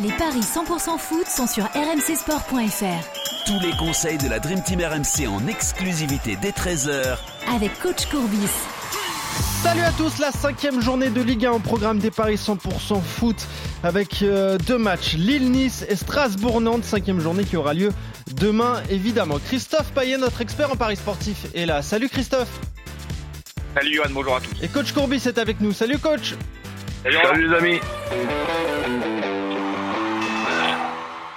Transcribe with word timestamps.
Les 0.00 0.10
paris 0.10 0.40
100% 0.40 0.98
foot 0.98 1.26
sont 1.28 1.46
sur 1.46 1.64
rmcsport.fr. 1.66 3.46
Tous 3.46 3.60
les 3.60 3.70
conseils 3.78 4.18
de 4.18 4.28
la 4.28 4.40
Dream 4.40 4.60
Team 4.60 4.80
RMC 4.80 5.28
en 5.28 5.46
exclusivité 5.46 6.36
dès 6.42 6.50
13h 6.50 7.16
avec 7.54 7.78
coach 7.78 8.06
Courbis. 8.06 8.48
Salut 9.62 9.82
à 9.82 9.92
tous, 9.92 10.18
la 10.18 10.32
cinquième 10.32 10.80
journée 10.80 11.10
de 11.10 11.22
Ligue 11.22 11.46
1 11.46 11.52
au 11.52 11.58
programme 11.60 12.00
des 12.00 12.10
paris 12.10 12.34
100% 12.34 13.00
foot 13.02 13.36
avec 13.84 14.22
euh, 14.22 14.58
deux 14.58 14.78
matchs, 14.78 15.14
Lille-Nice 15.14 15.84
et 15.88 15.94
Strasbourg-Nantes, 15.94 16.84
cinquième 16.84 17.20
journée 17.20 17.44
qui 17.44 17.56
aura 17.56 17.72
lieu 17.72 17.92
demain 18.34 18.82
évidemment. 18.90 19.38
Christophe 19.46 19.92
Payet, 19.92 20.18
notre 20.18 20.40
expert 20.40 20.72
en 20.72 20.76
paris 20.76 20.96
sportif, 20.96 21.46
est 21.54 21.66
là. 21.66 21.82
Salut 21.82 22.08
Christophe 22.08 22.60
Salut 23.76 23.94
Johan, 23.94 24.08
bonjour 24.10 24.34
à 24.34 24.40
tous. 24.40 24.60
Et 24.60 24.66
coach 24.66 24.92
Courbis 24.92 25.22
est 25.26 25.38
avec 25.38 25.60
nous. 25.60 25.72
Salut 25.72 25.98
coach 25.98 26.34
Salut, 27.04 27.48
les 27.48 27.54
amis 27.54 27.80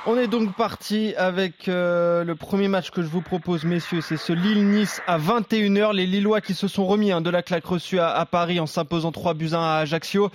On 0.09 0.17
est 0.17 0.27
donc 0.27 0.55
parti 0.55 1.13
avec 1.17 1.67
euh, 1.67 2.23
le 2.23 2.33
premier 2.33 2.69
match 2.69 2.91
que 2.91 3.01
je 3.01 3.07
vous 3.07 3.21
propose, 3.21 3.65
messieurs. 3.65 3.99
C'est 3.99 4.15
ce 4.15 4.31
Lille-Nice 4.31 5.01
à 5.05 5.19
21h. 5.19 5.93
Les 5.93 6.05
Lillois 6.05 6.39
qui 6.39 6.53
se 6.53 6.69
sont 6.69 6.85
remis 6.85 7.11
hein, 7.11 7.19
de 7.19 7.29
la 7.29 7.43
claque 7.43 7.65
reçue 7.65 7.99
à, 7.99 8.25
Paris 8.25 8.61
en 8.61 8.67
s'imposant 8.67 9.11
3 9.11 9.33
buts 9.33 9.49
1 9.51 9.59
à 9.59 9.79
Ajaccio 9.79 10.31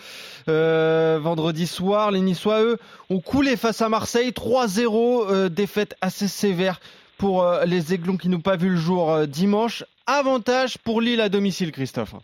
euh, 0.50 1.18
vendredi 1.22 1.66
soir. 1.66 2.10
Les 2.10 2.20
Niçois, 2.20 2.62
eux, 2.62 2.76
ont 3.08 3.20
coulé 3.20 3.56
face 3.56 3.80
à 3.80 3.88
Marseille. 3.88 4.28
3-0, 4.32 5.30
euh, 5.30 5.48
défaite 5.48 5.96
assez 6.02 6.28
sévère 6.28 6.78
pour 7.16 7.42
les 7.64 7.94
Aiglons 7.94 8.18
qui 8.18 8.28
n'ont 8.28 8.40
pas 8.40 8.56
vu 8.56 8.68
le 8.68 8.76
jour 8.76 9.26
dimanche. 9.26 9.84
Avantage 10.06 10.76
pour 10.76 11.00
Lille 11.00 11.22
à 11.22 11.30
domicile, 11.30 11.72
Christophe. 11.72 12.14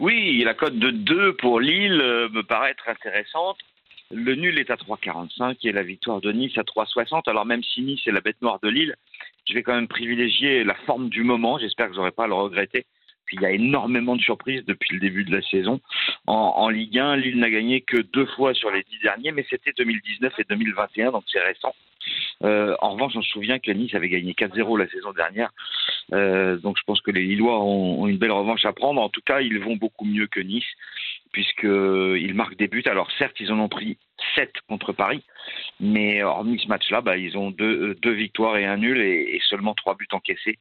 Oui, 0.00 0.42
la 0.44 0.54
cote 0.54 0.78
de 0.78 0.92
2 0.92 1.36
pour 1.36 1.60
Lille 1.60 1.98
me 2.32 2.40
paraît 2.40 2.70
être 2.70 2.88
intéressante. 2.88 3.58
Le 4.10 4.34
nul 4.34 4.58
est 4.58 4.70
à 4.70 4.76
3,45 4.76 5.58
et 5.64 5.72
la 5.72 5.82
victoire 5.82 6.20
de 6.20 6.32
Nice 6.32 6.56
à 6.56 6.62
3,60. 6.62 7.28
Alors 7.28 7.44
même 7.44 7.62
si 7.62 7.82
Nice 7.82 8.06
est 8.06 8.12
la 8.12 8.22
bête 8.22 8.40
noire 8.40 8.58
de 8.62 8.68
Lille, 8.68 8.94
je 9.46 9.54
vais 9.54 9.62
quand 9.62 9.74
même 9.74 9.88
privilégier 9.88 10.64
la 10.64 10.74
forme 10.86 11.10
du 11.10 11.22
moment. 11.24 11.58
J'espère 11.58 11.88
que 11.88 11.94
j'aurai 11.94 12.10
pas 12.10 12.24
à 12.24 12.28
le 12.28 12.34
regretter. 12.34 12.86
Puis 13.26 13.36
il 13.36 13.42
y 13.42 13.46
a 13.46 13.50
énormément 13.50 14.16
de 14.16 14.22
surprises 14.22 14.64
depuis 14.64 14.94
le 14.94 15.00
début 15.00 15.24
de 15.24 15.36
la 15.36 15.42
saison. 15.42 15.80
En, 16.26 16.70
Ligue 16.70 16.98
1, 16.98 17.16
Lille 17.16 17.38
n'a 17.38 17.50
gagné 17.50 17.82
que 17.82 17.98
deux 17.98 18.24
fois 18.24 18.54
sur 18.54 18.70
les 18.70 18.82
dix 18.84 18.98
derniers, 19.02 19.32
mais 19.32 19.44
c'était 19.50 19.72
2019 19.76 20.32
et 20.38 20.44
2021, 20.48 21.12
donc 21.12 21.24
c'est 21.30 21.40
récent. 21.40 21.74
Euh, 22.44 22.76
en 22.80 22.92
revanche, 22.92 23.12
on 23.16 23.22
se 23.22 23.30
souvient 23.30 23.58
que 23.58 23.70
Nice 23.70 23.94
avait 23.94 24.08
gagné 24.08 24.32
4-0 24.32 24.78
la 24.78 24.88
saison 24.88 25.12
dernière. 25.12 25.50
Euh, 26.12 26.56
donc 26.56 26.78
je 26.78 26.84
pense 26.84 27.00
que 27.00 27.10
les 27.10 27.22
Lillois 27.22 27.62
ont, 27.62 28.06
une 28.06 28.18
belle 28.18 28.32
revanche 28.32 28.64
à 28.64 28.72
prendre. 28.72 29.00
En 29.00 29.08
tout 29.08 29.20
cas, 29.24 29.40
ils 29.40 29.58
vont 29.58 29.76
beaucoup 29.76 30.04
mieux 30.04 30.26
que 30.26 30.40
Nice 30.40 30.66
puisqu'ils 31.32 32.34
marquent 32.34 32.56
des 32.56 32.68
buts. 32.68 32.84
Alors 32.86 33.10
certes, 33.18 33.36
ils 33.40 33.52
en 33.52 33.58
ont 33.58 33.68
pris 33.68 33.98
7 34.34 34.50
contre 34.68 34.92
Paris, 34.92 35.22
mais 35.78 36.22
hormis 36.22 36.58
ce 36.58 36.68
match-là, 36.68 37.00
bah, 37.00 37.16
ils 37.16 37.36
ont 37.36 37.50
deux, 37.50 37.94
deux, 37.96 38.12
victoires 38.12 38.56
et 38.56 38.64
un 38.64 38.78
nul 38.78 39.00
et, 39.00 39.38
seulement 39.48 39.74
trois 39.74 39.94
buts 39.94 40.08
encaissés. 40.12 40.58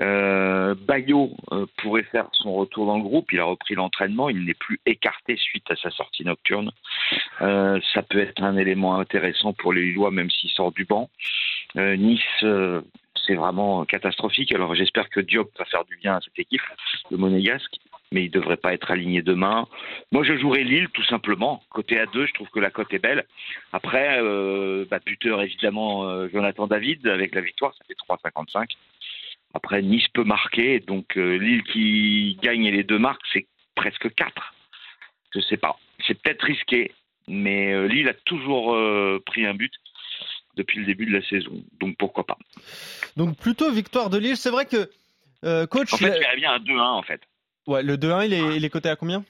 Euh, 0.00 0.74
Bayo 0.74 1.30
euh, 1.52 1.66
pourrait 1.78 2.04
faire 2.04 2.28
son 2.32 2.52
retour 2.54 2.86
dans 2.86 2.96
le 2.96 3.02
groupe. 3.02 3.32
Il 3.32 3.40
a 3.40 3.44
repris 3.44 3.74
l'entraînement. 3.74 4.28
Il 4.28 4.44
n'est 4.44 4.54
plus 4.54 4.80
écarté 4.86 5.36
suite 5.36 5.70
à 5.70 5.76
sa 5.76 5.90
sortie 5.90 6.24
nocturne. 6.24 6.70
Euh, 7.40 7.80
ça 7.92 8.02
peut 8.02 8.20
être 8.20 8.42
un 8.42 8.56
élément 8.56 8.96
intéressant 8.96 9.52
pour 9.52 9.72
les 9.72 9.82
Lillois, 9.82 10.10
même 10.10 10.30
s'il 10.30 10.50
sort 10.50 10.72
du 10.72 10.84
banc. 10.84 11.10
Euh, 11.76 11.96
nice, 11.96 12.44
c'est 13.26 13.34
vraiment 13.34 13.84
catastrophique. 13.84 14.52
Alors 14.52 14.74
j'espère 14.74 15.10
que 15.10 15.20
Diop 15.20 15.50
va 15.58 15.64
faire 15.64 15.84
du 15.84 15.96
bien 15.96 16.16
à 16.16 16.20
cette 16.20 16.38
équipe, 16.38 16.62
le 17.10 17.16
Monégasque 17.16 17.76
mais 18.10 18.22
il 18.22 18.28
ne 18.28 18.40
devrait 18.40 18.56
pas 18.56 18.72
être 18.72 18.90
aligné 18.90 19.20
demain. 19.20 19.66
Moi, 20.12 20.24
je 20.24 20.34
jouerai 20.38 20.64
Lille, 20.64 20.88
tout 20.94 21.04
simplement. 21.04 21.62
Côté 21.68 21.96
A2, 21.96 22.26
je 22.26 22.32
trouve 22.32 22.48
que 22.48 22.58
la 22.58 22.70
cote 22.70 22.90
est 22.94 22.98
belle. 22.98 23.26
Après, 23.74 24.18
bah, 24.88 24.98
buteur, 25.04 25.42
évidemment, 25.42 26.26
Jonathan 26.28 26.66
David, 26.66 27.06
avec 27.06 27.34
la 27.34 27.42
victoire, 27.42 27.74
ça 27.74 27.84
fait 27.86 27.92
3,55. 28.08 28.76
Après, 29.54 29.82
Nice 29.82 30.08
peut 30.08 30.24
marquer, 30.24 30.80
donc 30.80 31.16
euh, 31.16 31.36
Lille 31.36 31.62
qui 31.64 32.38
gagne 32.42 32.68
les 32.68 32.84
deux 32.84 32.98
marques, 32.98 33.22
c'est 33.32 33.46
presque 33.74 34.14
4. 34.14 34.54
Je 35.32 35.38
ne 35.38 35.44
sais 35.44 35.56
pas. 35.56 35.78
C'est 36.06 36.20
peut-être 36.20 36.42
risqué, 36.42 36.92
mais 37.26 37.88
Lille 37.88 38.08
a 38.08 38.14
toujours 38.14 38.76
pris 39.26 39.44
un 39.46 39.54
but 39.54 39.72
depuis 40.56 40.80
le 40.80 40.86
début 40.86 41.06
de 41.06 41.12
la 41.12 41.22
saison, 41.22 41.62
donc 41.80 41.96
pourquoi 41.98 42.24
pas. 42.24 42.38
Donc 43.16 43.36
plutôt 43.36 43.70
victoire 43.70 44.10
de 44.10 44.18
Lille. 44.18 44.36
C'est 44.36 44.50
vrai 44.50 44.64
que 44.64 44.88
coach. 45.66 45.92
En 45.92 45.96
fait, 45.96 46.20
il 46.34 46.40
bien 46.40 46.52
un 46.52 46.58
2-1 46.58 46.80
en 46.80 47.02
fait. 47.02 47.20
Ouais, 47.66 47.82
le 47.82 47.96
2-1, 47.96 48.26
il 48.26 48.32
est, 48.32 48.56
il 48.56 48.64
est 48.64 48.70
coté 48.70 48.88
à 48.88 48.96
combien? 48.96 49.24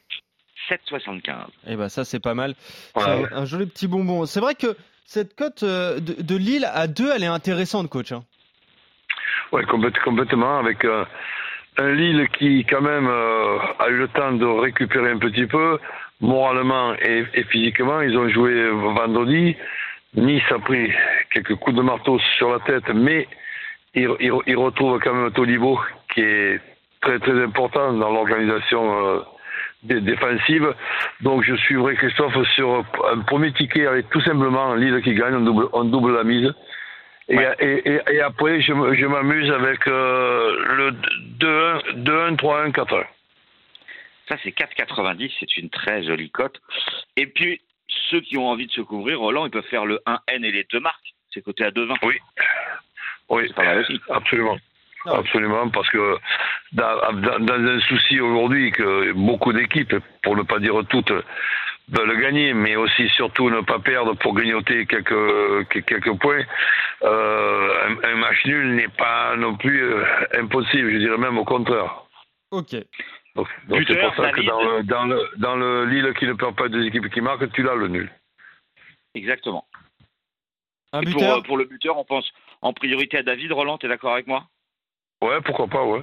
7,75. 0.69 1.47
Eh 1.67 1.77
ben 1.77 1.89
ça 1.89 2.05
c'est 2.05 2.21
pas 2.21 2.35
mal. 2.35 2.55
Un, 2.95 3.45
joli 3.45 3.67
petit 3.67 3.87
bonbon. 3.87 4.27
C'est 4.27 4.41
vrai 4.41 4.55
que 4.55 4.77
cette 5.07 5.35
cote 5.35 5.63
euh, 5.63 6.01
de, 6.01 6.37
Lille 6.37 6.69
à 6.71 6.87
2, 6.87 7.13
elle 7.15 7.23
est 7.23 7.27
intéressante, 7.27 7.89
coach. 7.89 8.13
Hein. 8.13 8.25
Ouais, 9.53 9.65
complètement. 9.65 10.59
Avec 10.59 10.85
euh, 10.85 11.05
un 11.79 11.93
Lille 11.93 12.29
qui 12.39 12.65
quand 12.65 12.81
même 12.81 13.09
euh, 13.09 13.59
a 13.79 13.89
eu 13.89 13.97
le 13.97 14.09
temps 14.09 14.33
de 14.33 14.45
récupérer 14.45 15.11
un 15.11 15.19
petit 15.19 15.47
peu, 15.47 15.79
moralement 16.21 16.95
et, 16.95 17.25
physiquement. 17.45 18.01
Ils 18.03 18.17
ont 18.17 18.29
joué 18.29 18.69
vendredi. 18.71 19.57
Nice 20.15 20.43
a 20.51 20.59
pris 20.59 20.93
quelques 21.33 21.55
coups 21.57 21.77
de 21.77 21.83
marteau 21.83 22.19
sur 22.37 22.51
la 22.51 22.61
tête, 22.61 22.89
mais 22.95 23.29
il, 23.95 24.09
il 24.47 24.57
retrouve 24.57 24.99
quand 25.01 25.15
même 25.15 25.31
Tolibo 25.33 25.79
qui 26.13 26.23
est 26.23 26.61
très 27.01 27.19
très 27.19 27.43
important 27.43 27.93
dans 27.93 28.11
l'organisation 28.11 29.07
euh, 29.07 29.21
défensive. 29.83 30.75
Donc 31.21 31.45
je 31.45 31.55
suivrai 31.57 31.95
Christophe 31.97 32.43
sur 32.55 32.85
un 33.13 33.21
premier 33.21 33.53
ticket 33.53 33.87
avec 33.87 34.09
tout 34.11 34.21
simplement 34.23 34.75
Lille 34.75 35.01
qui 35.03 35.15
gagne, 35.15 35.35
on 35.35 35.41
double, 35.41 35.69
on 35.73 35.85
double 35.85 36.15
la 36.15 36.25
mise. 36.25 36.53
Et, 37.29 37.37
et, 37.61 38.01
et, 38.11 38.21
après, 38.21 38.61
je, 38.63 38.73
je 38.73 39.07
m'amuse 39.07 39.51
avec 39.51 39.87
euh, 39.87 40.65
le 40.77 40.91
2-1, 41.39 42.37
3-1, 42.37 42.73
4-1. 42.73 43.05
Ça, 44.29 44.37
c'est 44.43 44.57
4,90. 44.57 45.31
C'est 45.39 45.57
une 45.59 45.69
très 45.69 46.05
jolie 46.05 46.31
cote. 46.31 46.61
Et 47.17 47.27
puis, 47.27 47.61
ceux 48.11 48.21
qui 48.21 48.37
ont 48.39 48.49
envie 48.49 48.67
de 48.67 48.73
se 48.73 48.81
couvrir, 48.81 49.21
Roland, 49.21 49.47
ils 49.47 49.51
peuvent 49.51 49.63
faire 49.65 49.85
le 49.85 50.01
1N 50.07 50.45
et 50.45 50.53
les 50.53 50.65
deux 50.73 50.81
marques. 50.81 51.15
C'est 51.33 51.43
coté 51.43 51.65
à 51.65 51.71
2,20. 51.71 51.97
Oui. 52.03 52.15
Oui, 53.31 53.53
absolument. 54.09 54.57
Absolument, 55.07 55.69
parce 55.71 55.89
que 55.91 56.19
dans, 56.73 56.85
un 56.85 57.81
souci 57.81 58.21
aujourd'hui 58.21 58.73
que 58.73 59.13
beaucoup 59.13 59.53
d'équipes, 59.53 59.97
pour 60.23 60.37
ne 60.37 60.43
pas 60.43 60.59
dire 60.59 60.75
toutes, 60.89 61.13
veulent 61.91 62.21
gagner, 62.21 62.55
mais 62.55 62.77
aussi 62.77 63.09
surtout 63.11 63.51
ne 63.51 63.61
pas 63.61 63.79
perdre 63.79 64.15
pour 64.15 64.35
grignoter 64.35 64.87
quelques 64.87 65.69
quelques 65.69 66.19
points. 66.19 66.45
Euh, 67.03 67.97
un, 68.05 68.17
match 68.17 68.45
nul 68.45 68.75
n'est 68.75 68.89
pas 68.89 69.37
non 69.37 69.57
plus 69.57 69.83
euh, 69.83 70.05
impossible, 70.35 70.91
je 70.91 70.99
dirais 70.99 71.19
même 71.19 71.39
au 71.39 71.45
contraire. 71.45 72.05
Ok. 72.51 72.75
Donc 73.35 73.47
c'est 73.87 74.01
pour 74.01 74.15
ça 74.17 74.33
que 74.33 74.41
dans 74.41 74.63
le, 74.63 74.83
dans 74.83 75.05
le 75.05 75.31
dans 75.37 75.57
le 75.57 75.85
Lille 75.87 76.13
qui 76.19 76.27
ne 76.27 76.33
perd 76.33 76.57
pas 76.57 76.69
deux 76.69 76.85
équipes 76.87 77.09
qui 77.09 77.21
marquent, 77.21 77.51
tu 77.53 77.63
l'as 77.63 77.77
le 77.77 77.89
nul. 77.89 78.11
Exactement. 79.15 79.65
Un 80.93 81.01
buteur. 81.01 81.37
Pour, 81.37 81.43
pour, 81.45 81.57
le 81.59 81.65
buteur, 81.65 81.99
on 81.99 82.05
pense 82.05 82.31
en 82.63 82.73
priorité 82.73 83.19
à 83.19 83.23
David 83.23 83.53
Roland. 83.53 83.79
T'es 83.79 83.89
d'accord 83.89 84.15
avec 84.15 84.27
moi? 84.27 84.45
Ouais, 85.23 85.41
pourquoi 85.43 85.67
pas, 85.69 85.85
ouais. 85.85 86.03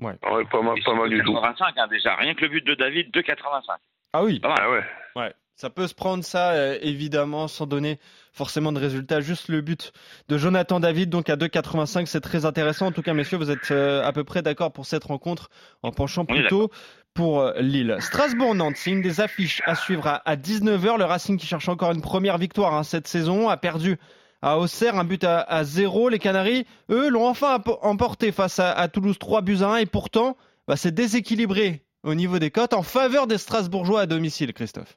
Ouais. 0.00 0.14
ouais 0.30 0.44
pas 0.46 0.62
mal, 0.62 0.76
pas 0.84 0.94
mal 0.94 1.08
du 1.08 1.22
tout. 1.22 1.34
85 1.34 1.74
hein, 1.76 1.86
déjà, 1.88 2.16
rien 2.16 2.34
que 2.34 2.42
le 2.42 2.48
but 2.48 2.64
de 2.66 2.74
David, 2.74 3.10
2,85. 3.10 3.76
Ah 4.14 4.22
oui. 4.22 4.40
Ouais. 4.44 4.82
Ouais. 5.16 5.34
Ça 5.56 5.70
peut 5.70 5.88
se 5.88 5.94
prendre 5.94 6.22
ça, 6.24 6.52
euh, 6.52 6.78
évidemment, 6.82 7.48
sans 7.48 7.66
donner 7.66 7.98
forcément 8.32 8.72
de 8.72 8.78
résultats. 8.78 9.20
Juste 9.20 9.48
le 9.48 9.60
but 9.60 9.92
de 10.28 10.38
Jonathan 10.38 10.78
David, 10.78 11.10
donc 11.10 11.28
à 11.28 11.36
2,85, 11.36 12.06
c'est 12.06 12.20
très 12.20 12.44
intéressant. 12.44 12.86
En 12.86 12.92
tout 12.92 13.02
cas, 13.02 13.12
messieurs, 13.12 13.38
vous 13.38 13.50
êtes 13.50 13.72
euh, 13.72 14.04
à 14.04 14.12
peu 14.12 14.22
près 14.22 14.42
d'accord 14.42 14.72
pour 14.72 14.86
cette 14.86 15.04
rencontre 15.04 15.50
en 15.82 15.90
penchant 15.90 16.24
plutôt 16.24 16.70
pour 17.12 17.40
euh, 17.40 17.52
Lille. 17.60 17.96
Strasbourg-Nantes, 18.00 18.76
c'est 18.76 18.90
une 18.90 19.02
des 19.02 19.20
affiches 19.20 19.62
à 19.66 19.76
suivre 19.76 20.20
à, 20.24 20.36
19h. 20.36 20.98
Le 20.98 21.04
Racing 21.04 21.36
qui 21.36 21.46
cherche 21.46 21.68
encore 21.68 21.92
une 21.92 22.02
première 22.02 22.38
victoire 22.38 22.74
hein, 22.74 22.82
cette 22.82 23.06
saison 23.06 23.48
a 23.48 23.56
perdu 23.56 23.98
à 24.42 24.58
Auxerre, 24.58 24.96
un 24.96 25.04
but 25.04 25.24
à, 25.24 25.64
zéro. 25.64 26.08
Les 26.08 26.18
Canaries, 26.18 26.66
eux, 26.90 27.08
l'ont 27.08 27.26
enfin 27.26 27.62
emporté 27.82 28.32
face 28.32 28.58
à, 28.58 28.88
Toulouse 28.88 29.18
3 29.18 29.42
buts 29.42 29.58
à 29.62 29.68
1 29.68 29.76
et 29.76 29.86
pourtant, 29.86 30.36
bah, 30.66 30.76
c'est 30.76 30.92
déséquilibré 30.92 31.83
au 32.04 32.14
niveau 32.14 32.38
des 32.38 32.50
cotes 32.50 32.74
en 32.74 32.82
faveur 32.82 33.26
des 33.26 33.38
Strasbourgeois 33.38 34.02
à 34.02 34.06
domicile, 34.06 34.52
Christophe. 34.52 34.96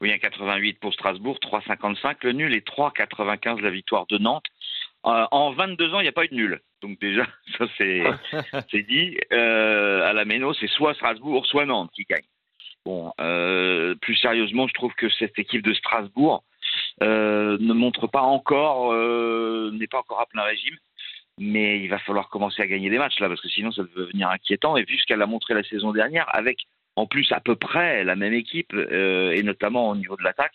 Oui, 0.00 0.12
un 0.12 0.18
88 0.18 0.78
pour 0.80 0.94
Strasbourg, 0.94 1.38
3,55 1.42 2.16
le 2.22 2.32
nul 2.32 2.54
et 2.54 2.60
3,95 2.60 3.60
la 3.60 3.70
victoire 3.70 4.06
de 4.06 4.16
Nantes. 4.16 4.46
Euh, 5.06 5.26
en 5.30 5.52
22 5.52 5.94
ans, 5.94 6.00
il 6.00 6.04
n'y 6.04 6.08
a 6.08 6.12
pas 6.12 6.24
eu 6.24 6.28
de 6.28 6.34
nul. 6.34 6.60
Donc 6.82 6.98
déjà, 7.00 7.26
ça 7.58 7.66
c'est 8.70 8.82
dit. 8.82 9.18
Euh, 9.32 10.08
à 10.08 10.12
la 10.12 10.24
Méno, 10.24 10.54
c'est 10.54 10.68
soit 10.68 10.94
Strasbourg, 10.94 11.44
soit 11.46 11.66
Nantes 11.66 11.90
qui 11.94 12.04
gagne. 12.08 12.24
Bon, 12.86 13.12
euh, 13.20 13.94
plus 13.96 14.16
sérieusement, 14.16 14.66
je 14.66 14.72
trouve 14.72 14.94
que 14.94 15.10
cette 15.10 15.38
équipe 15.38 15.62
de 15.62 15.74
Strasbourg, 15.74 16.44
ne 17.02 17.72
montre 17.72 18.06
pas 18.06 18.22
encore, 18.22 18.94
n'est 19.72 19.86
pas 19.86 19.98
encore 19.98 20.20
à 20.20 20.26
plein 20.26 20.42
régime. 20.42 20.76
Mais 21.42 21.80
il 21.80 21.88
va 21.88 21.98
falloir 21.98 22.28
commencer 22.28 22.62
à 22.62 22.66
gagner 22.66 22.90
des 22.90 22.98
matchs 22.98 23.18
là, 23.18 23.28
parce 23.28 23.40
que 23.40 23.48
sinon 23.48 23.72
ça 23.72 23.82
peut 23.82 24.06
devenir 24.06 24.28
inquiétant. 24.28 24.76
Et 24.76 24.84
vu 24.84 24.98
ce 24.98 25.06
qu'elle 25.06 25.22
a 25.22 25.26
montré 25.26 25.54
la 25.54 25.64
saison 25.64 25.90
dernière, 25.90 26.32
avec 26.34 26.58
en 26.96 27.06
plus 27.06 27.32
à 27.32 27.40
peu 27.40 27.56
près 27.56 28.04
la 28.04 28.14
même 28.14 28.34
équipe, 28.34 28.74
euh, 28.74 29.32
et 29.32 29.42
notamment 29.42 29.88
au 29.88 29.96
niveau 29.96 30.16
de 30.16 30.22
l'attaque, 30.22 30.52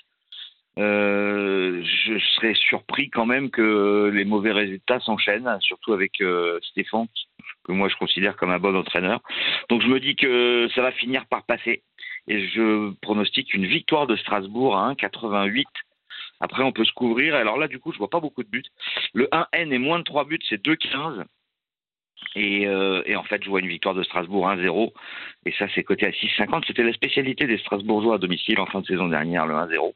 je 0.78 2.20
serais 2.36 2.54
surpris 2.54 3.10
quand 3.10 3.26
même 3.26 3.50
que 3.50 4.12
les 4.14 4.26
mauvais 4.26 4.52
résultats 4.52 5.00
s'enchaînent, 5.00 5.58
surtout 5.62 5.94
avec 5.94 6.22
euh, 6.22 6.60
Stéphane, 6.62 7.08
que 7.64 7.72
moi 7.72 7.90
je 7.90 7.96
considère 7.96 8.36
comme 8.36 8.52
un 8.52 8.60
bon 8.60 8.76
entraîneur. 8.76 9.22
Donc 9.70 9.82
je 9.82 9.88
me 9.88 10.00
dis 10.00 10.16
que 10.16 10.68
ça 10.76 10.82
va 10.82 10.92
finir 10.92 11.26
par 11.28 11.44
passer. 11.44 11.84
Et 12.28 12.48
je 12.50 12.92
pronostique 13.02 13.54
une 13.54 13.68
victoire 13.68 14.08
de 14.08 14.16
Strasbourg 14.16 14.76
à 14.78 14.92
1,88. 14.94 15.64
Après, 16.40 16.64
on 16.64 16.72
peut 16.72 16.86
se 16.86 16.94
couvrir. 16.94 17.36
Alors 17.36 17.58
là, 17.58 17.68
du 17.68 17.80
coup, 17.80 17.92
je 17.92 17.98
vois 17.98 18.10
pas 18.10 18.20
beaucoup 18.20 18.44
de 18.44 18.50
buts. 18.50 18.64
Le 19.14 19.28
1N 19.32 19.72
est 19.72 19.80
moins 19.80 20.00
de 20.00 20.04
3 20.04 20.26
buts, 20.26 20.40
c'est 20.50 20.64
2,15. 20.64 21.24
Et, 22.36 22.68
euh, 22.68 23.02
et, 23.06 23.16
en 23.16 23.24
fait, 23.24 23.44
je 23.44 23.50
vois 23.50 23.62
une 23.62 23.68
victoire 23.68 23.96
de 23.96 24.04
Strasbourg 24.04 24.50
1-0. 24.50 24.92
Et 25.46 25.54
ça, 25.54 25.68
c'est 25.74 25.84
coté 25.84 26.06
à 26.06 26.12
6,50. 26.12 26.66
C'était 26.68 26.84
la 26.84 26.94
spécialité 26.94 27.48
des 27.48 27.58
Strasbourgeois 27.58 28.16
à 28.16 28.18
domicile 28.18 28.60
en 28.60 28.66
fin 28.66 28.82
de 28.82 28.86
saison 28.86 29.08
dernière, 29.08 29.46
le 29.46 29.56
1-0 29.56 29.94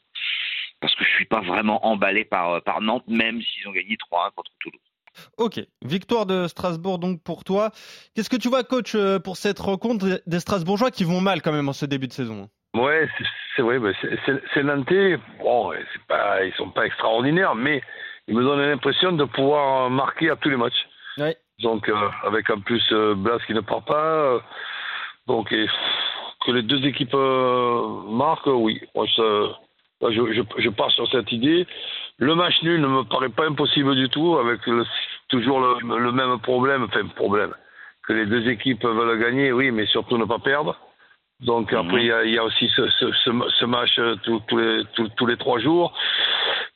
parce 0.79 0.95
que 0.95 1.03
je 1.03 1.09
suis 1.09 1.25
pas 1.25 1.41
vraiment 1.41 1.85
emballé 1.85 2.25
par, 2.25 2.53
euh, 2.53 2.59
par 2.61 2.81
Nantes, 2.81 3.07
même 3.07 3.41
s'ils 3.41 3.67
ont 3.67 3.71
gagné 3.71 3.97
3-1 3.97 4.31
contre 4.35 4.51
Toulouse. 4.59 4.79
Ok, 5.37 5.59
victoire 5.83 6.25
de 6.25 6.47
Strasbourg 6.47 6.99
donc 6.99 7.21
pour 7.23 7.43
toi. 7.43 7.71
Qu'est-ce 8.15 8.29
que 8.29 8.37
tu 8.37 8.47
vois, 8.47 8.63
coach, 8.63 8.95
euh, 8.95 9.19
pour 9.19 9.37
cette 9.37 9.59
rencontre 9.59 10.21
des 10.25 10.39
Strasbourgeois 10.39 10.91
qui 10.91 11.03
vont 11.03 11.19
mal 11.19 11.41
quand 11.41 11.51
même 11.51 11.67
en 11.67 11.73
ce 11.73 11.85
début 11.85 12.07
de 12.07 12.13
saison? 12.13 12.49
Ouais, 12.75 13.09
c'est 13.59 13.63
vrai, 13.63 13.79
c'est 14.53 14.63
Nantais. 14.63 15.17
Bon, 15.39 15.71
pas, 16.07 16.43
ils 16.45 16.53
sont 16.53 16.69
pas 16.69 16.85
extraordinaires, 16.85 17.55
mais 17.55 17.81
ils 18.27 18.35
me 18.35 18.43
donnent 18.43 18.61
l'impression 18.61 19.11
de 19.11 19.25
pouvoir 19.25 19.89
marquer 19.89 20.29
à 20.29 20.35
tous 20.37 20.49
les 20.49 20.55
matchs. 20.55 20.87
Ouais. 21.17 21.35
Donc, 21.61 21.89
euh, 21.89 21.95
avec 22.23 22.49
en 22.49 22.61
plus 22.61 22.81
Blas 23.17 23.39
qui 23.45 23.53
ne 23.53 23.59
part 23.61 23.83
pas. 23.83 24.39
donc, 25.27 25.49
que 25.49 26.51
les 26.51 26.61
deux 26.61 26.85
équipes 26.85 27.15
marquent, 28.07 28.47
oui. 28.47 28.81
Moi, 28.95 29.05
ça, 29.13 29.23
je, 30.09 30.33
je, 30.33 30.41
je, 30.57 30.69
pars 30.69 30.91
sur 30.91 31.09
cette 31.11 31.31
idée. 31.33 31.67
Le 32.17 32.35
match 32.35 32.61
nul 32.63 32.79
ne 32.79 32.87
me 32.87 33.03
paraît 33.03 33.29
pas 33.29 33.45
impossible 33.45 33.95
du 33.95 34.09
tout, 34.09 34.37
avec 34.37 34.61
toujours 35.27 35.59
le, 35.59 35.99
le, 35.99 36.11
même 36.13 36.39
problème, 36.39 36.83
enfin 36.83 37.05
problème, 37.07 37.53
que 38.07 38.13
les 38.13 38.25
deux 38.25 38.47
équipes 38.47 38.85
veulent 38.85 39.19
gagner, 39.19 39.51
oui, 39.51 39.71
mais 39.71 39.85
surtout 39.87 40.17
ne 40.17 40.25
pas 40.25 40.39
perdre. 40.39 40.77
Donc 41.41 41.71
mhm. 41.71 41.79
après, 41.79 42.01
il 42.01 42.07
y, 42.07 42.11
a, 42.11 42.23
il 42.23 42.33
y, 42.33 42.37
a, 42.37 42.43
aussi 42.43 42.69
ce, 42.75 42.87
ce, 42.89 43.11
ce 43.13 43.65
match 43.65 43.97
euh, 43.97 44.15
tous 44.23 44.57
les, 44.57 44.83
tous 45.15 45.25
les 45.25 45.37
trois 45.37 45.59
jours. 45.59 45.93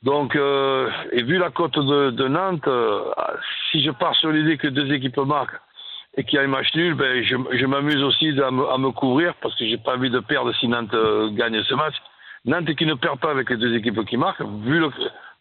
Donc, 0.04 0.36
euh, 0.36 0.90
et 1.12 1.22
vu 1.22 1.38
la 1.38 1.50
cote 1.50 1.78
de, 1.78 2.10
de 2.10 2.28
Nantes, 2.28 2.68
euh, 2.68 3.10
si 3.70 3.82
je 3.82 3.90
pars 3.90 4.14
sur 4.16 4.30
l'idée 4.30 4.58
que 4.58 4.68
deux 4.68 4.92
équipes 4.92 5.16
marquent 5.16 5.58
et 6.18 6.24
qu'il 6.24 6.36
y 6.36 6.38
a 6.38 6.44
un 6.44 6.46
match 6.46 6.74
nul, 6.74 6.92
ben, 6.92 7.24
je, 7.24 7.36
je 7.52 7.64
m'amuse 7.64 8.02
aussi 8.02 8.28
à 8.38 8.50
me, 8.50 8.68
à 8.68 8.76
me, 8.76 8.90
couvrir 8.90 9.34
parce 9.36 9.56
que 9.56 9.66
j'ai 9.66 9.78
pas 9.78 9.96
envie 9.96 10.10
de 10.10 10.20
perdre 10.20 10.54
si 10.56 10.68
Nantes 10.68 10.92
euh, 10.92 11.30
gagne 11.30 11.62
ce 11.62 11.74
match. 11.74 11.94
Nantes 12.44 12.74
qui 12.74 12.84
ne 12.84 12.92
perd 12.92 13.18
pas 13.18 13.30
avec 13.30 13.48
les 13.48 13.56
deux 13.56 13.74
équipes 13.74 14.04
qui 14.04 14.18
marquent, 14.18 14.42
vu, 14.42 14.78
le, 14.78 14.90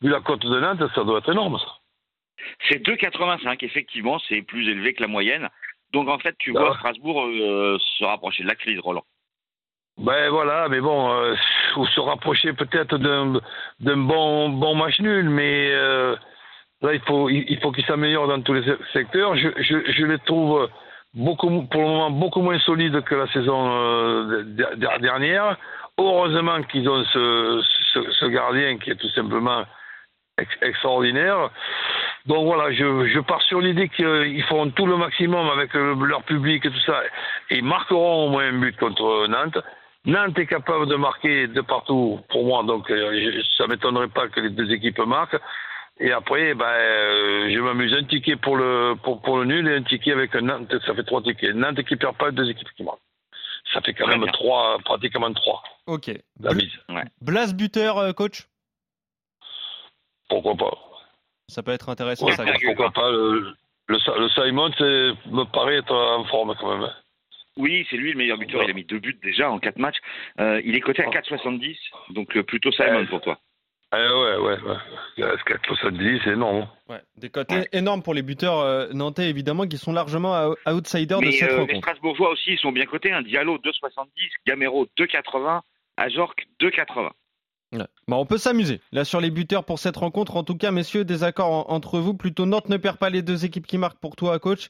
vu 0.02 0.10
la 0.10 0.22
cote 0.22 0.46
de 0.46 0.60
Nantes, 0.62 0.90
ça 0.96 1.04
doit 1.04 1.20
être 1.20 1.32
énorme. 1.34 1.60
Ça. 1.60 2.48
C'est 2.70 2.82
2,85, 2.88 3.66
effectivement, 3.66 4.18
c'est 4.30 4.42
plus 4.44 4.70
élevé 4.70 4.94
que 4.94 5.02
la 5.02 5.10
moyenne. 5.10 5.50
Donc 5.92 6.08
en 6.08 6.20
fait, 6.20 6.36
tu 6.40 6.52
vois 6.52 6.72
ah. 6.72 6.78
Strasbourg 6.78 7.28
se 7.28 8.06
rapprocher 8.06 8.44
de 8.44 8.48
la 8.48 8.56
crise, 8.56 8.80
Roland. 8.80 9.04
Ben 10.00 10.30
voilà, 10.30 10.68
mais 10.70 10.82
bon, 10.82 11.12
euh, 11.12 11.36
se 11.76 12.00
rapprocher 12.00 12.54
peut-être 12.54 12.98
d'un, 12.98 13.40
bon, 13.80 14.50
bon 14.50 14.76
match 14.76 15.00
nul, 15.00 15.30
mais 15.30 15.70
euh, 15.72 16.16
là 16.82 16.94
il 16.94 17.00
faut, 17.02 17.30
il 17.30 17.60
faut 17.62 17.72
qu'ils 17.72 17.86
s'améliorent 17.86 18.28
dans 18.28 18.42
tous 18.42 18.54
les 18.54 18.64
secteurs. 18.92 19.36
Je, 19.36 19.50
je, 19.58 19.92
je 19.92 20.06
les 20.06 20.18
trouve 20.20 20.68
beaucoup, 21.14 21.64
pour 21.68 21.82
le 21.82 21.88
moment 21.88 22.10
beaucoup 22.10 22.42
moins 22.42 22.58
solides 22.60 23.02
que 23.04 23.16
la 23.16 23.28
saison 23.28 23.72
euh, 23.72 24.44
dernière. 25.00 25.58
Heureusement 26.00 26.64
qu'ils 26.64 26.90
ont 26.90 27.04
ce, 27.06 27.62
ce, 28.20 28.26
gardien 28.26 28.80
qui 28.80 28.90
est 28.90 28.96
tout 28.96 29.10
simplement 29.10 29.64
ex 30.40 30.50
extraordinaire. 30.64 31.52
Donc 32.26 32.46
voilà, 32.46 32.72
je, 32.74 33.06
je 33.06 33.20
pars 33.20 33.44
sur 33.44 33.62
l'idée 33.62 33.90
qu'ils 33.90 34.44
feront 34.46 34.72
tout 34.72 34.88
le 34.88 34.98
maximum 34.98 35.48
avec 35.50 35.72
leur 35.76 36.24
public 36.24 36.66
et 36.66 36.72
tout 36.72 36.80
ça. 36.80 37.04
Et 37.52 37.58
ils 37.58 37.64
marqueront 37.64 38.26
au 38.26 38.30
moins 38.30 38.48
un 38.48 38.58
but 38.58 38.76
contre 38.78 39.28
Nantes. 39.28 39.60
Nantes 40.06 40.38
est 40.38 40.48
capable 40.48 40.88
de 40.88 40.96
marquer 40.96 41.48
de 41.48 41.62
partout 41.62 42.20
pour 42.30 42.46
moi, 42.46 42.64
donc 42.64 42.90
euh, 42.92 43.42
ça 43.58 43.68
m'étonnerait 43.68 44.10
pas 44.10 44.28
que 44.28 44.42
les 44.42 44.50
deux 44.50 44.70
équipes 44.72 45.00
marquent. 45.00 45.40
Et 46.00 46.12
après, 46.12 46.56
ben, 46.56 46.66
euh, 46.66 47.50
je 47.54 47.60
m'amuse 47.60 47.94
un 47.94 48.04
ticket 48.04 48.36
pour 48.36 48.58
le 48.58 48.96
pour, 49.02 49.22
pour 49.22 49.38
le 49.38 49.46
nul 49.46 49.68
et 49.68 49.76
un 49.76 49.84
ticket 49.84 50.12
avec 50.12 50.34
Nantes, 50.36 50.74
ça 50.86 50.94
fait 50.94 51.04
trois 51.04 51.22
tickets. 51.22 51.56
Nantes 51.56 51.84
qui 51.84 51.96
perd 51.96 52.18
pas, 52.18 52.32
deux 52.32 52.50
équipes 52.50 52.68
qui 52.76 52.84
marquent. 52.84 53.00
Ça 53.74 53.80
fait 53.82 53.94
quand 53.94 54.08
même 54.08 54.26
trois, 54.32 54.78
pratiquement 54.84 55.32
trois. 55.34 55.64
Ok. 55.88 56.12
La 56.42 56.54
mise. 56.54 56.72
Ouais. 56.90 57.06
Blas 57.22 57.54
buteur, 57.54 57.98
euh, 57.98 58.12
coach? 58.12 58.48
Pourquoi 60.30 60.56
pas 60.56 60.78
Ça 61.48 61.64
peut 61.64 61.72
être 61.72 61.90
intéressant. 61.90 62.26
Ouais, 62.26 62.34
ça, 62.34 62.44
pourquoi 62.66 62.92
pas 62.92 63.10
Le, 63.10 63.56
le, 63.88 63.98
le 64.20 64.30
Simon 64.30 64.70
me 64.80 65.44
paraît 65.46 65.78
être 65.78 65.94
en 65.96 66.26
forme 66.26 66.56
quand 66.60 66.78
même. 66.78 66.90
Oui, 67.58 67.86
c'est 67.90 67.98
lui 67.98 68.12
le 68.12 68.18
meilleur 68.18 68.38
buteur. 68.38 68.64
Il 68.64 68.70
a 68.70 68.74
mis 68.74 68.84
deux 68.84 69.00
buts 69.00 69.20
déjà 69.24 69.50
en 69.52 69.60
quatre 69.60 69.78
matchs. 69.78 69.98
Euh, 70.40 70.62
il 70.64 70.76
est 70.76 70.82
coté 70.82 71.04
à 71.04 71.10
4,70, 71.10 71.78
donc 72.10 72.36
euh, 72.36 72.44
plutôt 72.44 72.72
Simon 72.72 73.06
pour 73.06 73.22
toi. 73.22 73.40
Ah 73.96 74.00
ouais, 74.00 74.38
ouais, 74.38 74.60
ouais. 74.62 75.36
4,70, 75.46 76.22
c'est 76.24 76.32
énorme. 76.32 76.68
Ouais, 76.90 77.00
des 77.16 77.30
cotes 77.30 77.52
ouais. 77.52 77.70
énormes 77.74 78.02
pour 78.02 78.16
les 78.16 78.24
buteurs 78.24 78.60
euh, 78.60 78.88
nantais, 78.92 79.30
évidemment, 79.30 79.68
qui 79.68 79.78
sont 79.78 79.94
largement 79.94 80.56
outsiders 80.66 81.20
Mais 81.20 81.28
de 81.28 81.32
cette 81.32 81.52
euh, 81.52 81.58
rencontre. 81.58 81.74
Les 81.74 81.80
Strasbourgeois 81.80 82.32
aussi, 82.32 82.54
ils 82.54 82.58
sont 82.58 82.72
bien 82.72 82.88
cotés. 82.88 83.12
Un 83.12 83.22
Diallo 83.22 83.60
2,70, 83.60 84.08
Gamero 84.48 84.88
2,80, 84.98 85.62
Ajorc 85.98 86.34
2,80. 86.60 87.12
Ouais. 87.74 87.88
On 88.08 88.26
peut 88.26 88.38
s'amuser 88.38 88.82
là 88.92 89.04
sur 89.06 89.20
les 89.20 89.32
buteurs 89.32 89.64
pour 89.64 89.80
cette 89.80 89.98
rencontre. 89.98 90.36
En 90.38 90.44
tout 90.44 90.56
cas, 90.56 90.72
messieurs, 90.72 91.06
en, 91.40 91.66
entre 91.68 92.00
vous. 92.00 92.14
Plutôt 92.14 92.46
Nantes 92.46 92.70
ne 92.70 92.78
perd 92.78 92.98
pas 92.98 93.10
les 93.10 93.22
deux 93.22 93.46
équipes 93.46 93.68
qui 93.68 93.78
marquent 93.78 94.00
pour 94.00 94.16
toi, 94.16 94.38
coach. 94.40 94.70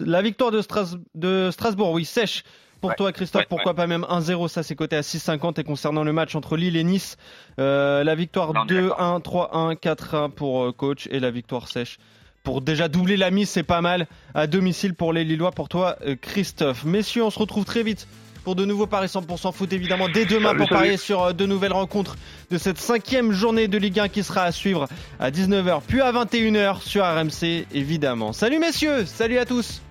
La 0.00 0.22
victoire 0.22 0.50
de, 0.50 0.60
Stras 0.60 0.96
de 1.14 1.50
Strasbourg, 1.50 1.92
oui, 1.92 2.04
sèche 2.04 2.42
pour 2.80 2.90
Ouais. 2.90 2.96
toi, 2.96 3.12
Christophe. 3.12 3.42
Ouais, 3.42 3.46
pourquoi 3.48 3.74
pas 3.74 3.86
même 3.86 4.04
1-0 4.08 4.48
Ça, 4.48 4.62
c'est 4.62 4.74
coté 4.74 4.96
à 4.96 5.00
6,50. 5.02 5.60
Et 5.60 5.64
concernant 5.64 6.04
le 6.04 6.12
match 6.12 6.34
entre 6.34 6.56
Lille 6.56 6.76
et 6.76 6.84
Nice, 6.84 7.16
euh, 7.58 8.04
la 8.04 8.14
victoire 8.14 8.52
Non, 8.52 8.64
2-1, 8.66 9.20
3-1, 9.22 9.74
4-1 9.76 10.30
pour 10.30 10.64
euh, 10.64 10.72
coach 10.72 11.08
et 11.10 11.20
la 11.20 11.30
victoire 11.30 11.68
sèche. 11.68 11.98
Pour 12.42 12.60
déjà 12.60 12.88
doubler 12.88 13.16
la 13.16 13.30
mise, 13.30 13.48
c'est 13.48 13.62
pas 13.62 13.80
mal 13.80 14.06
à 14.34 14.46
domicile 14.46 14.94
pour 14.94 15.14
les 15.14 15.24
Lillois. 15.24 15.50
Pour 15.52 15.70
toi, 15.70 15.96
euh, 16.06 16.14
Christophe. 16.20 16.84
Messieurs, 16.84 17.24
on 17.24 17.30
se 17.30 17.38
retrouve 17.38 17.64
très 17.64 17.82
vite 17.82 18.06
pour 18.44 18.54
de 18.54 18.64
nouveaux 18.64 18.86
paris 18.86 19.08
100% 19.08 19.52
foot 19.52 19.72
évidemment 19.72 20.08
dès 20.08 20.26
demain 20.26 20.48
Salut, 20.48 20.58
pour 20.58 20.68
salut. 20.68 20.80
parier 20.80 20.96
sur 20.96 21.22
euh, 21.22 21.32
de 21.32 21.46
nouvelles 21.46 21.72
rencontres 21.72 22.16
de 22.50 22.58
cette 22.58 22.78
cinquième 22.78 23.32
journée 23.32 23.66
de 23.66 23.78
Ligue 23.78 23.98
1 23.98 24.08
qui 24.08 24.22
sera 24.22 24.44
à 24.44 24.52
suivre 24.52 24.86
à 25.18 25.30
19h 25.30 25.80
puis 25.86 26.00
à 26.00 26.12
21h 26.12 26.80
sur 26.82 27.04
RMC 27.04 27.66
évidemment. 27.72 28.32
Salut 28.32 28.58
messieurs, 28.58 29.04
salut 29.06 29.38
à 29.38 29.46
tous. 29.46 29.82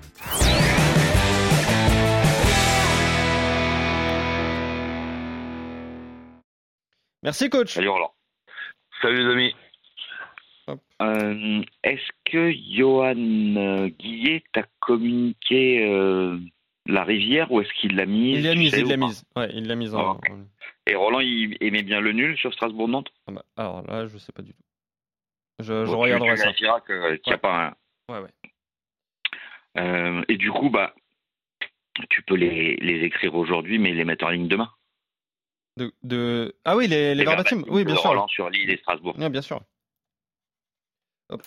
Merci 7.24 7.50
coach. 7.50 7.74
Salut 7.74 7.89
Roland. 7.89 8.12
Salut 9.01 9.25
les 9.25 9.31
amis. 9.31 9.55
Euh, 11.01 11.62
Est-ce 11.83 12.10
que 12.31 12.51
Johan 12.77 13.15
euh, 13.17 13.89
Guillet 14.00 14.43
t'a 14.53 14.63
communiqué 14.79 15.86
euh, 15.86 16.38
la 16.86 17.04
rivière 17.04 17.52
ou 17.52 17.62
est-ce 17.62 17.72
qu'il 17.80 17.96
l'a 17.96 18.06
mise 18.06 18.40
Il 18.40 18.44
l'a 18.44 18.54
tu 18.54 18.60
mise, 18.60 18.74
il 18.78 18.88
l'a 18.88 18.98
mise. 18.98 19.24
Ouais, 19.36 19.50
il 19.54 19.68
l'a 19.68 19.75
mise 19.75 19.94
en. 19.96 20.20
Ah. 20.24 20.28
Et 20.88 20.96
Roland, 20.96 21.20
il 21.22 21.58
aimait 21.62 21.84
bien 21.84 22.02
le 22.02 22.12
nul 22.12 22.38
sur 22.38 22.54
Strasbourg-Nantes 22.54 23.10
Ah 23.28 23.32
bah, 23.32 23.46
alors 23.58 23.84
là, 23.88 24.06
je 24.08 24.18
sais 24.18 24.32
pas 24.34 24.42
du 24.42 24.54
tout. 24.54 24.63
Je, 25.60 25.86
Bon, 25.86 25.92
tu- 25.92 25.96
regarderai 25.98 26.32
tu 26.32 26.38
ça. 26.38 26.44
vérifieras 26.46 26.82
que- 26.82 27.16
qu'il 27.18 27.32
n'y 27.32 27.36
a 27.36 27.38
pas 27.38 27.68
un. 27.68 27.75
Ouais, 28.13 28.20
ouais. 28.22 28.32
Euh, 29.78 30.24
et 30.28 30.36
du 30.38 30.52
coup, 30.52 30.70
bah, 30.70 30.94
tu 32.10 32.22
peux 32.24 32.36
les, 32.36 32.75
les 32.78 33.04
écrire 33.06 33.34
aujourd'hui, 33.36 33.80
mais 33.80 33.92
les 33.94 34.04
mettre 34.04 34.25
en 34.25 34.30
ligne 34.30 34.48
demain. 34.48 34.70
De, 35.78 35.92
de... 36.04 36.56
Ah 36.66 36.75
oui, 36.75 36.88
les, 36.88 37.16
les 37.16 37.24
verbatims. 37.24 37.63
Oui, 37.68 37.84
bien 37.86 37.96
sûr. 37.96 38.10
Roland 38.10 38.28
sur 38.28 38.50
Lille 38.50 38.70
et 38.70 38.78
Strasbourg. 38.78 39.18
Ouais, 39.18 39.30
bien 39.30 39.42
sûr. 39.42 39.62
Hop. 41.30 41.42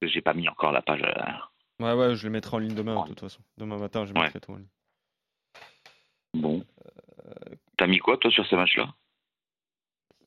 J'ai 0.00 0.20
pas 0.22 0.32
mis 0.34 0.48
encore 0.48 0.70
la 0.72 0.80
page. 0.82 1.02
euh, 1.02 1.32
Ouais, 1.80 1.92
ouais, 1.92 2.14
je 2.14 2.22
les 2.24 2.30
mettrai 2.30 2.56
en 2.56 2.60
ligne 2.60 2.74
demain, 2.74 3.02
de 3.02 3.08
toute 3.08 3.20
façon. 3.20 3.42
Demain 3.58 3.78
matin, 3.78 4.04
je 4.06 4.12
Ouais. 4.12 4.22
mettrai 4.22 4.40
tout 4.40 4.52
en 4.52 4.56
ligne. 4.56 4.68
Bon. 6.34 6.64
T'as 7.76 7.86
mis 7.86 7.98
quoi, 7.98 8.16
toi, 8.18 8.30
sur 8.30 8.46
ces 8.46 8.56
matchs-là? 8.56 8.94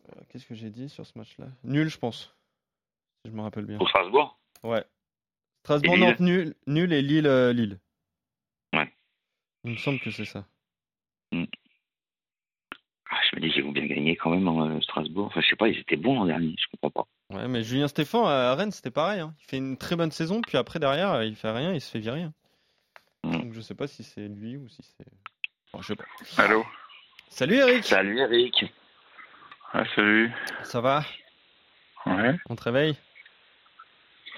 Euh, 0.09 0.21
Qu'est-ce 0.29 0.45
que 0.45 0.55
j'ai 0.55 0.69
dit 0.69 0.89
sur 0.89 1.05
ce 1.05 1.17
match-là? 1.17 1.47
Nul, 1.63 1.87
je 1.89 1.97
pense. 1.97 2.35
Si 3.25 3.31
je 3.31 3.35
me 3.35 3.41
rappelle 3.41 3.65
bien. 3.65 3.77
Pour 3.77 3.89
Strasbourg? 3.89 4.39
Ouais. 4.63 4.83
Strasbourg, 5.63 5.97
Nantes, 5.97 6.19
nul, 6.19 6.55
nul 6.65 6.91
et 6.93 7.01
Lille, 7.01 7.27
euh, 7.27 7.51
Lille. 7.53 7.79
Ouais. 8.73 8.91
Il 9.63 9.71
me 9.71 9.77
semble 9.77 9.99
que 9.99 10.11
c'est 10.11 10.25
ça. 10.25 10.45
Ah, 11.33 13.19
Je 13.31 13.35
me 13.35 13.41
dis, 13.41 13.53
ils 13.55 13.63
vont 13.63 13.71
bien 13.71 13.85
gagner 13.85 14.15
quand 14.17 14.31
même 14.31 14.47
en 14.47 14.81
Strasbourg. 14.81 15.27
Enfin, 15.27 15.41
je 15.41 15.47
sais 15.49 15.55
pas, 15.55 15.67
ils 15.69 15.79
étaient 15.79 15.95
bons 15.97 16.15
l'an 16.15 16.25
dernier, 16.25 16.55
je 16.57 16.67
comprends 16.71 17.03
pas. 17.03 17.09
Ouais, 17.29 17.47
mais 17.47 17.61
Julien 17.63 17.87
Stéphan 17.89 18.25
à 18.25 18.55
Rennes, 18.55 18.71
c'était 18.71 18.91
pareil. 18.91 19.19
hein. 19.19 19.33
Il 19.41 19.45
fait 19.49 19.57
une 19.57 19.77
très 19.77 19.95
bonne 19.95 20.11
saison, 20.11 20.41
puis 20.41 20.57
après, 20.57 20.79
derrière, 20.79 21.23
il 21.23 21.35
fait 21.35 21.51
rien, 21.51 21.73
il 21.73 21.81
se 21.81 21.91
fait 21.91 21.99
virer. 21.99 22.23
hein. 22.23 22.33
Mm. 23.23 23.31
Donc, 23.31 23.53
je 23.53 23.61
sais 23.61 23.75
pas 23.75 23.87
si 23.87 24.03
c'est 24.03 24.27
lui 24.27 24.55
ou 24.57 24.67
si 24.69 24.81
c'est. 24.81 25.05
Bon, 25.73 25.81
je 25.81 25.87
sais 25.87 25.95
pas. 25.95 26.05
Allô? 26.43 26.65
Salut 27.29 27.55
Eric 27.55 27.83
Salut 27.83 28.19
Eric. 28.19 28.65
Ah, 29.73 29.83
salut. 29.95 30.31
Ça 30.63 30.79
va? 30.79 31.03
Ouais. 32.05 32.37
On 32.49 32.55
te 32.55 32.63
réveille? 32.63 32.95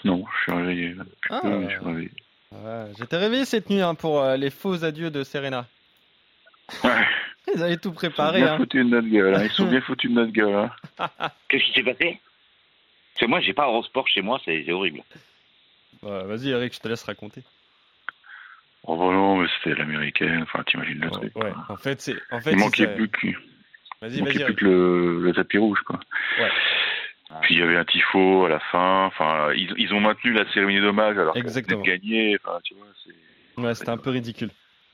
Non, 0.03 0.25
je 0.37 0.41
suis 0.41 0.51
réveillé. 0.51 0.95
Ah. 1.29 1.41
Putain, 1.41 1.61
je 1.69 1.75
suis 1.75 1.85
réveillé. 1.85 2.11
Ouais, 2.51 2.85
J'étais 2.97 3.17
réveillé 3.17 3.45
cette 3.45 3.69
nuit 3.69 3.81
hein, 3.81 3.93
pour 3.93 4.21
euh, 4.21 4.35
les 4.37 4.49
faux 4.49 4.83
adieux 4.83 5.11
de 5.11 5.23
Serena. 5.23 5.67
Ouais. 6.83 7.05
Ils 7.55 7.61
avaient 7.61 7.77
tout 7.77 7.89
Ils 7.89 7.91
sont 7.91 7.95
préparé. 7.95 8.41
bien 8.41 8.53
Hein. 8.53 8.57
foutus 8.57 8.83
de 8.83 8.89
notre 8.89 9.07
gueule. 9.07 9.35
hein. 9.35 9.43
Ils 9.43 9.51
sont 9.51 9.67
bien 9.69 9.81
foutus 9.81 10.09
de 10.09 10.15
notre 10.15 10.31
gueule. 10.31 10.55
hein. 10.55 10.71
Qu'est-ce 11.47 11.63
qui 11.65 11.73
s'est 11.73 11.83
passé? 11.83 12.19
Parce 13.19 13.27
que 13.27 13.31
moi, 13.31 13.41
j'ai 13.41 13.53
pas 13.53 13.65
Eurosport 13.67 14.07
chez 14.07 14.21
moi, 14.21 14.39
c'est 14.45 14.71
horrible. 14.71 15.01
Vas-y 16.01 16.51
Eric, 16.51 16.73
je 16.73 16.79
te 16.79 16.87
laisse 16.87 17.03
raconter. 17.03 17.43
Oh 18.85 18.95
bah 18.95 19.05
non, 19.13 19.35
mais 19.37 19.47
c'était 19.57 19.77
l'américaine. 19.77 20.43
Enfin, 20.43 20.63
t'imagines 20.63 20.99
le 21.01 21.11
truc. 21.11 21.35
Ouais, 21.37 21.51
en 21.67 21.75
fait, 21.75 21.99
c'est. 21.99 22.15
En 22.31 22.39
fait, 22.39 22.51
Il 22.53 22.57
manquait 22.57 22.85
ça. 22.85 22.91
plus 22.93 23.09
que, 23.09 23.27
Vas-y, 23.27 23.35
vas-y. 24.01 24.21
manquait 24.21 24.45
plus 24.45 24.55
que 24.55 24.63
le, 24.65 25.19
le 25.21 25.33
tapis 25.33 25.57
rouge, 25.57 25.81
quoi. 25.85 25.99
Ouais. 26.39 26.49
Puis 27.41 27.55
il 27.55 27.59
y 27.59 27.61
avait 27.63 27.75
un 27.75 27.83
tifo 27.83 28.45
à 28.45 28.49
la 28.49 28.59
fin. 28.59 29.05
Enfin, 29.07 29.51
ils, 29.53 29.73
ils 29.77 29.93
ont 29.93 29.99
maintenu 29.99 30.31
la 30.31 30.49
cérémonie 30.53 30.79
d'hommage 30.79 31.17
alors 31.17 31.33
qu'ils 31.33 31.41
Exactement. 31.43 31.81
de 31.81 31.85
gagner. 31.87 32.37
Enfin, 32.41 32.59
tu 32.63 32.73
vois, 32.75 32.87
c'est. 33.05 33.61
Ouais, 33.61 33.75
c'était 33.75 33.89
un 33.89 33.97
peu 33.97 34.11
ridicule. 34.11 34.49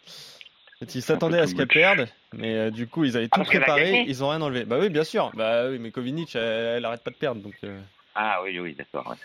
En 0.07 0.79
fait, 0.79 0.95
ils 0.95 1.01
s'attendaient 1.03 1.39
Un 1.39 1.43
à 1.43 1.47
ce 1.47 1.53
qu'elle 1.55 1.67
perde, 1.67 2.07
mais 2.33 2.55
euh, 2.55 2.71
du 2.71 2.87
coup, 2.87 3.05
ils 3.05 3.15
avaient 3.15 3.29
Ah, 3.31 3.37
tout 3.39 3.45
préparé, 3.45 3.83
gagné 3.83 4.05
ils 4.09 4.23
ont 4.23 4.29
rien 4.29 4.41
enlevé. 4.41 4.65
Bah 4.65 4.77
oui, 4.81 4.89
bien 4.89 5.03
sûr. 5.03 5.29
Bah 5.35 5.69
oui, 5.69 5.77
mais 5.79 5.91
Kovinic, 5.91 6.35
elle, 6.35 6.41
elle 6.77 6.85
arrête 6.85 7.03
pas 7.03 7.11
de 7.11 7.15
perdre, 7.15 7.41
donc. 7.41 7.53
euh, 7.63 7.79
Ah 8.15 8.41
oui, 8.43 8.57
oui, 8.59 8.73
d'accord. 8.73 9.07
ouais. 9.09 9.17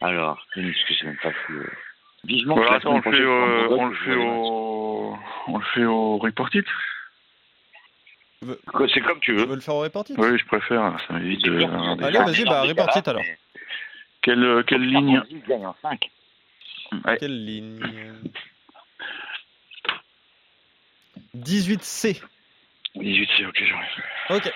Alors, 0.00 0.44
que 0.54 0.60
j'ai 0.62 1.06
même 1.06 1.16
pas 1.22 1.30
vu. 1.30 1.60
euh, 1.60 1.66
Vivement 2.24 2.54
Voilà, 2.54 2.74
attends, 2.74 2.92
on 2.92 2.96
le 2.96 3.02
fait, 3.02 3.20
euh, 3.20 3.68
on 3.68 3.86
le 3.86 3.94
fait 3.96 4.14
au, 4.14 5.18
on 5.48 5.58
le 5.58 5.64
fait 5.74 5.84
au 5.84 6.18
report 6.18 6.48
it. 6.54 6.66
C'est 8.92 9.00
comme 9.00 9.20
tu 9.20 9.32
Tu 9.32 9.34
veux. 9.34 9.44
veux 9.46 9.54
le 9.54 9.60
faire 9.60 9.74
au 9.74 9.80
reportit? 9.80 10.14
Oui, 10.18 10.38
je 10.38 10.44
préfère. 10.46 10.96
Ça 11.06 11.14
m'évite 11.14 11.42
de. 11.44 11.62
Allez, 12.04 12.18
vas-y, 12.18 12.44
bah, 12.44 12.62
report 12.62 12.96
it, 12.96 13.06
alors. 13.08 13.22
Quelle, 14.22 14.42
euh, 14.42 14.62
quelle 14.62 14.82
ligne 14.88 15.22
Il 15.30 15.42
gagne 15.42 15.66
en 15.66 15.74
5. 15.82 16.10
Ouais. 17.04 17.16
Quelle 17.18 17.44
ligne? 17.44 17.80
18C. 21.34 22.20
18 22.94 23.30
c'est 23.36 23.46
ok, 23.46 23.62
j'arrive. 23.64 24.04
Ok. 24.30 24.52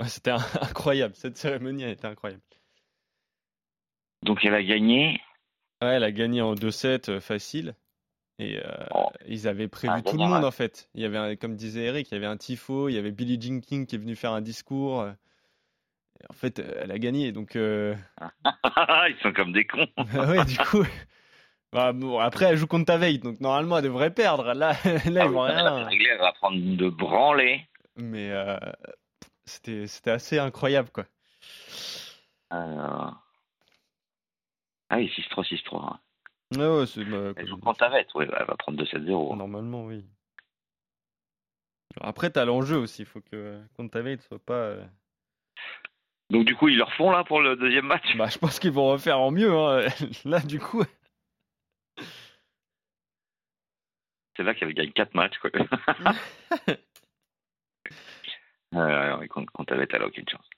Ouais, 0.00 0.08
c'était 0.08 0.30
incroyable. 0.60 1.14
Cette 1.14 1.36
cérémonie 1.36 1.84
a 1.84 1.90
été 1.90 2.06
incroyable. 2.06 2.42
Donc 4.22 4.44
elle 4.44 4.54
a 4.54 4.62
gagné. 4.62 5.20
Ouais, 5.82 5.94
elle 5.94 6.04
a 6.04 6.12
gagné 6.12 6.42
en 6.42 6.54
2-7 6.54 7.10
euh, 7.10 7.20
facile. 7.20 7.74
Et 8.38 8.58
euh, 8.58 8.62
Oh. 8.94 9.10
ils 9.26 9.48
avaient 9.48 9.68
prévu 9.68 9.92
Ah, 9.96 10.02
tout 10.02 10.12
le 10.16 10.18
monde 10.24 10.40
ouais. 10.42 10.46
en 10.48 10.50
fait. 10.50 10.88
Il 10.94 11.02
y 11.02 11.04
avait, 11.04 11.18
un- 11.18 11.36
comme 11.36 11.56
disait 11.56 11.84
Eric, 11.84 12.10
il 12.10 12.14
y 12.14 12.16
avait 12.16 12.26
un 12.26 12.36
tifo, 12.36 12.88
il 12.88 12.94
y 12.94 12.98
avait 12.98 13.12
Billie 13.12 13.40
Jean 13.40 13.60
King 13.60 13.86
qui 13.86 13.96
est 13.96 13.98
venu 13.98 14.16
faire 14.16 14.32
un 14.32 14.40
discours. 14.40 15.06
et 15.06 16.24
en 16.28 16.34
fait, 16.34 16.58
euh, 16.58 16.80
elle 16.82 16.90
a 16.90 16.98
gagné. 16.98 17.32
Donc, 17.32 17.56
euh, 17.56 17.94
Ils 18.64 19.16
sont 19.22 19.32
comme 19.32 19.52
des 19.52 19.66
cons. 19.66 19.86
bah 20.14 20.28
ouais, 20.28 20.44
du 20.44 20.56
coup. 20.58 20.84
Bah, 21.72 21.92
bon, 21.92 22.18
après, 22.18 22.46
elle 22.46 22.56
joue 22.56 22.66
contre 22.66 22.86
ta 22.86 22.96
veille, 22.98 23.18
donc 23.20 23.40
normalement, 23.40 23.78
elle 23.78 23.84
devrait 23.84 24.12
perdre. 24.12 24.44
Là, 24.54 24.54
là 24.54 24.72
Ah 24.84 25.00
ils 25.06 25.12
vont 25.30 25.40
rien. 25.42 25.88
elle 25.90 26.18
va 26.18 26.32
prendre 26.32 26.58
de 26.58 26.88
branlée. 26.88 27.66
Mais 27.96 28.30
euh, 28.32 28.56
c'était 29.50 29.86
c'était 29.86 30.10
assez 30.12 30.38
incroyable, 30.38 30.90
quoi. 30.90 31.04
Alors... 32.50 33.16
Ah 34.88 34.96
oui, 34.96 35.06
6-3, 35.16 35.44
6-3. 35.44 35.84
hein. 35.94 36.00
Ouais, 36.56 36.78
ouais, 36.80 36.86
c'est. 36.86 37.04
bah, 37.04 37.32
Elle 37.36 37.46
joue 37.46 37.56
contre 37.58 37.82
Avette, 37.84 38.08
oui, 38.14 38.24
elle 38.28 38.44
va 38.46 38.56
prendre 38.56 38.82
2-7-0. 38.82 39.36
Normalement, 39.36 39.84
oui. 39.86 40.04
Après, 42.00 42.30
t'as 42.30 42.44
l'enjeu 42.44 42.76
aussi. 42.76 43.02
Il 43.02 43.06
faut 43.06 43.20
que 43.20 43.60
contre 43.76 43.92
ta 43.92 44.02
veille, 44.02 44.16
ne 44.16 44.22
soit 44.22 44.44
pas. 44.44 44.54
euh, 44.54 44.84
Donc 46.30 46.44
du 46.44 46.56
coup, 46.56 46.68
ils 46.68 46.76
leur 46.76 46.92
font 46.94 47.10
là 47.10 47.22
pour 47.24 47.40
le 47.40 47.54
deuxième 47.56 47.86
match? 47.86 48.16
Bah, 48.16 48.26
je 48.28 48.38
pense 48.38 48.58
qu'ils 48.58 48.72
vont 48.72 48.88
refaire 48.90 49.20
en 49.20 49.30
mieux. 49.30 49.52
Hein. 49.56 49.86
Là, 50.24 50.40
du 50.40 50.58
coup. 50.58 50.82
C'est 54.36 54.42
là 54.44 54.54
qu'elle 54.54 54.72
gagne 54.74 54.92
4 54.92 55.14
matchs. 55.14 55.38
Quoi. 55.38 55.50
euh, 58.74 59.18
oui, 59.18 59.28
contre 59.28 59.72
Avette, 59.72 59.92
elle 59.94 60.02
a 60.02 60.06
aucune 60.06 60.28
chance. 60.28 60.48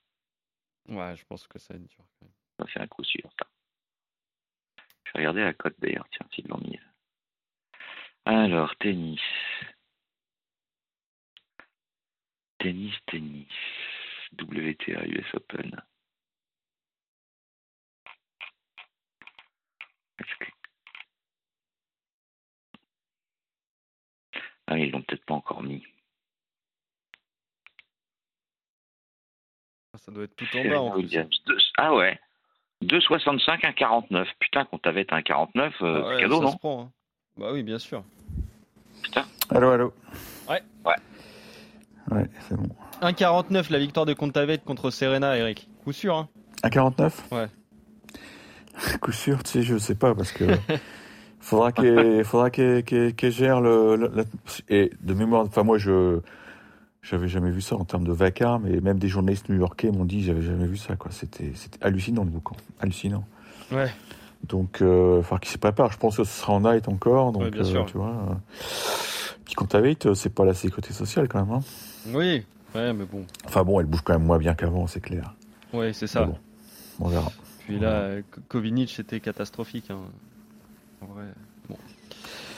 Ouais, 0.88 1.16
je 1.16 1.25
pense 1.26 1.47
que 1.47 1.59
ça 1.59 1.75
va 1.75 1.81
être 1.81 1.87
dur. 1.88 2.04
quand 2.19 2.26
même. 2.26 2.33
Ça, 2.59 2.66
c'est 2.73 2.81
un 2.81 2.87
coup 2.87 3.04
sûr. 3.04 3.28
ça. 3.38 3.47
Je 5.04 5.12
vais 5.12 5.19
regarder 5.21 5.42
la 5.42 5.54
cote 5.54 5.75
d'ailleurs, 5.78 6.09
tiens, 6.11 6.26
s'ils 6.35 6.47
l'ont 6.49 6.59
mise. 6.59 6.81
Alors, 8.25 8.75
tennis. 8.76 9.21
Tennis, 12.59 12.95
tennis. 13.07 13.49
WTA 14.38 15.04
US 15.07 15.35
Open. 15.35 15.83
Que- 20.19 20.52
Ah, 24.66 24.78
ils 24.78 24.90
l'ont 24.90 25.02
peut-être 25.02 25.25
pas 25.26 25.35
encore 25.35 25.62
mis. 25.62 25.85
Ça 30.04 30.11
doit 30.12 30.25
être 30.25 30.35
tout 30.37 30.44
en 30.56 30.68
bas 30.68 30.80
en 30.80 30.90
plus. 30.92 31.11
Ah 31.78 31.94
ouais. 31.94 32.18
2,65, 32.85 33.61
1,49. 33.61 34.26
Putain, 34.40 34.64
quand 34.64 34.78
t'avais 34.78 35.06
un 35.12 35.23
49, 35.23 35.75
euh, 35.82 36.02
Ah 36.04 36.09
ouais, 36.09 36.21
cadeau, 36.23 36.38
ça 36.38 36.42
non 36.44 36.50
se 36.52 36.56
prend. 36.59 36.80
hein. 36.82 36.90
Bah 37.38 37.47
oui, 37.52 37.62
bien 37.62 37.78
sûr. 37.78 38.02
Allô, 39.50 39.71
allô. 39.71 39.92
Ouais. 40.49 40.61
Ouais. 40.85 40.94
Ouais, 42.11 42.26
c'est 42.49 42.56
bon. 42.56 42.68
1,49 43.02 43.71
la 43.71 43.78
victoire 43.78 44.06
de 44.06 44.12
Contavette 44.14 44.64
contre 44.64 44.90
Serena, 44.90 45.37
Eric. 45.37 45.68
Coup 45.85 45.92
sûr, 45.92 46.16
hein. 46.16 46.28
À 46.62 46.71
49 46.71 47.23
Ouais. 47.32 47.47
Coup 49.00 49.12
sûr, 49.12 49.42
tu 49.44 49.50
sais, 49.50 49.62
je 49.62 49.76
sais 49.78 49.94
pas, 49.94 50.14
parce 50.14 50.32
que 50.32 50.44
faudra 51.40 51.71
qu'elle 51.73 53.14
gère 53.30 53.61
le, 53.61 53.97
le- 53.97 54.25
Et 54.68 54.90
de 55.00 55.14
mémoire, 55.14 55.44
enfin, 55.47 55.62
moi, 55.62 55.78
je. 55.78 56.21
J'avais 57.02 57.26
jamais 57.26 57.50
vu 57.50 57.61
ça 57.61 57.75
en 57.75 57.85
termes 57.85 58.06
de 58.06 58.12
vacarme, 58.12 58.66
et 58.68 58.80
même 58.80 59.00
des 59.00 59.09
journalistes 59.09 59.49
new-yorkais 59.49 59.90
m'ont 59.90 60.04
dit, 60.04 60.23
j'avais 60.23 60.40
jamais 60.42 60.66
vu 60.66 60.76
ça, 60.76 60.94
quoi. 60.94 61.11
C'était 61.11 61.52
hallucinant, 61.80 62.23
le 62.23 62.30
boucan. 62.30 62.56
Hallucinant. 62.78 63.25
Ouais. 63.73 63.92
Donc, 64.49 64.80
euh, 64.82 65.16
il 65.18 65.25
faudra 65.25 65.40
qu'il 65.40 65.50
se 65.50 65.59
prépare. 65.59 65.90
Je 65.90 65.99
pense 65.99 66.16
que 66.16 66.23
ce 66.23 66.32
sera 66.40 66.52
en 66.52 66.61
night 66.61 66.87
encore, 66.87 67.32
donc, 67.32 67.42
Ouais, 67.42 67.50
bien 67.50 67.62
euh, 67.62 67.64
sûr. 67.64 67.87
tu 67.87 67.97
vois. 67.99 68.11
euh. 68.30 68.35
Puis 69.44 69.54
quand 69.54 69.66
t'avais, 69.66 69.97
c'est 70.14 70.32
pas 70.32 70.44
la 70.44 70.54
sécurité 70.54 70.92
sociale, 70.92 71.26
quand 71.26 71.44
même, 71.44 71.52
hein. 71.52 71.61
Oui. 72.06 72.47
Ouais, 72.73 72.92
mais 72.92 73.04
bon. 73.04 73.26
Enfin 73.47 73.64
bon, 73.64 73.80
elle 73.80 73.87
bouge 73.87 74.02
quand 74.02 74.12
même 74.14 74.25
moins 74.25 74.38
bien 74.38 74.54
qu'avant, 74.54 74.87
c'est 74.87 75.00
clair. 75.00 75.35
Ouais, 75.73 75.92
c'est 75.92 76.06
ça. 76.06 76.25
Bon, 76.25 76.38
on 77.00 77.09
verra. 77.09 77.32
Puis 77.66 77.80
là, 77.80 77.88
euh, 77.94 78.23
Ko- 78.30 78.40
Kovinic, 78.49 78.90
c'était 78.90 79.18
catastrophique. 79.21 79.90
hein. 79.90 79.99
En 81.02 81.06
vrai. 81.06 81.25
Bon. 81.68 81.76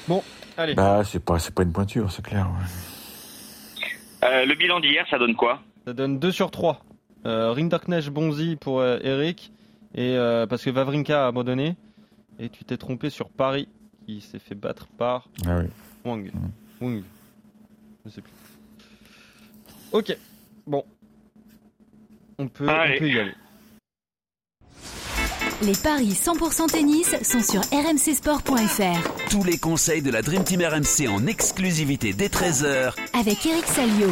Bon, 0.06 0.22
allez. 0.58 0.74
Bah, 0.74 1.02
c'est 1.04 1.18
pas, 1.18 1.38
c'est 1.38 1.54
pas 1.54 1.62
une 1.62 1.72
pointure, 1.72 2.12
c'est 2.12 2.22
clair. 2.22 2.46
ouais. 2.46 2.66
Euh, 4.24 4.46
le 4.46 4.54
bilan 4.54 4.80
d'hier, 4.80 5.06
ça 5.10 5.18
donne 5.18 5.34
quoi 5.34 5.60
Ça 5.86 5.92
donne 5.92 6.18
2 6.18 6.32
sur 6.32 6.50
3. 6.50 6.80
Euh, 7.26 7.52
Rinderknecht 7.52 8.08
Bonzi 8.10 8.56
pour 8.56 8.80
euh, 8.80 8.98
Eric. 9.02 9.52
Et 9.94 10.16
euh, 10.16 10.46
parce 10.46 10.64
que 10.64 10.70
Vavrinka 10.70 11.24
a 11.24 11.28
abandonné. 11.28 11.76
Et 12.38 12.48
tu 12.48 12.64
t'es 12.64 12.76
trompé 12.76 13.10
sur 13.10 13.28
Paris, 13.30 13.68
qui 14.06 14.20
s'est 14.20 14.38
fait 14.40 14.54
battre 14.56 14.88
par 14.98 15.28
Ah 15.46 15.58
oui. 15.58 15.66
Wang. 16.04 16.30
Mhm. 16.32 16.50
Wang. 16.80 17.02
Je 18.04 18.10
sais 18.10 18.20
plus. 18.22 18.32
Ok. 19.92 20.16
Bon. 20.66 20.84
On 22.38 22.48
peut, 22.48 22.64
on 22.66 22.68
Allez. 22.68 22.98
peut 22.98 23.08
y 23.08 23.18
aller. 23.20 23.34
Les 25.62 25.72
paris 25.72 26.18
100% 26.20 26.66
tennis 26.72 27.14
sont 27.22 27.40
sur 27.40 27.60
rmcsport.fr 27.60 29.30
Tous 29.30 29.44
les 29.44 29.56
conseils 29.56 30.02
de 30.02 30.10
la 30.10 30.20
Dream 30.20 30.42
Team 30.42 30.62
RMC 30.62 31.08
en 31.08 31.26
exclusivité 31.26 32.12
dès 32.12 32.26
13h 32.26 32.92
avec 33.12 33.46
Eric 33.46 33.64
Salio. 33.66 34.08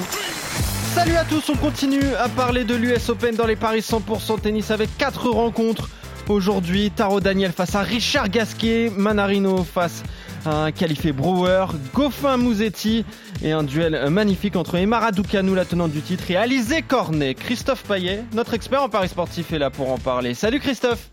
Salut 0.95 1.17
à 1.17 1.25
tous, 1.25 1.51
on 1.51 1.57
continue 1.57 2.15
à 2.15 2.29
parler 2.29 2.63
de 2.65 2.77
l'US 2.77 3.09
Open 3.09 3.35
dans 3.35 3.47
les 3.47 3.57
paris 3.57 3.81
100% 3.81 4.41
tennis 4.41 4.71
avec 4.71 4.97
4 4.99 5.31
rencontres. 5.31 5.91
Aujourd'hui, 6.29 6.93
Taro 6.93 7.21
Daniel 7.21 7.51
face 7.51 7.75
à 7.75 7.83
Richard 7.83 8.29
Gasquet, 8.29 8.93
Manarino 8.97 9.65
face 9.65 10.05
à 10.47 10.65
un 10.65 10.73
qualifié 10.73 11.13
Brewer, 11.13 11.67
Goffin 11.93 12.37
Mouzetti 12.37 13.05
et 13.43 13.51
un 13.51 13.65
duel 13.65 14.11
magnifique 14.11 14.55
entre 14.55 14.77
Emma 14.77 15.01
Raducanu, 15.01 15.57
la 15.57 15.65
tenante 15.65 15.91
du 15.91 16.03
titre, 16.03 16.31
et 16.31 16.37
Alizé 16.37 16.83
Cornet. 16.83 17.35
Christophe 17.35 17.83
Payet, 17.83 18.25
notre 18.33 18.55
expert 18.55 18.85
en 18.85 18.89
paris 18.89 19.09
sportif, 19.09 19.53
est 19.53 19.59
là 19.59 19.71
pour 19.71 19.91
en 19.91 19.99
parler. 19.99 20.35
Salut 20.35 20.61
Christophe 20.61 21.12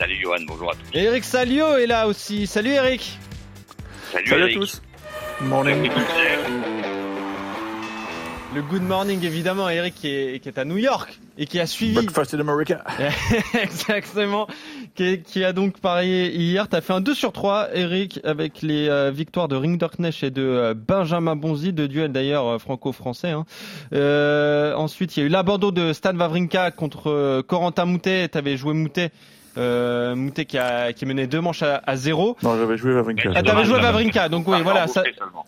Salut 0.00 0.16
Johan, 0.16 0.38
bonjour 0.46 0.70
à 0.70 0.74
tous. 0.76 0.98
Et 0.98 1.02
Eric 1.02 1.24
Salio 1.24 1.76
est 1.76 1.86
là 1.86 2.08
aussi. 2.08 2.46
Salut 2.46 2.70
Eric 2.70 3.18
Salut, 4.10 4.28
Salut 4.28 4.44
à 4.44 4.54
tous. 4.54 4.80
Morning. 5.42 5.90
Le 8.54 8.62
good 8.62 8.82
morning 8.82 9.22
évidemment, 9.22 9.68
Eric 9.68 9.94
qui 9.94 10.08
est, 10.08 10.42
qui 10.42 10.48
est 10.48 10.56
à 10.56 10.64
New 10.64 10.78
York. 10.78 11.20
et 11.36 11.44
qui 11.44 11.60
a 11.60 11.66
suivi. 11.66 11.92
Breakfast 11.92 12.32
in 12.32 12.40
America. 12.40 12.82
Exactement. 13.62 14.46
Qui, 14.94 15.20
qui, 15.20 15.44
a 15.44 15.52
donc 15.52 15.80
parié 15.80 16.34
hier. 16.34 16.66
T'as 16.66 16.80
fait 16.80 16.94
un 16.94 17.02
2 17.02 17.12
sur 17.12 17.32
3, 17.32 17.68
Eric, 17.74 18.20
avec 18.24 18.62
les 18.62 18.88
euh, 18.88 19.10
victoires 19.10 19.48
de 19.48 19.56
Ringdorknecht 19.56 20.22
et 20.22 20.30
de 20.30 20.42
euh, 20.42 20.74
Benjamin 20.74 21.36
Bonzi, 21.36 21.74
de 21.74 21.86
duel 21.86 22.10
d'ailleurs 22.10 22.46
euh, 22.46 22.58
franco-français. 22.58 23.32
Hein. 23.32 23.44
ensuite, 24.76 25.14
il 25.18 25.20
y 25.20 25.22
a 25.24 25.26
eu 25.26 25.30
l'abandon 25.30 25.72
de 25.72 25.92
Stan 25.92 26.16
Wawrinka 26.16 26.70
contre 26.70 27.42
Corentin 27.42 27.84
Moutet. 27.84 28.28
T'avais 28.28 28.56
joué 28.56 28.72
Moutet. 28.72 29.10
Euh, 29.58 30.14
Moutet 30.14 30.44
qui 30.44 30.58
a 30.58 30.92
qui 30.92 31.06
menait 31.06 31.26
deux 31.26 31.40
manches 31.40 31.62
à, 31.62 31.96
zéro. 31.96 32.36
Non, 32.42 32.56
j'avais 32.56 32.76
joué 32.76 32.92
Vavrinka. 32.92 33.30
Ah, 33.34 33.42
t'avais 33.42 33.64
joué 33.64 33.80
Vavrinka, 33.80 34.28
donc 34.28 34.46
oui, 34.46 34.62
voilà, 34.62 34.86
ça, 34.86 35.02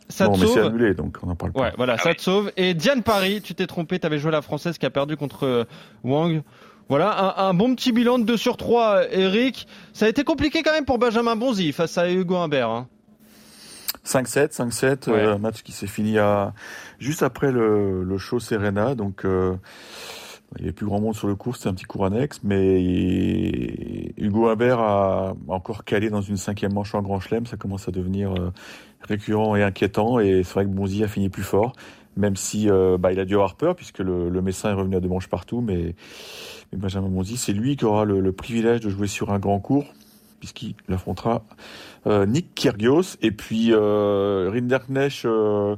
ça 0.08 0.28
te 0.28 0.36
sauve. 0.38 0.58
annulé, 0.58 0.94
donc 0.94 1.18
on 1.22 1.30
en 1.30 1.36
parle 1.36 1.52
pas. 1.52 1.60
Ouais, 1.60 1.72
voilà, 1.76 1.96
ah 1.98 2.02
ça 2.02 2.14
te 2.14 2.20
sauve. 2.20 2.50
Et 2.56 2.74
Diane 2.74 3.02
Paris, 3.02 3.42
tu 3.42 3.54
t'es 3.54 3.66
trompé, 3.66 3.98
t'avais 3.98 4.18
joué 4.18 4.32
la 4.32 4.42
française 4.42 4.78
qui 4.78 4.86
a 4.86 4.90
perdu 4.90 5.16
contre 5.16 5.66
Wang. 6.02 6.42
Voilà, 6.88 7.36
un, 7.38 7.54
bon 7.54 7.74
petit 7.74 7.92
bilan 7.92 8.18
de 8.18 8.24
2 8.24 8.36
sur 8.36 8.56
3, 8.56 9.12
Eric. 9.12 9.66
Ça 9.92 10.06
a 10.06 10.08
été 10.08 10.24
compliqué 10.24 10.62
quand 10.62 10.72
même 10.72 10.84
pour 10.84 10.98
Benjamin 10.98 11.36
Bonzi 11.36 11.72
face 11.72 11.96
à 11.96 12.10
Hugo 12.10 12.36
Humbert. 12.36 12.68
Hein. 12.68 12.88
5-7, 14.04 14.52
5-7, 14.52 15.08
euh, 15.08 15.38
match 15.38 15.62
qui 15.62 15.72
s'est 15.72 15.86
fini 15.86 16.18
à 16.18 16.52
juste 16.98 17.22
après 17.22 17.52
le, 17.52 18.02
le 18.02 18.18
show 18.18 18.40
Serena. 18.40 18.94
Donc 18.94 19.24
euh, 19.24 19.54
il 20.56 20.62
n'y 20.62 20.68
avait 20.68 20.72
plus 20.72 20.86
grand 20.86 21.00
monde 21.00 21.14
sur 21.14 21.28
le 21.28 21.34
cours, 21.34 21.56
c'était 21.56 21.68
un 21.68 21.74
petit 21.74 21.84
cours 21.84 22.06
annexe, 22.06 22.40
mais 22.44 22.82
Hugo 24.16 24.48
Humbert 24.48 24.80
a 24.80 25.34
encore 25.48 25.84
calé 25.84 26.10
dans 26.10 26.20
une 26.20 26.36
cinquième 26.36 26.72
manche 26.72 26.94
en 26.94 27.02
Grand 27.02 27.20
Chelem. 27.20 27.46
Ça 27.46 27.56
commence 27.56 27.88
à 27.88 27.90
devenir 27.90 28.32
euh, 28.34 28.52
récurrent 29.00 29.56
et 29.56 29.62
inquiétant. 29.62 30.20
Et 30.20 30.42
c'est 30.42 30.54
vrai 30.54 30.64
que 30.64 30.70
Bonzi 30.70 31.02
a 31.04 31.08
fini 31.08 31.28
plus 31.28 31.42
fort, 31.42 31.72
même 32.16 32.36
si 32.36 32.68
bah, 32.98 33.12
il 33.12 33.20
a 33.20 33.24
dû 33.24 33.34
avoir 33.34 33.56
peur 33.56 33.74
puisque 33.74 34.00
le, 34.00 34.30
Messin 34.42 34.70
est 34.70 34.74
revenu 34.74 34.96
à 34.96 35.00
deux 35.00 35.08
manches 35.08 35.28
partout, 35.28 35.60
mais 35.60 35.94
Benjamin 36.76 37.08
Bonzi, 37.08 37.36
c'est 37.36 37.52
lui 37.52 37.76
qui 37.76 37.84
aura 37.84 38.04
le, 38.04 38.32
privilège 38.32 38.80
de 38.80 38.90
jouer 38.90 39.06
sur 39.06 39.30
un 39.30 39.38
grand 39.38 39.60
cours, 39.60 39.86
puisqu'il 40.40 40.74
affrontera 40.90 41.44
euh, 42.06 42.26
Nick 42.26 42.54
Kyrgios, 42.54 43.16
et 43.20 43.30
puis 43.30 43.68
euh, 43.70 44.50
Rinderknecht, 44.52 45.24
euh, 45.26 45.76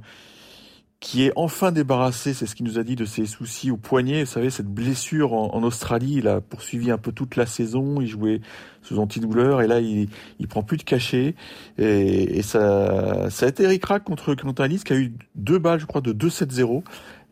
qui 1.05 1.27
est 1.27 1.33
enfin 1.37 1.71
débarrassé, 1.71 2.33
c'est 2.33 2.47
ce 2.47 2.55
qu'il 2.55 2.65
nous 2.65 2.79
a 2.79 2.83
dit, 2.83 2.97
de 2.97 3.05
ses 3.05 3.27
soucis 3.27 3.71
au 3.71 3.77
poignet. 3.77 4.25
Vous 4.25 4.31
savez, 4.31 4.49
cette 4.49 4.69
blessure 4.69 5.35
en, 5.35 5.63
Australie, 5.63 6.15
il 6.17 6.29
a 6.29 6.41
poursuivi 6.41 6.91
un 6.91 6.97
peu 6.97 7.13
toute 7.13 7.37
la 7.37 7.45
saison, 7.45 8.01
il 8.01 8.07
jouait 8.07 8.41
sous 8.81 8.99
antidouleur, 8.99 9.61
et 9.61 9.67
là, 9.67 9.81
il, 9.81 10.09
il 10.39 10.49
prend 10.49 10.63
plus 10.63 10.79
de 10.79 10.83
cachet. 10.83 11.35
Et, 11.77 12.41
ça, 12.41 13.29
ça 13.29 13.45
a 13.45 13.49
été 13.51 13.65
Eric 13.65 13.85
Rack 13.85 14.05
contre 14.05 14.35
Alice, 14.61 14.83
qui 14.83 14.95
a 14.95 14.97
eu 14.97 15.13
deux 15.35 15.59
balles, 15.59 15.79
je 15.79 15.85
crois, 15.85 16.01
de 16.01 16.15
2-7-0. 16.15 16.83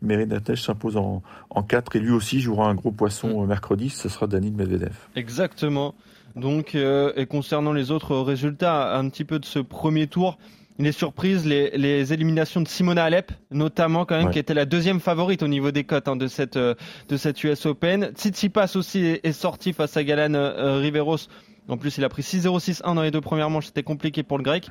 Mérine 0.03 0.39
s'impose 0.55 0.95
en, 0.95 1.23
en 1.49 1.63
4 1.63 1.95
et 1.95 1.99
lui 1.99 2.11
aussi 2.11 2.41
jouera 2.41 2.69
un 2.69 2.75
gros 2.75 2.91
poisson 2.91 3.43
mm. 3.43 3.47
mercredi, 3.47 3.89
ce 3.89 4.07
sera 4.07 4.27
Dani 4.27 4.51
Medvedev. 4.51 4.93
Exactement. 5.15 5.95
Donc, 6.35 6.75
euh, 6.75 7.11
et 7.15 7.25
concernant 7.25 7.73
les 7.73 7.89
autres 7.89 8.17
résultats, 8.17 8.95
un 8.95 9.09
petit 9.09 9.25
peu 9.25 9.39
de 9.39 9.45
ce 9.45 9.57
premier 9.57 10.05
tour, 10.05 10.37
les 10.79 10.91
surprises, 10.91 11.45
les, 11.45 11.71
les 11.71 12.13
éliminations 12.13 12.61
de 12.61 12.67
Simona 12.67 13.03
Alep, 13.03 13.31
notamment 13.51 14.05
quand 14.05 14.17
même, 14.17 14.31
qui 14.31 14.39
était 14.39 14.53
la 14.53 14.65
deuxième 14.65 14.99
favorite 14.99 15.43
au 15.43 15.47
niveau 15.47 15.71
des 15.71 15.83
cotes 15.83 16.07
hein, 16.07 16.15
de 16.15 16.27
cette 16.27 16.57
euh, 16.57 16.73
de 17.09 17.17
cette 17.17 17.43
US 17.43 17.65
Open. 17.65 18.11
Tsitsipas 18.15 18.75
aussi 18.75 19.19
est, 19.23 19.31
sorti 19.31 19.73
face 19.73 19.95
à 19.97 20.03
Galan 20.03 20.33
euh, 20.33 20.77
Riveros. 20.77 21.27
En 21.69 21.77
plus, 21.77 21.97
il 21.97 22.03
a 22.03 22.09
pris 22.09 22.23
6-0-6-1 22.23 22.95
dans 22.95 23.03
les 23.03 23.11
deux 23.11 23.21
premières 23.21 23.49
manches. 23.49 23.67
C'était 23.67 23.83
compliqué 23.83 24.23
pour 24.23 24.37
le 24.37 24.43
grec. 24.43 24.67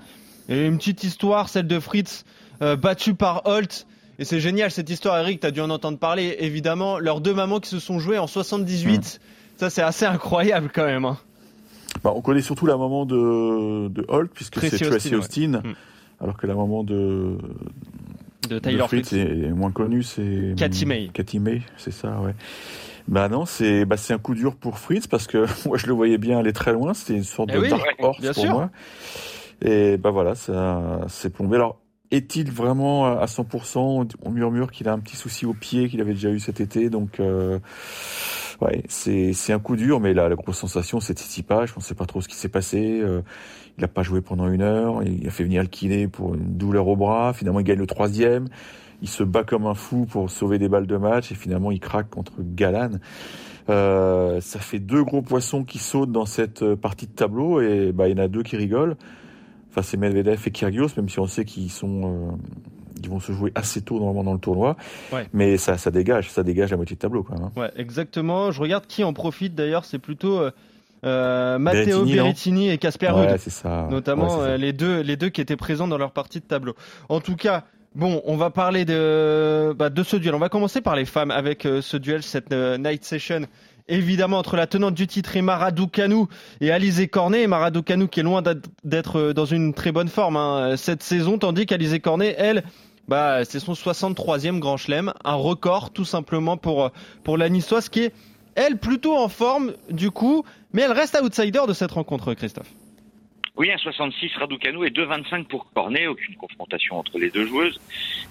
Et 0.49 0.67
une 0.67 0.77
petite 0.77 1.05
histoire, 1.05 1.49
celle 1.49 1.67
de 1.67 1.79
Fritz, 1.81 2.25
battu 2.61 3.15
par 3.15 3.47
Holt. 3.47 3.87
Et 4.19 4.25
c'est 4.25 4.41
génial 4.41 4.71
cette 4.71 4.91
histoire, 4.91 5.19
Eric, 5.19 5.41
tu 5.41 5.47
as 5.47 5.51
dû 5.51 5.61
en 5.61 5.71
entendre 5.71 5.99
parler. 5.99 6.37
Évidemment, 6.41 6.99
leurs 6.99 7.21
deux 7.21 7.35
mamans 7.35 7.61
qui 7.61 7.71
se 7.71 7.79
sont 7.79 7.99
jouées 7.99 8.19
en 8.19 8.27
78, 8.27 8.99
hmm. 8.99 9.59
ça 9.59 9.71
c'est 9.71 9.83
assez 9.83 10.05
incroyable 10.05 10.71
quand 10.73 10.85
même. 10.85 11.05
Hein. 11.05 11.19
Bah, 12.05 12.13
on 12.15 12.21
connaît 12.21 12.43
surtout 12.43 12.67
la 12.67 12.77
maman 12.77 13.07
de, 13.07 13.89
de 13.89 14.05
Holt, 14.09 14.31
puisque 14.33 14.61
c'est 14.61 14.79
Tracy 14.79 15.15
Austin, 15.15 15.61
hmm. 15.65 15.75
Alors 16.23 16.37
que 16.37 16.47
la 16.47 16.55
maman 16.55 16.85
de, 16.85 17.37
de 18.49 18.59
Tyler 18.59 18.85
Fritz 18.87 19.13
est 19.13 19.51
moins 19.51 19.73
connue, 19.73 20.03
c'est 20.03 20.55
Cathy 20.57 20.87
May. 20.87 21.11
Cathy 21.13 21.41
May, 21.41 21.63
c'est 21.77 21.93
ça, 21.93 22.21
ouais. 22.21 22.35
Bah 23.09 23.29
non, 23.29 23.47
c'est 23.47 23.85
bah 23.85 23.97
c'est 23.97 24.15
un 24.15 24.19
coup 24.19 24.35
dur 24.35 24.55
pour 24.55 24.79
Fritz 24.79 25.07
parce 25.07 25.27
que 25.27 25.47
moi 25.69 25.77
je 25.77 25.87
le 25.87 25.93
voyais 25.93 26.19
bien 26.19 26.39
aller 26.39 26.53
très 26.53 26.73
loin, 26.73 26.95
c'était 26.95 27.15
une 27.15 27.25
sorte 27.25 27.51
eh 27.53 27.59
de 27.59 27.67
dark 27.69 27.97
horse 27.99 28.35
pour 28.35 28.47
moi. 28.47 28.71
Et 29.65 29.97
bah 29.97 30.11
voilà, 30.11 30.35
ça 30.35 31.01
s'est 31.09 31.31
plombé. 31.31 31.57
Alors 31.57 31.81
est-il 32.13 32.51
vraiment 32.51 33.07
à 33.07 33.25
100% 33.25 34.07
On 34.23 34.31
murmure 34.31 34.71
qu'il 34.71 34.87
a 34.89 34.93
un 34.93 34.99
petit 34.99 35.17
souci 35.17 35.47
au 35.47 35.55
pied 35.55 35.89
qu'il 35.89 36.01
avait 36.01 36.13
déjà 36.13 36.29
eu 36.29 36.41
cet 36.41 36.61
été, 36.61 36.91
donc 36.91 37.19
euh, 37.21 37.59
c'est 38.89 39.53
un 39.53 39.59
coup 39.59 39.77
dur, 39.77 40.01
mais 40.01 40.15
la 40.15 40.35
grosse 40.35 40.59
sensation 40.59 41.01
c'est 41.01 41.19
Tsitsipas. 41.19 41.67
Je 41.67 41.75
ne 41.77 41.81
sais 41.81 41.95
pas 41.95 42.07
trop 42.07 42.21
ce 42.21 42.29
qui 42.29 42.37
s'est 42.37 42.49
passé. 42.49 43.01
Euh, 43.03 43.23
il 43.79 43.81
n'a 43.81 43.89
pas 43.89 44.03
joué 44.03 44.21
pendant 44.21 44.49
une 44.49 44.63
heure. 44.63 45.03
Il 45.03 45.27
a 45.27 45.31
fait 45.31 45.45
venir 45.45 45.63
le 45.63 45.69
kiné 45.69 46.09
pour 46.09 46.35
une 46.35 46.57
douleur 46.57 46.89
au 46.89 46.97
bras. 46.97 47.33
Finalement, 47.33 47.61
il 47.61 47.65
gagne 47.65 47.79
le 47.79 47.87
troisième. 47.87 48.49
Il 49.01 49.09
se 49.09 49.23
bat 49.25 49.45
comme 49.45 49.67
un 49.67 49.75
fou 49.75 50.07
pour 50.07 50.31
sauver 50.31 50.59
des 50.59 50.69
balles 50.69 50.87
de 50.87 50.97
match 50.97 51.33
et 51.33 51.35
finalement 51.35 51.73
il 51.73 51.81
craque 51.81 52.09
contre 52.09 52.35
Galan. 52.39 52.99
Euh, 53.69 54.41
ça 54.41 54.59
fait 54.61 54.79
deux 54.79 55.03
gros 55.03 55.23
poissons 55.23 55.65
qui 55.65 55.79
sautent 55.79 56.13
dans 56.13 56.27
cette 56.27 56.75
partie 56.75 57.07
de 57.07 57.13
tableau 57.13 57.61
et 57.61 57.93
bah 57.93 58.09
il 58.09 58.17
y 58.17 58.21
en 58.21 58.23
a 58.23 58.29
deux 58.29 58.43
qui 58.43 58.57
rigolent. 58.57 58.97
Enfin, 59.73 59.81
c'est 59.81 59.97
Medvedev 59.97 60.43
et 60.47 60.51
Kyrgios, 60.51 60.89
même 60.99 61.09
si 61.09 61.19
on 61.19 61.27
sait 61.27 61.47
qu'ils 61.47 61.71
sont, 61.71 62.03
euh, 62.05 62.37
ils 63.05 63.11
vont 63.11 63.21
se 63.21 63.33
jouer 63.33 63.53
assez 63.55 63.83
tôt 63.83 63.99
normalement 63.99 64.25
dans 64.25 64.33
le 64.33 64.39
tournoi. 64.39 64.77
Mais 65.33 65.57
ça, 65.57 65.79
ça 65.79 65.91
dégage, 65.91 66.31
ça 66.31 66.43
dégage 66.43 66.71
la 66.71 66.77
moitié 66.77 66.97
de 66.97 67.01
tableau, 67.01 67.23
quand 67.23 67.35
même. 67.35 67.45
Hein. 67.45 67.61
Ouais, 67.61 67.71
exactement. 67.77 68.51
Je 68.51 68.61
regarde 68.61 68.87
qui 68.87 69.05
en 69.05 69.13
profite 69.13 69.55
d'ailleurs. 69.55 69.85
C'est 69.85 69.99
plutôt 69.99 70.39
euh, 70.39 70.51
euh 71.05 71.59
Matteo 71.59 72.05
Berrettini, 72.05 72.71
et 72.71 72.79
Casper 72.79 73.13
ouais, 73.13 73.39
c'est 73.39 73.51
ça. 73.51 73.89
Notamment 73.91 74.43
euh, 74.43 74.57
les 74.57 74.73
deux, 74.73 75.01
les 75.01 75.17
deux 75.17 75.29
qui 75.29 75.41
étaient 75.41 75.57
présents 75.57 75.89
dans 75.89 75.99
leur 75.99 76.13
partie 76.13 76.41
de 76.41 76.45
tableau. 76.45 76.75
En 77.09 77.21
tout 77.21 77.37
cas. 77.37 77.65
Bon, 77.95 78.23
on 78.25 78.39
va 78.39 78.49
parler 78.49 78.87
de, 78.87 79.75
bah, 79.75 79.91
de 79.91 80.03
ce 80.03 80.17
duel. 80.17 80.35
On 80.35 80.39
va 80.39 80.49
commencer 80.49 80.81
par 80.81 80.97
les 80.97 81.05
femmes 81.05 81.31
avec 81.31 81.69
ce 81.83 81.99
duel, 81.99 82.23
cette 82.23 82.51
night 82.51 83.05
session 83.05 83.43
évidemment 83.89 84.39
entre 84.39 84.57
la 84.57 84.67
tenante 84.67 84.95
du 84.95 85.07
titre 85.07 85.37
et 85.37 85.43
Maradou 85.43 85.89
et 86.61 86.71
Alizé 86.71 87.09
Cornet. 87.09 87.47
Maradou 87.47 87.83
Canou 87.83 88.09
qui 88.09 88.21
est 88.21 88.23
loin 88.23 88.43
d'être 88.85 89.33
dans 89.33 89.45
une 89.45 89.75
très 89.75 89.93
bonne 89.93 90.09
forme 90.09 90.37
hein, 90.37 90.77
cette 90.77 91.03
saison, 91.03 91.39
tandis 91.39 91.67
qu'Alizé 91.67 92.01
Cornet, 92.01 92.35
elle, 92.39 92.65
bah, 93.13 93.45
c'est 93.45 93.61
son 93.61 93.75
63e 93.75 94.59
Grand 94.59 94.79
Chelem, 94.79 95.13
un 95.23 95.35
record 95.35 95.93
tout 95.93 96.07
simplement 96.07 96.57
pour, 96.57 96.91
pour 97.25 97.37
la 97.37 97.51
Niçoise 97.51 97.91
qui 97.91 98.05
est, 98.05 98.15
elle, 98.55 98.79
plutôt 98.79 99.15
en 99.19 99.29
forme 99.29 99.75
du 99.91 100.11
coup, 100.11 100.47
mais 100.73 100.81
elle 100.81 100.93
reste 100.93 101.21
outsider 101.23 101.61
de 101.69 101.75
cette 101.75 101.91
rencontre, 101.91 102.33
Christophe. 102.33 102.71
Oui, 103.59 103.71
un 103.71 103.77
66 103.77 104.31
Raducanu 104.39 104.87
et 104.87 104.91
2,25 104.91 105.45
pour 105.45 105.71
Cornet. 105.75 106.07
Aucune 106.07 106.37
confrontation 106.37 106.99
entre 106.99 107.19
les 107.19 107.29
deux 107.29 107.47
joueuses. 107.47 107.79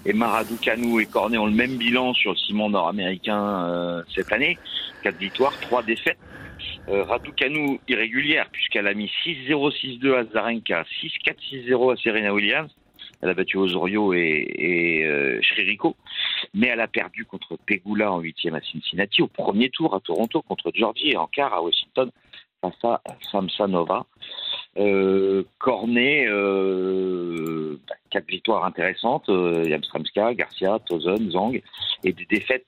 Et 0.04 0.12
Maradoucanou 0.12 0.98
et 0.98 1.06
Cornet 1.06 1.38
ont 1.38 1.46
le 1.46 1.52
même 1.52 1.76
bilan 1.76 2.12
sur 2.12 2.32
le 2.32 2.36
ciment 2.36 2.68
nord-américain 2.68 3.68
euh, 3.68 4.02
cette 4.12 4.32
année. 4.32 4.58
4 5.04 5.16
victoires, 5.16 5.56
3 5.60 5.84
défaites. 5.84 6.18
Euh, 6.88 7.04
Raducanu 7.04 7.78
irrégulière 7.86 8.48
puisqu'elle 8.50 8.88
a 8.88 8.94
mis 8.94 9.12
6-0, 9.24 10.00
6-2 10.00 10.12
à 10.12 10.24
Zarenka, 10.24 10.84
6-4, 11.00 11.36
6-0 11.68 11.92
à 11.92 11.96
Serena 12.02 12.34
Williams. 12.34 12.72
Elle 13.22 13.28
a 13.30 13.34
battu 13.34 13.56
Osorio 13.56 14.12
et, 14.14 14.46
et 14.58 15.06
euh, 15.06 15.40
mais 16.54 16.66
elle 16.66 16.80
a 16.80 16.88
perdu 16.88 17.24
contre 17.24 17.56
Pegula 17.66 18.12
en 18.12 18.18
huitième 18.18 18.54
à 18.54 18.60
Cincinnati, 18.60 19.22
au 19.22 19.28
premier 19.28 19.70
tour 19.70 19.94
à 19.94 20.00
Toronto 20.00 20.42
contre 20.42 20.72
Georgie 20.74 21.10
et 21.10 21.16
en 21.16 21.28
quart 21.28 21.54
à 21.54 21.62
Washington 21.62 22.10
face 22.60 22.84
à 22.84 23.00
Samsonova. 23.30 24.06
Euh, 24.78 25.44
Cornet, 25.58 26.26
euh, 26.28 27.78
quatre 28.10 28.26
victoires 28.26 28.64
intéressantes, 28.64 29.28
Yamstramska, 29.28 30.34
Garcia, 30.34 30.78
Tozen, 30.86 31.30
Zang, 31.30 31.62
et 32.04 32.12
des 32.12 32.24
défaites 32.24 32.66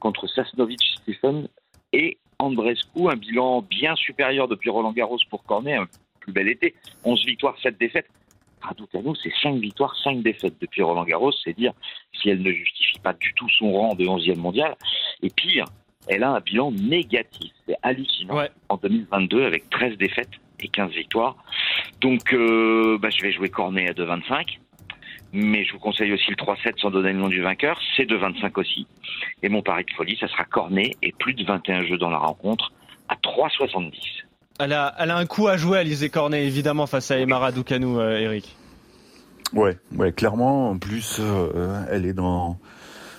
contre 0.00 0.26
Sasnovic, 0.26 0.80
Stephen 1.02 1.48
et 1.92 2.18
Andrescu, 2.38 3.08
un 3.08 3.16
bilan 3.16 3.62
bien 3.62 3.94
supérieur 3.94 4.48
depuis 4.48 4.70
Roland 4.70 4.92
Garros 4.92 5.18
pour 5.30 5.44
Cornet, 5.44 5.76
un 5.76 5.86
plus 6.20 6.32
bel 6.32 6.48
été, 6.48 6.74
11 7.04 7.24
victoires, 7.24 7.56
7 7.62 7.78
défaites. 7.78 8.08
Raducanu, 8.62 9.14
c'est 9.22 9.32
5 9.42 9.56
victoires, 9.56 9.94
5 10.02 10.22
défaites 10.22 10.54
depuis 10.60 10.82
Roland 10.82 11.04
Garros, 11.04 11.32
c'est 11.44 11.56
dire 11.56 11.72
si 12.12 12.30
elle 12.30 12.42
ne 12.42 12.52
justifie 12.52 12.98
pas 13.00 13.12
du 13.12 13.32
tout 13.34 13.48
son 13.48 13.72
rang 13.72 13.94
de 13.94 14.04
11e 14.04 14.36
mondial. 14.36 14.76
Et 15.22 15.30
pire, 15.30 15.64
elle 16.08 16.22
a 16.22 16.30
un 16.30 16.40
bilan 16.40 16.72
négatif, 16.72 17.52
c'est 17.66 17.76
hallucinant, 17.82 18.44
en 18.68 18.76
2022 18.76 19.44
avec 19.44 19.68
13 19.70 19.96
défaites 19.98 20.30
et 20.60 20.68
15 20.68 20.90
victoires. 20.92 21.36
Donc, 22.00 22.32
euh, 22.32 22.98
bah, 22.98 23.10
je 23.10 23.22
vais 23.22 23.32
jouer 23.32 23.48
Cornet 23.48 23.88
à 23.88 23.92
2,25. 23.92 24.58
Mais 25.34 25.64
je 25.64 25.72
vous 25.72 25.78
conseille 25.78 26.12
aussi 26.12 26.30
le 26.30 26.36
3-7 26.36 26.78
sans 26.78 26.90
donner 26.90 27.12
le 27.12 27.18
nom 27.18 27.28
du 27.28 27.40
vainqueur. 27.40 27.80
C'est 27.96 28.04
2,25 28.04 28.60
aussi. 28.60 28.86
Et 29.42 29.48
mon 29.48 29.62
pari 29.62 29.84
de 29.84 29.90
folie, 29.92 30.16
ça 30.20 30.28
sera 30.28 30.44
Cornet 30.44 30.90
et 31.00 31.12
plus 31.12 31.32
de 31.32 31.42
21 31.44 31.86
jeux 31.86 31.96
dans 31.96 32.10
la 32.10 32.18
rencontre 32.18 32.70
à 33.08 33.14
3,70. 33.14 34.24
Elle 34.62 34.74
a, 34.74 34.94
elle 34.96 35.10
a 35.10 35.16
un 35.16 35.26
coup 35.26 35.48
à 35.48 35.56
jouer, 35.56 35.78
Alizé 35.78 36.08
Cornet, 36.08 36.46
évidemment, 36.46 36.86
face 36.86 37.10
à 37.10 37.18
Emma 37.18 37.38
Raducanu, 37.38 37.98
euh, 37.98 38.20
Eric. 38.20 38.56
Ouais, 39.52 39.76
ouais, 39.96 40.12
clairement. 40.12 40.70
En 40.70 40.78
plus, 40.78 41.16
euh, 41.18 41.84
elle 41.90 42.06
est 42.06 42.12
dans 42.12 42.58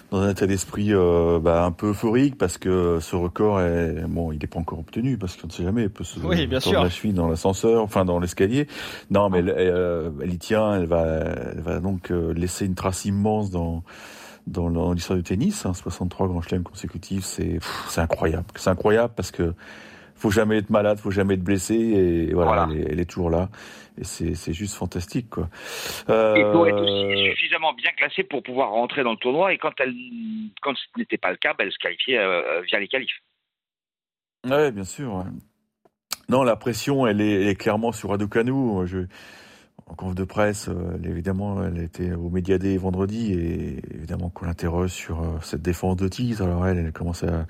dans 0.10 0.22
un 0.22 0.30
état 0.30 0.46
d'esprit 0.46 0.94
euh, 0.94 1.40
bah, 1.40 1.66
un 1.66 1.72
peu 1.72 1.90
euphorique 1.90 2.38
parce 2.38 2.60
que 2.60 3.00
ce 3.02 3.16
record 3.16 3.60
est 3.62 4.06
bon, 4.08 4.32
il 4.32 4.38
n'est 4.40 4.48
pas 4.48 4.60
encore 4.60 4.78
obtenu 4.80 5.18
parce 5.18 5.36
qu'on 5.36 5.48
ne 5.48 5.52
sait 5.52 5.64
jamais, 5.64 5.84
il 5.84 5.90
peut 5.90 6.04
se 6.04 6.20
oui, 6.20 6.46
bien 6.46 6.60
sûr. 6.60 6.84
la 6.84 6.90
cheville 6.90 7.14
dans 7.14 7.28
l'ascenseur, 7.28 7.82
enfin 7.84 8.06
dans 8.06 8.20
l'escalier. 8.20 8.68
Non, 9.10 9.30
mais 9.30 9.40
elle, 9.40 10.14
elle, 10.22 10.32
y 10.34 10.38
tient, 10.38 10.76
elle 10.76 10.86
va, 10.86 11.04
elle 11.04 11.62
va 11.62 11.80
donc 11.80 12.10
laisser 12.36 12.68
une 12.68 12.76
trace 12.76 13.06
immense 13.06 13.50
dans 13.50 13.84
dans 14.46 14.94
l'histoire 14.94 15.18
du 15.18 15.24
tennis. 15.24 15.66
Hein, 15.66 15.74
63 15.74 16.28
grands 16.28 16.42
chelems 16.42 16.64
consécutifs, 16.64 17.26
c'est 17.26 17.60
c'est 17.90 18.02
incroyable. 18.02 18.46
C'est 18.56 18.70
incroyable 18.70 19.14
parce 19.16 19.32
que 19.32 19.54
faut 20.24 20.32
jamais 20.32 20.60
être 20.60 20.70
malade, 20.70 21.00
faut 21.00 21.12
jamais 21.12 21.34
être 21.34 21.44
blessé 21.44 21.76
et 21.76 22.34
voilà, 22.34 22.70
Elle, 22.72 23.02
est, 23.02 23.06
toujours 23.06 23.30
là 23.30 23.50
et 24.00 24.06
c'est 24.06 24.54
juste 24.54 24.74
fantastique 24.74 25.30
quoi. 25.30 25.50
Euh... 26.10 26.34
Il 26.38 26.46
faut 26.54 26.66
être 26.66 26.82
aussi 26.82 27.30
suffisamment 27.32 27.74
bien 27.74 27.92
classé 27.92 28.24
pour 28.24 28.42
pouvoir 28.42 28.70
rentrer 28.70 29.04
dans 29.04 29.12
le 29.12 29.18
tournoi 29.18 29.52
et 29.52 29.58
quand 29.58 29.74
elle 29.80 29.94
quand 30.62 30.74
ce 30.78 30.86
n'était 30.98 31.18
pas 31.18 31.32
le 31.32 31.36
cas, 31.36 31.54
ben, 31.58 31.66
elle 31.66 31.74
se 31.74 31.78
qualifiait 31.78 32.20
euh, 32.20 32.62
via 32.62 32.80
les 32.80 32.88
qualifs. 32.88 33.22
Ouais, 34.50 34.72
bien 34.72 34.86
sûr. 34.86 35.26
Non, 36.30 36.44
la 36.44 36.56
pression, 36.56 37.06
elle 37.06 37.20
est, 37.20 37.42
elle 37.42 37.48
est 37.50 37.56
clairement 37.56 37.92
sur 37.92 38.12
Raducanu. 38.12 38.88
Je, 38.88 39.00
en 39.88 39.96
conf 39.96 40.16
de 40.16 40.24
presse, 40.24 40.70
euh, 40.70 40.98
évidemment, 41.04 41.64
elle 41.64 41.78
était 41.78 42.14
au 42.14 42.30
Médiadé 42.30 42.78
vendredi 42.78 43.34
et 43.34 43.82
évidemment 43.94 44.30
qu'on 44.30 44.46
l'interroge 44.46 44.92
sur 44.92 45.22
euh, 45.22 45.38
cette 45.42 45.62
défense 45.62 45.98
de 45.98 46.08
titre. 46.08 46.42
Alors 46.44 46.66
elle, 46.66 46.78
elle 46.78 46.92
commence 46.94 47.24
à, 47.24 47.46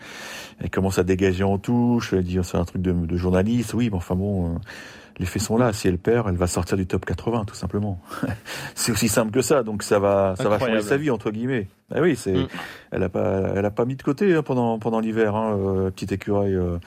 elle 0.59 0.69
commence 0.69 0.97
à 0.97 1.03
dégager 1.03 1.43
en 1.43 1.57
touche, 1.57 2.13
elle 2.13 2.23
dit 2.23 2.39
c'est 2.43 2.57
un 2.57 2.65
truc 2.65 2.81
de, 2.81 2.91
de, 2.91 3.17
journaliste. 3.17 3.73
Oui, 3.73 3.89
mais 3.89 3.97
enfin 3.97 4.15
bon, 4.15 4.55
euh, 4.55 4.57
les 5.17 5.25
faits 5.25 5.41
sont 5.41 5.57
là. 5.57 5.73
Si 5.73 5.87
elle 5.87 5.97
perd, 5.97 6.27
elle 6.29 6.35
va 6.35 6.47
sortir 6.47 6.77
du 6.77 6.87
top 6.87 7.05
80, 7.05 7.45
tout 7.45 7.55
simplement. 7.55 8.01
c'est 8.75 8.91
aussi 8.91 9.07
simple 9.07 9.31
que 9.31 9.41
ça. 9.41 9.63
Donc 9.63 9.83
ça 9.83 9.99
va, 9.99 10.35
ça 10.37 10.49
va 10.49 10.59
changer 10.59 10.81
sa 10.81 10.97
vie 10.97 11.11
entre 11.11 11.31
guillemets. 11.31 11.67
Ah 11.93 12.01
oui, 12.01 12.15
c'est, 12.15 12.33
mm. 12.33 12.47
elle 12.91 13.03
a 13.03 13.09
pas, 13.09 13.53
elle 13.55 13.65
a 13.65 13.71
pas 13.71 13.85
mis 13.85 13.95
de 13.95 14.01
côté 14.01 14.33
hein, 14.33 14.41
pendant 14.41 14.79
pendant 14.79 14.99
l'hiver, 14.99 15.35
hein, 15.35 15.57
euh, 15.57 15.91
petite 15.91 16.11
écureuil. 16.11 16.55
Euh, 16.55 16.79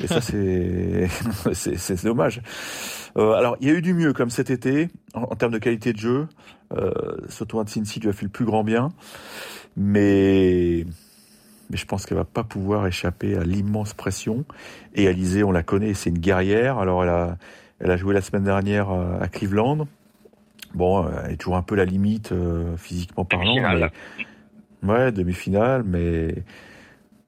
et 0.00 0.06
ça, 0.06 0.20
c'est, 0.22 1.08
c'est, 1.52 1.76
c'est 1.76 2.04
dommage. 2.04 2.40
Euh, 3.16 3.32
alors, 3.32 3.56
il 3.60 3.68
y 3.68 3.70
a 3.70 3.74
eu 3.74 3.82
du 3.82 3.94
mieux 3.94 4.12
comme 4.12 4.30
cet 4.30 4.50
été 4.50 4.88
en, 5.14 5.34
termes 5.36 5.52
de 5.52 5.58
qualité 5.58 5.92
de 5.92 5.98
jeu. 5.98 6.28
Euh, 6.72 6.92
ce 7.28 7.44
tournoi 7.44 7.64
de 7.64 7.70
Cincy 7.70 8.00
lui 8.00 8.08
a 8.08 8.12
fait 8.12 8.24
le 8.24 8.30
plus 8.30 8.44
grand 8.44 8.64
bien, 8.64 8.88
mais 9.76 10.84
mais 11.70 11.78
je 11.78 11.86
pense 11.86 12.04
qu'elle 12.04 12.18
va 12.18 12.24
pas 12.24 12.44
pouvoir 12.44 12.86
échapper 12.86 13.36
à 13.36 13.44
l'immense 13.44 13.94
pression. 13.94 14.44
Et 14.94 15.08
Alizé, 15.08 15.44
on 15.44 15.52
la 15.52 15.62
connaît, 15.62 15.94
c'est 15.94 16.10
une 16.10 16.18
guerrière. 16.18 16.78
Alors, 16.78 17.02
elle 17.02 17.08
a 17.08 17.38
elle 17.84 17.90
a 17.90 17.96
joué 17.96 18.14
la 18.14 18.22
semaine 18.22 18.44
dernière 18.44 18.90
euh, 18.90 19.20
à 19.20 19.28
Cleveland. 19.28 19.86
Bon, 20.74 21.06
elle 21.24 21.34
est 21.34 21.36
toujours 21.36 21.56
un 21.56 21.62
peu 21.62 21.76
la 21.76 21.84
limite 21.84 22.34
physiquement 22.76 23.24
parlant. 23.24 23.54
Ouais, 24.82 25.12
demi-finale, 25.12 25.84
mais 25.84 26.34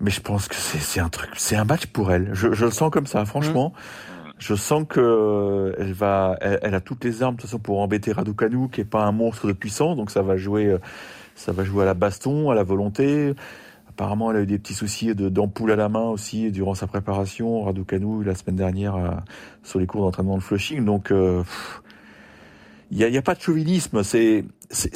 mais 0.00 0.10
je 0.10 0.20
pense 0.20 0.48
que 0.48 0.56
c'est 0.56 1.00
un 1.00 1.08
truc, 1.08 1.30
c'est 1.36 1.54
un 1.56 1.64
match 1.64 1.86
pour 1.86 2.10
elle. 2.10 2.30
Je, 2.32 2.52
je, 2.52 2.64
le 2.64 2.70
sens 2.70 2.90
comme 2.90 3.06
ça, 3.06 3.24
franchement. 3.24 3.72
Mmh. 3.74 4.30
Je 4.38 4.54
sens 4.54 4.84
que 4.88 5.74
elle 5.78 5.92
va, 5.92 6.36
elle, 6.40 6.74
a 6.74 6.80
toutes 6.80 7.04
les 7.04 7.22
armes 7.22 7.36
de 7.36 7.40
toute 7.40 7.48
façon 7.48 7.60
pour 7.60 7.80
embêter 7.80 8.12
Raducanu, 8.12 8.68
qui 8.68 8.80
est 8.80 8.84
pas 8.84 9.04
un 9.04 9.12
monstre 9.12 9.46
de 9.46 9.52
puissance, 9.52 9.96
donc 9.96 10.10
ça 10.10 10.22
va 10.22 10.36
jouer, 10.36 10.76
ça 11.34 11.52
va 11.52 11.64
jouer 11.64 11.84
à 11.84 11.86
la 11.86 11.94
baston, 11.94 12.50
à 12.50 12.54
la 12.54 12.64
volonté. 12.64 13.34
Apparemment, 13.96 14.30
elle 14.30 14.36
a 14.36 14.40
eu 14.42 14.46
des 14.46 14.58
petits 14.58 14.74
soucis 14.74 15.14
d'ampoule 15.14 15.72
à 15.72 15.76
la 15.76 15.88
main 15.88 16.08
aussi 16.08 16.52
durant 16.52 16.74
sa 16.74 16.86
préparation. 16.86 17.62
Raducanu 17.62 18.22
la 18.24 18.34
semaine 18.34 18.56
dernière 18.56 19.22
sur 19.62 19.78
les 19.78 19.86
cours 19.86 20.02
d'entraînement 20.02 20.36
de 20.36 20.42
flushing, 20.42 20.84
donc. 20.84 21.10
Euh, 21.10 21.42
il 22.92 22.98
n'y 22.98 23.16
a, 23.16 23.22
pas 23.22 23.34
de 23.34 23.40
chauvinisme. 23.40 24.04
C'est 24.04 24.44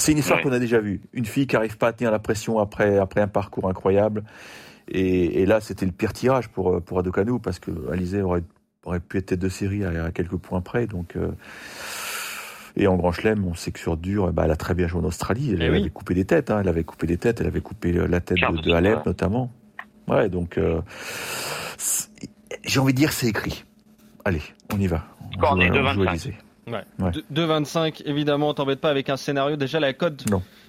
une 0.08 0.18
histoire 0.18 0.40
qu'on 0.42 0.52
a 0.52 0.60
déjà 0.60 0.78
vue. 0.78 1.00
Une 1.12 1.24
fille 1.24 1.48
qui 1.48 1.56
arrive 1.56 1.76
pas 1.76 1.88
à 1.88 1.92
tenir 1.92 2.12
la 2.12 2.20
pression 2.20 2.60
après 2.60 2.98
après 2.98 3.20
un 3.20 3.26
parcours 3.26 3.68
incroyable. 3.68 4.22
Et, 4.86 5.42
et 5.42 5.46
là, 5.46 5.60
c'était 5.60 5.86
le 5.86 5.92
pire 5.92 6.12
tirage 6.12 6.48
pour 6.48 6.80
pour 6.82 7.00
Adokanu 7.00 7.40
parce 7.40 7.58
que 7.58 7.90
Alizé 7.90 8.22
aurait 8.22 8.44
aurait 8.84 9.00
pu 9.00 9.18
être 9.18 9.26
tête 9.26 9.40
de 9.40 9.48
série 9.48 9.84
à, 9.84 10.10
quelques 10.12 10.36
points 10.36 10.60
près. 10.60 10.86
Donc 10.86 11.16
euh, 11.16 11.30
et 12.76 12.86
en 12.86 12.96
Grand 12.96 13.12
Chelem, 13.12 13.44
on 13.46 13.54
sait 13.54 13.72
que 13.72 13.78
sur 13.78 13.96
dur, 13.96 14.32
bah, 14.32 14.42
elle 14.44 14.50
a 14.50 14.56
très 14.56 14.74
bien 14.74 14.86
joué 14.86 15.00
en 15.00 15.04
Australie. 15.04 15.50
Elle, 15.52 15.62
eh 15.62 15.66
avait 15.66 15.90
coupé 15.90 16.14
des 16.14 16.24
têtes. 16.24 16.50
Hein. 16.50 16.58
Elle 16.60 16.68
avait 16.68 16.84
coupé 16.84 17.06
des 17.06 17.16
têtes. 17.16 17.40
Elle 17.40 17.46
avait 17.46 17.60
coupé 17.60 17.92
la 17.92 18.20
tête 18.20 18.38
de, 18.38 18.60
de 18.62 18.72
Alep 18.72 19.06
notamment. 19.06 19.50
Ouais, 20.08 20.28
donc 20.28 20.58
euh, 20.58 20.80
j'ai 22.64 22.80
envie 22.80 22.92
de 22.92 22.98
dire 22.98 23.12
c'est 23.12 23.28
écrit. 23.28 23.64
Allez, 24.24 24.42
on 24.72 24.80
y 24.80 24.86
va. 24.86 25.04
On, 25.40 25.56
on 25.56 25.60
est 25.60 25.70
de 25.70 25.78
25. 25.78 26.34
Ouais. 26.70 26.84
2,25, 27.32 28.02
évidemment, 28.04 28.54
t'embête 28.54 28.80
pas 28.80 28.90
avec 28.90 29.08
un 29.08 29.16
scénario. 29.16 29.56
Déjà, 29.56 29.80
la 29.80 29.92
cote 29.92 30.24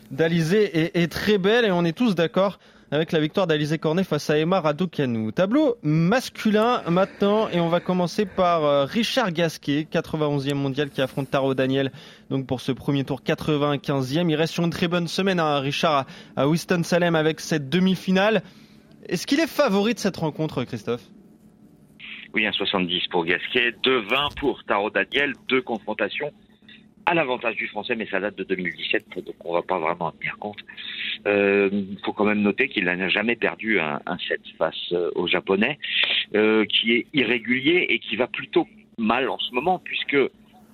d'Alizé 0.09 0.99
est, 1.01 1.11
très 1.11 1.37
belle 1.37 1.65
et 1.65 1.71
on 1.71 1.85
est 1.85 1.95
tous 1.95 2.15
d'accord 2.15 2.59
avec 2.91 3.13
la 3.13 3.21
victoire 3.21 3.47
d'Alizé 3.47 3.77
Cornet 3.77 4.03
face 4.03 4.29
à 4.29 4.37
Emma 4.37 4.59
Raducanu. 4.59 5.31
Tableau 5.31 5.77
masculin 5.81 6.83
maintenant 6.89 7.47
et 7.47 7.61
on 7.61 7.69
va 7.69 7.79
commencer 7.79 8.25
par 8.25 8.65
euh, 8.65 8.83
Richard 8.83 9.31
Gasquet, 9.31 9.87
91e 9.89 10.55
mondial 10.55 10.89
qui 10.89 11.01
affronte 11.01 11.31
Taro 11.31 11.53
Daniel. 11.55 11.91
Donc 12.29 12.45
pour 12.45 12.59
ce 12.59 12.73
premier 12.73 13.05
tour 13.05 13.21
95e, 13.25 14.29
il 14.29 14.35
reste 14.35 14.53
sur 14.53 14.65
une 14.65 14.71
très 14.71 14.89
bonne 14.89 15.07
semaine 15.07 15.39
hein, 15.39 15.59
Richard 15.59 16.05
à 16.35 16.47
Winston-Salem 16.49 17.15
avec 17.15 17.39
cette 17.39 17.69
demi-finale. 17.69 18.43
Est-ce 19.07 19.25
qu'il 19.25 19.39
est 19.39 19.47
favori 19.47 19.93
de 19.93 19.99
cette 19.99 20.17
rencontre 20.17 20.65
Christophe? 20.65 21.03
Oui, 22.33 22.45
un 22.45 22.51
70 22.51 23.07
pour 23.09 23.25
Gasquet, 23.25 23.71
2-20 23.83 24.35
pour 24.37 24.63
Taro 24.65 24.89
Daniel, 24.89 25.33
deux 25.47 25.61
confrontations 25.61 26.31
à 27.11 27.13
l'avantage 27.13 27.57
du 27.57 27.67
français, 27.67 27.93
mais 27.97 28.07
ça 28.07 28.21
date 28.21 28.37
de 28.37 28.45
2017, 28.45 29.25
donc 29.25 29.35
on 29.43 29.51
va 29.53 29.61
pas 29.61 29.77
vraiment 29.77 30.05
en 30.05 30.11
tenir 30.11 30.37
compte. 30.37 30.59
Il 31.25 31.27
euh, 31.27 31.69
faut 32.05 32.13
quand 32.13 32.23
même 32.23 32.41
noter 32.41 32.69
qu'il 32.69 32.85
n'a 32.85 33.09
jamais 33.09 33.35
perdu 33.35 33.81
un, 33.81 33.99
un 34.05 34.17
set 34.17 34.39
face 34.57 34.93
euh, 34.93 35.11
au 35.15 35.27
japonais, 35.27 35.77
euh, 36.35 36.63
qui 36.63 36.93
est 36.93 37.07
irrégulier 37.13 37.85
et 37.89 37.99
qui 37.99 38.15
va 38.15 38.27
plutôt 38.27 38.65
mal 38.97 39.29
en 39.29 39.37
ce 39.39 39.53
moment, 39.53 39.77
puisque 39.79 40.15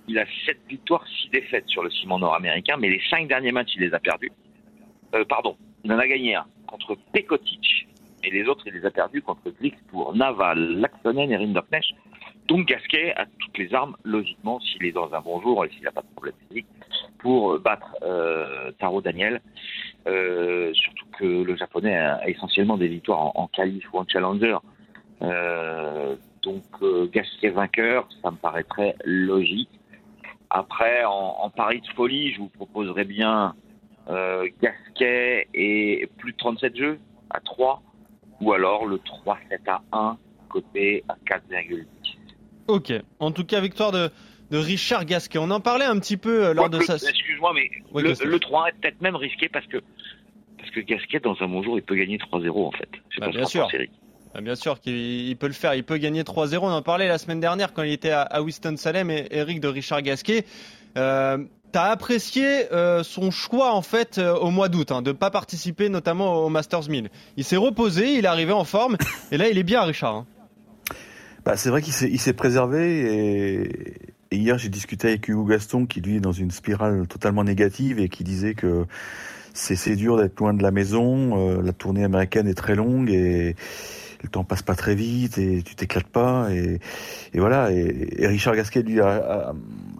il 0.07 0.19
a 0.19 0.25
7 0.45 0.59
victoires, 0.69 1.03
6 1.23 1.31
défaites 1.31 1.67
sur 1.67 1.81
le 1.81 1.89
ciment 1.89 2.19
nord-américain, 2.19 2.77
mais 2.79 2.89
les 2.89 3.01
5 3.09 3.27
derniers 3.27 3.51
matchs, 3.51 3.73
il 3.75 3.81
les 3.81 3.93
a 3.95 3.99
perdus. 3.99 4.31
Pardon, 5.27 5.57
il 5.83 5.91
en 5.91 5.97
a 5.97 6.07
gagné 6.07 6.35
un 6.35 6.45
contre 6.67 6.95
Pekotic, 7.13 7.87
et 8.23 8.29
les 8.29 8.45
autres, 8.45 8.63
il 8.67 8.73
les 8.73 8.85
a 8.85 8.91
perdus 8.91 9.23
contre 9.23 9.41
pour 9.89 10.15
Naval, 10.15 10.79
Laxonen 10.81 11.31
et 11.31 11.37
Rinderknecht. 11.37 11.95
Donc 12.47 12.67
Gasquet 12.67 13.13
a 13.15 13.25
toutes 13.25 13.57
les 13.57 13.73
armes, 13.73 13.95
logiquement, 14.03 14.59
s'il 14.59 14.85
est 14.85 14.91
dans 14.91 15.13
un 15.13 15.19
bon 15.19 15.41
jour 15.41 15.65
et 15.65 15.69
s'il 15.69 15.83
n'a 15.83 15.91
pas 15.91 16.01
de 16.01 16.07
problème 16.07 16.35
physique, 16.47 16.67
pour 17.19 17.59
battre 17.59 17.95
euh, 18.03 18.71
Taro 18.79 19.01
Daniel. 19.01 19.41
Euh, 20.07 20.73
surtout 20.73 21.05
que 21.19 21.25
le 21.25 21.55
japonais 21.57 21.97
a 21.97 22.27
essentiellement 22.29 22.77
des 22.77 22.87
victoires 22.87 23.19
en, 23.19 23.33
en 23.35 23.47
qualif 23.47 23.85
ou 23.93 23.97
en 23.97 24.07
challenger. 24.07 24.57
Euh, 25.21 26.15
donc 26.43 26.63
euh, 26.81 27.09
Gasquet 27.11 27.49
vainqueur, 27.49 28.07
ça 28.21 28.31
me 28.31 28.37
paraîtrait 28.37 28.95
logique. 29.03 29.69
Après, 30.49 31.03
en, 31.03 31.35
en 31.41 31.49
pari 31.49 31.81
de 31.81 31.87
folie, 31.87 32.31
je 32.31 32.39
vous 32.39 32.49
proposerais 32.49 33.03
bien 33.03 33.53
euh, 34.09 34.47
Gasquet 34.61 35.47
et 35.53 36.07
plus 36.17 36.31
de 36.31 36.37
37 36.37 36.77
jeux 36.77 36.99
à 37.29 37.41
3 37.41 37.81
ou 38.39 38.53
alors 38.53 38.85
le 38.85 38.97
3-7 38.97 39.35
à 39.67 39.81
1 39.91 40.17
côté 40.49 41.03
à 41.09 41.15
4,10. 41.25 41.85
Ok. 42.67 42.93
En 43.19 43.31
tout 43.31 43.45
cas, 43.45 43.59
victoire 43.59 43.91
de, 43.91 44.09
de 44.51 44.57
Richard 44.57 45.05
Gasquet. 45.05 45.39
On 45.39 45.51
en 45.51 45.59
parlait 45.59 45.85
un 45.85 45.99
petit 45.99 46.17
peu 46.17 46.45
euh, 46.45 46.53
lors 46.53 46.69
de 46.69 46.79
sa. 46.81 46.95
Excuse-moi, 46.95 47.53
mais 47.53 47.69
le, 48.01 48.39
3 48.39 48.69
est 48.69 48.71
peut-être 48.81 49.01
même 49.01 49.15
risqué 49.15 49.49
parce 49.49 49.65
que 49.67 49.77
parce 50.57 50.71
que 50.71 50.79
Gasquet, 50.81 51.19
dans 51.19 51.35
un 51.39 51.47
bon 51.47 51.63
jour, 51.63 51.77
il 51.77 51.83
peut 51.83 51.95
gagner 51.95 52.17
3-0 52.17 52.67
en 52.67 52.71
fait. 52.71 52.89
Bah, 53.19 53.29
bien, 53.29 53.45
sûr. 53.45 53.67
Bah, 54.33 54.41
bien 54.41 54.55
sûr 54.55 54.79
qu'il 54.79 55.35
peut 55.37 55.47
le 55.47 55.53
faire. 55.53 55.75
Il 55.75 55.83
peut 55.83 55.97
gagner 55.97 56.23
3-0. 56.23 56.57
On 56.61 56.67
en 56.67 56.81
parlait 56.81 57.07
la 57.07 57.17
semaine 57.17 57.39
dernière 57.39 57.73
quand 57.73 57.83
il 57.83 57.93
était 57.93 58.11
à, 58.11 58.41
Winston-Salem 58.41 59.09
et 59.11 59.27
Eric 59.31 59.59
de 59.59 59.67
Richard 59.67 60.01
Gasquet. 60.01 60.45
Euh, 60.97 61.37
T'as 61.71 61.91
apprécié 61.91 62.71
euh, 62.71 63.03
son 63.03 63.29
choix 63.29 63.73
en 63.73 63.81
fait 63.81 64.17
euh, 64.17 64.33
au 64.35 64.51
mois 64.51 64.69
d'août, 64.69 64.91
hein, 64.91 65.01
de 65.01 65.11
pas 65.11 65.29
participer 65.29 65.89
notamment 65.89 66.45
au 66.45 66.49
Masters 66.49 66.89
1000. 66.89 67.09
Il 67.35 67.43
s'est 67.43 67.57
reposé, 67.57 68.13
il 68.13 68.23
est 68.23 68.27
arrivé 68.27 68.53
en 68.53 68.63
forme, 68.63 68.95
et 69.31 69.37
là 69.37 69.49
il 69.49 69.57
est 69.57 69.63
bien, 69.63 69.83
Richard. 69.83 70.15
Hein. 70.15 70.25
Bah, 71.47 71.55
c'est 71.55 71.69
vrai 71.69 71.81
qu'il 71.81 72.19
s'est 72.19 72.33
préservé 72.33 73.69
et, 74.31 74.35
hier 74.35 74.57
j'ai 74.57 74.67
discuté 74.67 75.07
avec 75.07 75.29
Hugo 75.29 75.45
Gaston 75.45 75.85
qui 75.85 76.01
lui 76.01 76.17
est 76.17 76.19
dans 76.19 76.33
une 76.33 76.51
spirale 76.51 77.07
totalement 77.07 77.45
négative 77.45 78.01
et 78.01 78.09
qui 78.09 78.25
disait 78.25 78.53
que 78.53 78.85
c'est 79.53 79.95
dur 79.95 80.17
d'être 80.17 80.37
loin 80.41 80.53
de 80.53 80.61
la 80.61 80.71
maison, 80.71 81.37
euh, 81.37 81.61
la 81.61 81.71
tournée 81.71 82.03
américaine 82.03 82.49
est 82.49 82.53
très 82.53 82.75
longue 82.75 83.09
et 83.09 83.55
le 84.23 84.27
temps 84.27 84.43
passe 84.43 84.61
pas 84.61 84.75
très 84.75 84.93
vite 84.93 85.37
et 85.37 85.61
tu 85.63 85.75
t'éclates 85.75 86.07
pas 86.07 86.49
et, 86.51 86.81
voilà. 87.33 87.71
Et, 87.71 88.27
Richard 88.27 88.57
Gasquet 88.57 88.81
lui 88.81 88.99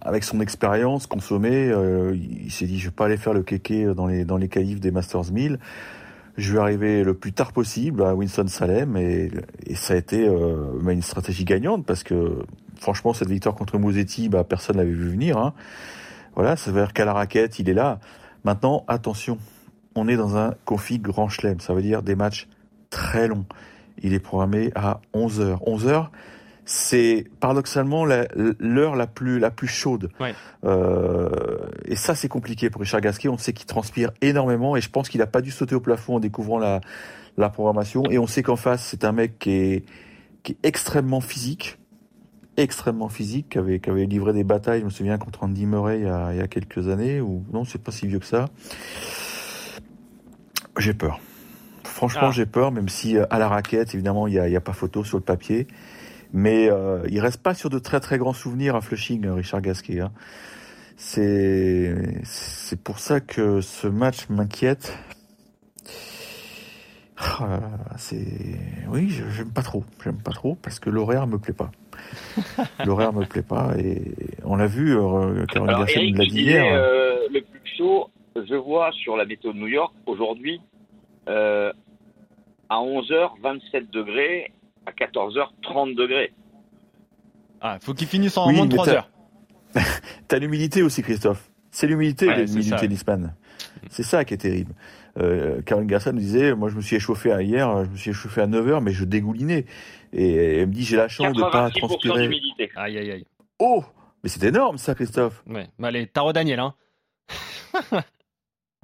avec 0.02 0.26
son 0.26 0.42
expérience 0.42 1.08
consommée 1.08 1.70
euh, 1.70 2.14
il 2.14 2.52
s'est 2.52 2.66
dit 2.66 2.78
je 2.78 2.88
vais 2.88 2.92
pas 2.92 3.06
aller 3.06 3.16
faire 3.16 3.34
le 3.34 3.44
kéké 3.44 3.86
dans 3.96 4.08
les 4.08 4.26
dans 4.26 4.38
des 4.38 4.92
Masters 4.92 5.32
1000 5.32 5.60
je 6.38 6.54
vais 6.54 6.60
arriver 6.60 7.04
le 7.04 7.16
plus 7.16 7.34
tard 7.34 7.52
possible 7.52 8.04
à 8.04 8.14
Winston-Salem 8.14 8.96
et, 8.96 9.32
ça 9.76 9.96
a 9.96 9.98
été 9.98 10.28
euh, 10.28 10.72
bah, 10.80 10.94
une 10.94 11.02
stratégie 11.02 11.46
gagnante 11.46 11.84
parce 11.86 12.04
que 12.04 12.44
franchement 12.76 13.14
cette 13.14 13.30
victoire 13.30 13.56
contre 13.56 13.80
Mosetti, 13.80 14.30
bah, 14.30 14.44
personne 14.44 14.78
l'avait 14.78 14.92
vu 14.92 15.10
venir. 15.10 15.38
Hein. 15.38 15.54
Voilà, 16.36 16.56
ça 16.56 16.72
veut 16.72 16.80
dire 16.80 16.94
qu'à 16.94 17.06
la 17.06 17.14
raquette, 17.14 17.58
il 17.58 17.70
est 17.70 17.74
là. 17.74 18.00
Maintenant, 18.44 18.86
attention, 18.88 19.40
on 19.96 20.08
est 20.08 20.16
dans 20.16 20.38
un 20.38 20.54
config 20.64 21.02
grand 21.02 21.28
chelem, 21.28 21.60
ça 21.60 21.74
veut 21.74 21.82
dire 21.82 22.04
des 22.04 22.16
matchs 22.16 22.48
très 22.92 23.28
longs. 23.28 23.46
Il 24.04 24.14
est 24.14 24.20
programmé 24.20 24.72
à 24.76 25.02
11h. 25.16 25.58
11h, 25.66 26.10
c'est 26.68 27.26
paradoxalement 27.40 28.06
l'heure 28.06 28.98
la, 28.98 29.08
plus 29.08 29.40
la 29.40 29.52
plus 29.52 29.70
chaude. 29.70 30.12
Euh, 30.66 31.30
et 31.86 31.96
ça, 31.96 32.14
c'est 32.14 32.28
compliqué 32.28 32.70
pour 32.70 32.82
Richard 32.82 33.00
Gasquet. 33.00 33.30
On 33.30 33.38
sait 33.38 33.54
qu'il 33.54 33.66
transpire 33.66 34.12
énormément 34.22 34.76
et 34.76 34.82
je 34.82 34.90
pense 34.90 35.08
qu'il 35.08 35.20
n'a 35.20 35.28
pas 35.28 35.42
dû 35.42 35.50
sauter 35.50 35.76
au 35.76 35.80
plafond 35.80 36.18
en 36.18 36.20
découvrant 36.20 36.60
la, 36.60 36.82
la 37.38 37.50
programmation. 37.50 38.04
Et 38.12 38.20
on 38.20 38.28
sait 38.28 38.44
qu'en 38.44 38.58
face, 38.58 38.84
c'est 38.84 39.06
un 39.06 39.14
mec 39.14 39.40
qui 39.40 39.52
est, 39.52 39.86
qui 40.44 40.52
est 40.52 40.58
extrêmement 40.68 41.22
physique, 41.22 41.80
extrêmement 42.58 43.08
physique, 43.08 43.48
qui 43.52 43.60
avait, 43.60 43.80
qui 43.80 43.90
avait 43.90 44.06
livré 44.06 44.34
des 44.34 44.44
batailles. 44.44 44.82
Je 44.82 44.86
me 44.86 44.90
souviens 44.90 45.18
contre 45.18 45.44
Andy 45.44 45.66
Murray 45.66 46.00
il 46.00 46.06
y 46.06 46.10
a, 46.10 46.34
il 46.34 46.38
y 46.38 46.42
a 46.42 46.50
quelques 46.50 46.90
années. 46.90 47.22
Ou 47.22 47.46
non, 47.54 47.64
c'est 47.64 47.82
pas 47.82 47.94
si 47.94 48.08
vieux 48.08 48.20
que 48.20 48.26
ça. 48.26 48.50
J'ai 50.78 50.94
peur. 50.94 51.22
Franchement, 51.86 52.28
ah. 52.28 52.32
j'ai 52.32 52.46
peur, 52.46 52.74
même 52.74 52.90
si 52.90 53.18
euh, 53.18 53.26
à 53.30 53.40
la 53.40 53.48
raquette, 53.48 53.96
évidemment, 53.96 54.28
il 54.28 54.34
n'y 54.34 54.56
a, 54.56 54.58
a, 54.58 54.62
pas 54.62 54.74
photo 54.74 55.06
sur 55.06 55.18
le 55.18 55.24
papier. 55.24 55.66
Mais 56.34 56.70
euh, 56.70 57.04
il 57.10 57.20
reste 57.20 57.42
pas 57.42 57.54
sur 57.54 57.70
de 57.70 57.80
très 57.80 58.00
très 58.00 58.18
grands 58.18 58.34
souvenirs 58.34 58.76
à 58.76 58.82
Flushing, 58.82 59.26
euh, 59.26 59.34
Richard 59.34 59.62
Gasquet. 59.62 60.02
Hein. 60.02 60.12
C'est 60.98 61.96
c'est 62.24 62.82
pour 62.82 63.00
ça 63.00 63.20
que 63.20 63.62
ce 63.62 63.88
match 63.88 64.30
m'inquiète. 64.30 64.98
Ah, 67.20 67.60
c'est 67.98 68.26
oui, 68.90 69.10
j'aime 69.10 69.52
pas 69.52 69.64
trop, 69.64 69.84
j'aime 70.04 70.22
pas 70.22 70.32
trop 70.32 70.56
parce 70.56 70.80
que 70.80 70.90
l'horaire 70.90 71.26
me 71.28 71.38
plaît 71.38 71.54
pas. 71.54 71.72
l'horaire 72.86 73.12
me 73.14 73.26
plaît 73.26 73.44
pas 73.44 73.74
et 73.78 74.02
on 74.44 74.56
l'a 74.56 74.68
vu. 74.68 74.96
Euh, 74.96 75.46
Caroline 75.46 75.80
Gasquet 75.80 76.12
l'a 76.12 76.26
dit 76.26 76.42
hier. 76.42 76.66
Euh, 76.66 77.28
le 77.32 77.42
plus 77.42 77.62
chaud, 77.78 78.10
je 78.36 78.56
vois 78.56 78.92
sur 78.92 79.18
la 79.18 79.26
météo 79.26 79.52
de 79.54 79.58
New 79.58 79.68
York 79.68 79.94
aujourd'hui 80.06 80.62
euh, 81.28 81.72
à 82.70 82.76
11h 82.76 83.32
27 83.42 83.90
degrés 83.92 84.52
à 84.88 84.92
14h, 84.92 85.50
30 85.62 85.96
degrés. 85.96 86.34
Ah, 87.62 87.78
faut 87.82 87.94
qu'il 87.94 88.08
finisse 88.08 88.38
en 88.38 88.52
moins 88.52 88.66
de 88.66 88.76
3 88.76 88.90
heures. 88.90 89.10
T'as 90.28 90.40
l'humidité 90.40 90.82
aussi, 90.82 91.04
Christophe. 91.04 91.50
C'est 91.72 91.88
l'humidité, 91.88 92.28
ouais, 92.28 92.46
l'humidité 92.46 92.78
tennisman. 92.78 93.36
C'est 93.90 94.04
ça 94.04 94.24
qui 94.24 94.34
est 94.34 94.38
terrible. 94.38 94.74
Euh, 95.20 95.62
Caroline 95.62 95.90
Garcia 95.90 96.12
nous 96.12 96.20
disait, 96.20 96.56
moi 96.56 96.70
je 96.70 96.76
me 96.76 96.82
suis 96.82 96.96
échauffé 96.96 97.30
hier, 97.44 97.86
je 97.86 97.90
me 97.90 97.96
suis 97.96 98.12
échauffé 98.12 98.42
à 98.42 98.48
9h, 98.48 98.82
mais 98.82 98.92
je 98.92 99.04
dégoulinais. 99.04 99.66
Et 100.14 100.60
elle 100.60 100.68
me 100.68 100.74
dit, 100.74 100.84
j'ai 100.84 100.96
la 100.96 101.08
chance 101.08 101.36
de 101.36 101.42
pas 101.42 101.70
transpirer. 101.72 102.30
Aïe, 102.76 102.98
aïe, 102.98 103.12
aïe. 103.12 103.26
Oh 103.60 103.84
Mais 104.24 104.30
c'est 104.30 104.44
énorme 104.44 104.78
ça, 104.78 104.96
Christophe. 104.96 105.44
Ouais, 105.48 105.68
mais 105.78 105.88
allez, 105.88 106.08
Taro 106.08 106.32
Daniel, 106.32 106.60
hein. 106.60 106.74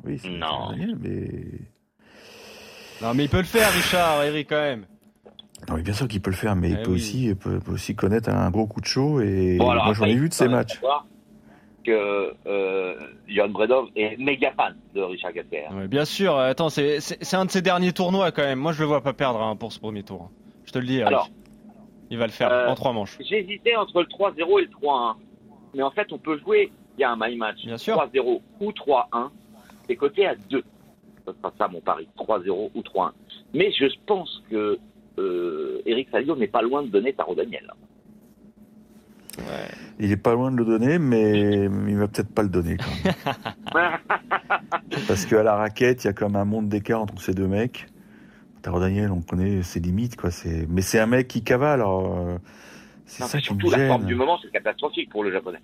oui, 0.04 0.20
c'est 0.20 0.38
Daniel, 0.38 0.98
mais... 1.00 1.30
Non, 3.02 3.14
mais 3.14 3.26
il 3.26 3.30
peut 3.30 3.38
le 3.38 3.44
faire, 3.44 3.72
Richard, 3.72 4.24
Eric, 4.24 4.50
quand 4.50 4.62
même. 4.62 4.86
Non, 5.70 5.78
bien 5.78 5.94
sûr 5.94 6.08
qu'il 6.08 6.22
peut 6.22 6.32
le 6.32 6.36
faire, 6.36 6.56
mais 6.56 6.70
il 6.70 6.78
eh 6.80 6.84
peut 6.84 6.92
aussi, 6.92 7.34
peut, 7.36 7.60
aussi 7.72 7.96
connaître 7.96 8.30
un 8.30 8.50
gros 8.50 8.68
coup 8.68 8.82
de 8.82 8.86
chaud. 8.86 9.22
Et 9.22 9.58
moi, 9.58 9.94
j'en 9.94 10.06
ai 10.06 10.16
vu 10.16 10.30
de 10.30 10.34
ces 10.34 10.48
matchs. 10.48 10.80
Que 11.84 12.34
euh, 12.48 12.96
Johan 13.28 13.50
Bredov 13.50 13.90
est 13.98 14.18
méga 14.18 14.54
fan 14.54 14.74
de 14.96 15.02
Richard 15.02 15.34
Gasquet. 15.34 15.66
Hein. 15.70 15.88
bien 15.88 16.06
sûr. 16.06 16.38
Attends, 16.38 16.70
c'est 16.70 17.34
un 17.34 17.46
de 17.46 17.52
ses 17.52 17.62
derniers 17.62 17.92
tournois 17.92 18.32
quand 18.32 18.44
même. 18.44 18.60
Moi, 18.60 18.72
je 18.72 18.80
le 18.80 18.86
vois 18.86 19.02
pas 19.02 19.12
perdre 19.12 19.42
hein, 19.42 19.58
pour 19.58 19.74
ce 19.74 19.80
premier 19.80 20.04
tour. 20.04 20.30
Je 20.66 20.72
te 20.72 20.80
le 20.80 20.86
dis. 20.86 21.02
Alors, 21.02 21.30
il 22.10 22.18
va 22.18 22.26
le 22.26 22.32
faire 22.32 22.52
euh, 22.52 22.68
en 22.68 22.76
trois 22.76 22.94
manches. 22.94 23.18
J'ai 23.20 23.40
hésité 23.40 23.76
entre 23.76 24.02
le 24.02 24.08
3-0 24.08 24.60
et 24.60 24.66
le 24.66 24.70
3-1. 24.70 25.16
Mais 25.74 25.84
en 25.84 25.92
fait, 25.92 26.12
on 26.14 26.18
peut 26.18 26.38
jouer. 26.40 26.72
Il 26.98 27.02
y 27.02 27.04
a 27.04 27.12
un 27.12 27.18
my 27.20 27.36
match. 27.36 27.66
3-0 27.66 28.42
ou 28.60 28.72
3-1. 28.72 29.30
C'est 29.88 29.96
coté 29.96 30.28
à 30.28 30.36
2. 30.36 30.64
Ce 31.26 31.34
sera 31.34 31.54
ça 31.58 31.68
mon 31.68 31.82
pari. 31.82 32.08
3-0 32.18 32.70
ou 32.76 32.82
3-1. 32.82 33.12
Mais 33.54 33.72
je 33.72 33.88
pense 34.06 34.44
que 34.50 34.78
euh, 35.18 35.82
Eric 35.86 36.10
Salio 36.12 36.36
n'est 36.36 36.48
pas 36.48 36.62
loin 36.62 36.84
de 36.84 36.88
donner 36.88 37.14
Taro 37.14 37.36
Daniel. 37.36 37.72
Il 40.00 40.12
est 40.12 40.18
pas 40.18 40.34
loin 40.34 40.52
de 40.52 40.58
le 40.58 40.66
donner, 40.66 41.00
mais 41.00 41.66
il 41.66 41.98
va 41.98 42.08
peut-être 42.08 42.34
pas 42.34 42.44
le 42.44 42.50
donner. 42.50 42.78
Parce 45.08 45.26
qu'à 45.26 45.44
la 45.44 45.56
raquette, 45.56 46.04
il 46.04 46.08
y 46.08 46.10
a 46.10 46.14
comme 46.14 46.36
un 46.36 46.46
monde 46.46 46.70
d'écart 46.70 47.02
entre 47.02 47.20
ces 47.22 47.34
deux 47.34 47.48
mecs. 47.48 47.88
Taro 48.62 48.80
Daniel, 48.80 49.12
on 49.12 49.22
connaît 49.22 49.64
ses 49.64 49.80
limites, 49.80 50.16
quoi. 50.16 50.32
C'est, 50.32 50.68
mais 50.70 50.82
c'est 50.82 51.00
un 51.00 51.06
mec 51.06 51.28
qui 51.28 51.44
cavale. 51.44 51.82
Alors, 51.82 52.18
euh, 52.18 52.38
c'est 53.06 53.24
ça 53.24 53.40
qui 53.40 53.54
me 53.54 53.60
gêne. 53.60 53.72
la 53.72 53.88
forme 53.88 54.06
du 54.06 54.16
moment, 54.16 54.40
c'est 54.42 54.52
catastrophique 54.52 55.10
pour 55.10 55.24
le 55.24 55.32
japonais. 55.32 55.60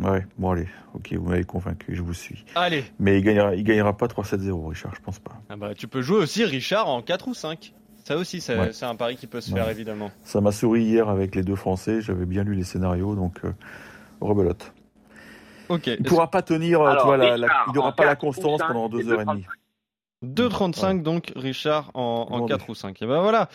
Ouais, 0.00 0.26
bon 0.38 0.52
allez, 0.52 0.66
ok, 0.94 1.12
vous 1.12 1.28
m'avez 1.28 1.44
convaincu, 1.44 1.94
je 1.94 2.00
vous 2.00 2.14
suis. 2.14 2.44
Allez. 2.54 2.84
Mais 2.98 3.18
il 3.18 3.22
gagnera, 3.22 3.54
il 3.54 3.64
gagnera 3.64 3.94
pas 3.94 4.06
3-7-0, 4.06 4.68
Richard, 4.70 4.94
je 4.94 5.00
pense 5.02 5.18
pas. 5.18 5.32
Ah 5.50 5.56
bah, 5.56 5.74
tu 5.74 5.88
peux 5.88 6.00
jouer 6.00 6.16
aussi 6.18 6.42
Richard 6.44 6.88
en 6.88 7.02
4 7.02 7.28
ou 7.28 7.34
5. 7.34 7.74
Ça 8.04 8.16
aussi, 8.16 8.40
c'est 8.40 8.82
un 8.82 8.96
pari 8.96 9.16
qui 9.16 9.26
peut 9.26 9.40
se 9.40 9.50
faire 9.50 9.68
évidemment. 9.68 10.10
Ça 10.24 10.40
m'a 10.40 10.52
souri 10.52 10.82
hier 10.82 11.08
avec 11.08 11.34
les 11.34 11.42
deux 11.42 11.56
Français. 11.56 12.00
J'avais 12.00 12.26
bien 12.26 12.44
lu 12.44 12.54
les 12.54 12.64
scénarios, 12.64 13.14
donc 13.14 13.38
euh, 13.44 13.52
rebelote. 14.20 14.72
Ok. 15.68 15.86
Il 15.86 16.02
pourra 16.02 16.30
pas 16.30 16.42
tenir, 16.42 16.80
euh, 16.80 16.94
il 17.68 17.72
n'aura 17.74 17.92
pas 17.92 18.04
la 18.04 18.16
constance 18.16 18.60
pendant 18.60 18.88
deux 18.88 19.08
heures 19.10 19.20
et 19.20 19.24
demie. 19.24 19.44
2,35 20.24 21.02
donc 21.02 21.32
Richard 21.34 21.90
en, 21.94 22.26
en 22.30 22.46
4 22.46 22.68
ou 22.68 22.74
5. 22.74 23.00
Et 23.00 23.06
ben 23.06 23.22
voilà. 23.22 23.48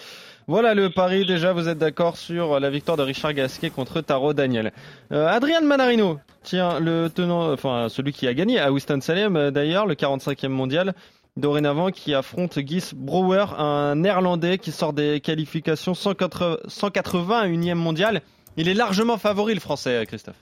Voilà 0.47 0.73
le 0.73 0.89
pari 0.89 1.25
déjà, 1.25 1.53
vous 1.53 1.67
êtes 1.67 1.77
d'accord 1.77 2.17
sur 2.17 2.59
la 2.59 2.69
victoire 2.69 2.97
de 2.97 3.03
Richard 3.03 3.33
Gasquet 3.33 3.69
contre 3.69 4.01
Taro 4.01 4.33
Daniel. 4.33 4.71
Euh, 5.11 5.27
Adrien 5.27 5.61
Manarino, 5.61 6.19
tiens, 6.43 6.79
le 6.79 7.09
tenant, 7.09 7.51
enfin 7.51 7.87
celui 7.89 8.13
qui 8.13 8.27
a 8.27 8.33
gagné 8.33 8.59
à 8.59 8.71
Winston-Salem 8.71 9.35
euh, 9.35 9.51
d'ailleurs, 9.51 9.85
le 9.85 9.93
45e 9.93 10.47
mondial, 10.49 10.95
dorénavant 11.37 11.91
qui 11.91 12.13
affronte 12.13 12.59
Guy 12.59 12.81
Brouwer, 12.95 13.45
un 13.57 13.95
néerlandais 13.95 14.57
qui 14.57 14.71
sort 14.71 14.93
des 14.93 15.19
qualifications 15.19 15.93
180, 15.93 16.57
181e 16.67 17.75
mondial. 17.75 18.21
Il 18.57 18.69
est 18.69 18.73
largement 18.73 19.17
favori 19.17 19.53
le 19.53 19.59
français, 19.59 20.05
Christophe. 20.07 20.41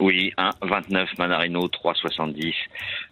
Oui, 0.00 0.32
1,29 0.38 1.06
Manarino, 1.18 1.66
3,70 1.68 2.52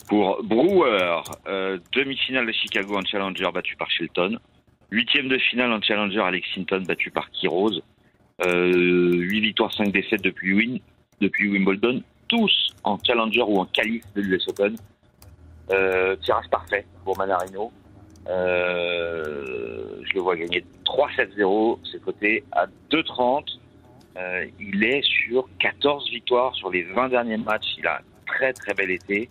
pour 0.09 0.43
Brewer. 0.43 1.21
Euh, 1.47 1.79
demi-finale 1.93 2.47
de 2.47 2.53
Chicago 2.53 2.97
en 2.97 3.05
Challenger 3.05 3.49
battu 3.53 3.77
par 3.77 3.91
Shelton. 3.91 4.39
Huitième 4.91 5.29
de 5.29 5.39
finale 5.39 5.73
en 5.73 5.81
Challenger 5.81 6.21
à 6.21 6.31
Lexington 6.31 6.83
battu 6.87 7.11
par 7.11 7.31
Kiros. 7.31 7.81
Euh, 8.47 9.13
8 9.15 9.41
victoires, 9.41 9.73
5 9.73 9.93
défaites 9.93 10.23
depuis, 10.23 10.83
depuis 11.21 11.49
Wimbledon. 11.49 12.03
Tous 12.29 12.75
en 12.83 12.99
Challenger 13.07 13.43
ou 13.43 13.61
en 13.61 13.67
qualif 13.67 14.03
de 14.17 14.23
l'US 14.23 14.49
Open. 14.49 14.77
Euh, 15.71 16.17
tirage 16.17 16.49
parfait 16.51 16.85
pour 17.05 17.17
Manarino. 17.17 17.73
Euh, 18.29 20.01
je 20.05 20.15
le 20.15 20.21
vois 20.21 20.37
gagner 20.37 20.65
3-7-0, 20.85 21.79
c'est 21.91 22.03
coté 22.03 22.45
à 22.53 22.67
2-30. 22.91 23.45
Euh, 24.17 24.47
il 24.61 24.85
est 24.85 25.03
sur 25.03 25.49
14 25.59 26.11
victoires 26.11 26.55
sur 26.55 26.71
les 26.71 26.83
20 26.83 27.09
derniers 27.09 27.39
matchs. 27.39 27.75
Il 27.79 27.87
a 27.87 27.97
un 27.97 28.01
très 28.27 28.53
très 28.53 28.75
bel 28.75 28.91
été. 28.91 29.31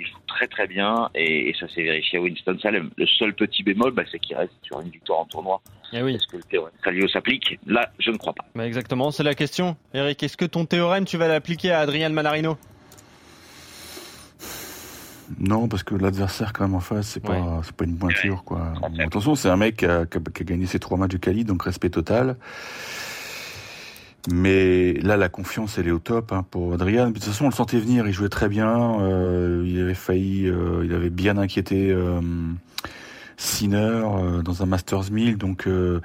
Il 0.00 0.06
joue 0.06 0.18
très 0.26 0.46
très 0.46 0.66
bien 0.66 1.08
et, 1.14 1.52
ça 1.58 1.66
s'est 1.68 1.82
vérifié 1.82 2.18
à 2.18 2.22
Winston-Salem. 2.22 2.90
Le 2.96 3.06
seul 3.06 3.34
petit 3.34 3.62
bémol, 3.62 3.92
bah, 3.92 4.04
c'est 4.10 4.18
qu'il 4.18 4.36
reste 4.36 4.52
sur 4.62 4.80
une 4.80 4.90
victoire 4.90 5.20
en 5.20 5.24
tournoi. 5.24 5.60
Eh 5.92 6.02
oui. 6.02 6.14
Est-ce 6.14 6.26
que 6.26 6.36
le 6.36 6.42
théorème 6.42 6.74
Salio 6.84 7.08
s'applique? 7.08 7.58
Là, 7.66 7.90
je 7.98 8.10
ne 8.10 8.16
crois 8.16 8.34
pas. 8.34 8.44
Bah 8.54 8.66
exactement, 8.66 9.10
c'est 9.10 9.22
la 9.22 9.34
question. 9.34 9.76
Eric, 9.94 10.22
est-ce 10.22 10.36
que 10.36 10.44
ton 10.44 10.66
théorème, 10.66 11.06
tu 11.06 11.16
vas 11.16 11.28
l'appliquer 11.28 11.72
à 11.72 11.80
Adrien 11.80 12.10
Manarino? 12.10 12.58
Non, 15.38 15.68
parce 15.68 15.82
que 15.82 15.94
l'adversaire 15.94 16.52
quand 16.52 16.64
même 16.64 16.74
en 16.74 16.80
face, 16.80 17.08
c'est 17.08 17.20
pas, 17.20 17.60
une 17.82 17.96
pointure 17.96 18.44
quoi. 18.44 18.72
attention, 18.98 19.34
c'est 19.34 19.48
un 19.48 19.56
mec 19.56 19.76
qui 19.76 19.86
a, 19.86 20.04
gagné 20.40 20.66
ses 20.66 20.78
trois 20.78 20.96
matchs 20.96 21.12
de 21.12 21.18
quali, 21.18 21.44
donc 21.44 21.62
respect 21.62 21.90
total. 21.90 22.36
Mais 24.30 24.94
là, 24.94 25.16
la 25.16 25.28
confiance, 25.28 25.78
elle 25.78 25.88
est 25.88 25.92
au 25.92 25.98
top 25.98 26.32
hein, 26.32 26.44
pour 26.50 26.74
Adrien. 26.74 27.08
De 27.08 27.14
toute 27.14 27.24
façon, 27.24 27.44
on 27.46 27.48
le 27.48 27.54
sentait 27.54 27.78
venir. 27.78 28.06
Il 28.06 28.12
jouait 28.12 28.28
très 28.28 28.48
bien. 28.48 29.00
Euh, 29.00 29.64
il 29.66 29.80
avait 29.80 29.94
failli, 29.94 30.46
euh, 30.46 30.82
il 30.84 30.92
avait 30.92 31.10
bien 31.10 31.38
inquiété 31.38 31.90
euh, 31.90 32.20
Sinner 33.36 33.78
euh, 33.78 34.42
dans 34.42 34.62
un 34.62 34.66
Masters 34.66 35.10
1000. 35.10 35.38
Donc, 35.38 35.66
euh, 35.66 36.00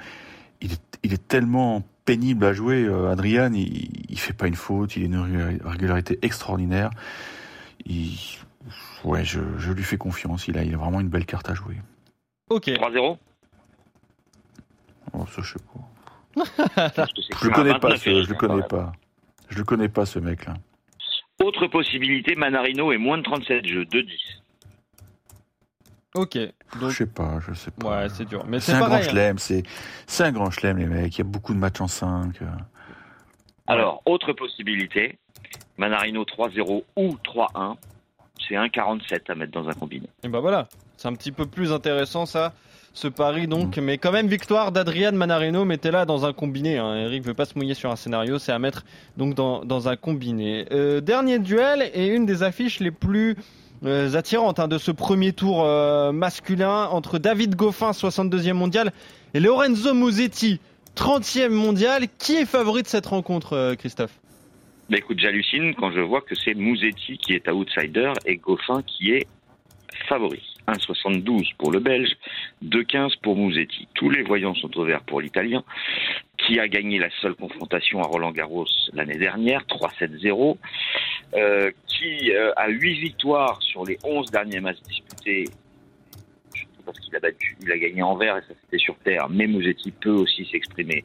il 0.62 0.72
est, 0.72 0.98
il, 1.02 1.12
est, 1.12 1.28
tellement 1.28 1.82
pénible 2.04 2.46
à 2.46 2.52
jouer. 2.52 2.88
Adrien, 3.10 3.52
il, 3.52 3.90
il 4.08 4.18
fait 4.18 4.32
pas 4.32 4.46
une 4.46 4.54
faute. 4.54 4.96
Il 4.96 5.02
a 5.02 5.06
une 5.06 5.60
régularité 5.64 6.18
extraordinaire. 6.22 6.90
Il, 7.84 8.16
ouais, 9.04 9.24
je, 9.24 9.40
je, 9.58 9.72
lui 9.72 9.82
fais 9.82 9.96
confiance. 9.96 10.48
Il 10.48 10.58
a, 10.58 10.64
il 10.64 10.74
a 10.74 10.76
vraiment 10.76 11.00
une 11.00 11.08
belle 11.08 11.26
carte 11.26 11.50
à 11.50 11.54
jouer. 11.54 11.76
Ok. 12.50 12.66
3-0. 12.66 13.18
Oh, 15.12 15.26
ça, 15.26 15.42
je 15.42 15.52
sais 15.52 15.64
pas 15.72 15.80
je 16.36 17.46
le 17.46 17.54
connais 17.54 17.78
pas, 17.78 17.96
ce, 17.96 18.22
je 18.22 18.28
le 18.28 18.34
connais 18.34 18.62
pas. 18.62 18.92
Je 19.48 19.58
le 19.58 19.64
connais 19.64 19.88
pas 19.88 20.04
ce 20.04 20.18
mec-là. 20.18 20.54
Autre 21.42 21.66
possibilité, 21.68 22.34
Manarino 22.34 22.92
est 22.92 22.98
moins 22.98 23.18
de 23.18 23.22
37 23.22 23.66
jeux, 23.66 23.84
2-10. 23.84 24.08
Ok. 26.14 26.38
Donc... 26.80 26.90
Je 26.90 26.96
sais 26.96 27.06
pas, 27.06 27.38
je 27.46 27.54
sais 27.54 27.70
pas. 27.70 28.02
Ouais, 28.02 28.08
c'est 28.08 28.24
dur. 28.24 28.44
Mais 28.46 28.60
c'est 28.60 28.72
un 28.72 28.80
grand 28.80 28.94
hein. 28.94 29.02
chelem, 29.02 29.38
c'est 29.38 29.64
un 30.20 30.32
grand 30.32 30.50
chelem 30.50 30.78
les 30.78 30.86
mecs. 30.86 31.14
Il 31.16 31.18
y 31.18 31.20
a 31.22 31.24
beaucoup 31.24 31.54
de 31.54 31.58
matchs 31.58 31.80
en 31.80 31.88
5. 31.88 32.40
Alors, 33.66 34.02
autre 34.06 34.32
possibilité, 34.32 35.18
Manarino 35.76 36.24
3-0 36.24 36.84
ou 36.96 37.16
3-1, 37.24 37.76
c'est 38.46 38.54
1,47 38.54 39.30
à 39.30 39.34
mettre 39.34 39.52
dans 39.52 39.68
un 39.68 39.72
combiné. 39.72 40.08
Et 40.22 40.28
ben 40.28 40.40
voilà. 40.40 40.68
C'est 40.96 41.08
un 41.08 41.14
petit 41.14 41.32
peu 41.32 41.46
plus 41.46 41.72
intéressant 41.72 42.26
ça, 42.26 42.52
ce 42.92 43.08
pari 43.08 43.46
donc. 43.46 43.76
Mm. 43.76 43.80
Mais 43.80 43.98
quand 43.98 44.12
même, 44.12 44.26
victoire 44.26 44.72
d'Adrian 44.72 45.12
Manarino, 45.12 45.64
mettez 45.64 45.90
là 45.90 46.04
dans 46.04 46.24
un 46.24 46.32
combiné. 46.32 46.78
Hein. 46.78 46.96
Eric 46.96 47.24
veut 47.24 47.34
pas 47.34 47.44
se 47.44 47.56
mouiller 47.56 47.74
sur 47.74 47.90
un 47.90 47.96
scénario, 47.96 48.38
c'est 48.38 48.52
à 48.52 48.58
mettre 48.58 48.84
donc 49.16 49.34
dans, 49.34 49.88
un 49.88 49.96
combiné. 49.96 50.66
Euh, 50.72 51.00
dernier 51.00 51.38
duel 51.38 51.90
et 51.94 52.06
une 52.06 52.26
des 52.26 52.42
affiches 52.42 52.80
les 52.80 52.90
plus 52.90 53.36
euh, 53.84 54.14
attirantes 54.14 54.60
hein, 54.60 54.68
de 54.68 54.78
ce 54.78 54.90
premier 54.90 55.32
tour 55.32 55.64
euh, 55.64 56.12
masculin 56.12 56.86
entre 56.86 57.18
David 57.18 57.56
Goffin, 57.56 57.90
62e 57.90 58.52
mondial, 58.52 58.92
et 59.34 59.40
Lorenzo 59.40 59.94
Musetti, 59.94 60.60
30e 60.96 61.48
mondial. 61.48 62.04
Qui 62.18 62.36
est 62.36 62.46
favori 62.46 62.82
de 62.82 62.88
cette 62.88 63.06
rencontre, 63.06 63.74
Christophe? 63.78 64.18
Bah 64.90 64.98
écoute, 64.98 65.18
j'hallucine 65.18 65.74
quand 65.74 65.92
je 65.92 66.00
vois 66.00 66.20
que 66.20 66.34
c'est 66.34 66.54
Musetti 66.54 67.16
qui 67.16 67.32
est 67.32 67.48
outsider 67.48 68.12
et 68.26 68.36
Goffin 68.36 68.82
qui 68.82 69.12
est 69.12 69.26
favori. 70.08 70.42
1,72 70.68 71.54
pour 71.58 71.72
le 71.72 71.80
Belge, 71.80 72.12
2,15 72.64 73.20
pour 73.22 73.36
Musetti. 73.36 73.88
Tous 73.94 74.10
les 74.10 74.22
voyants 74.22 74.54
sont 74.54 74.76
au 74.78 74.84
vert 74.84 75.02
pour 75.02 75.20
l'Italien, 75.20 75.62
qui 76.38 76.58
a 76.58 76.68
gagné 76.68 76.98
la 76.98 77.08
seule 77.20 77.34
confrontation 77.34 78.00
à 78.00 78.06
Roland 78.06 78.32
Garros 78.32 78.66
l'année 78.92 79.18
dernière, 79.18 79.62
3-7-0, 79.66 80.56
euh, 81.34 81.70
qui 81.86 82.32
euh, 82.32 82.52
a 82.56 82.68
8 82.68 83.00
victoires 83.00 83.60
sur 83.62 83.84
les 83.84 83.98
11 84.04 84.30
derniers 84.30 84.60
matchs 84.60 84.80
disputés, 84.82 85.44
parce 86.84 86.98
qu'il 87.00 87.14
a 87.16 87.20
battu, 87.20 87.56
il 87.62 87.72
a 87.72 87.78
gagné 87.78 88.02
en 88.02 88.16
vert 88.16 88.36
et 88.36 88.40
ça 88.42 88.54
c'était 88.62 88.78
sur 88.78 88.96
terre, 88.98 89.28
mais 89.30 89.46
Musetti 89.46 89.90
peut 89.90 90.10
aussi 90.10 90.46
s'exprimer 90.50 91.04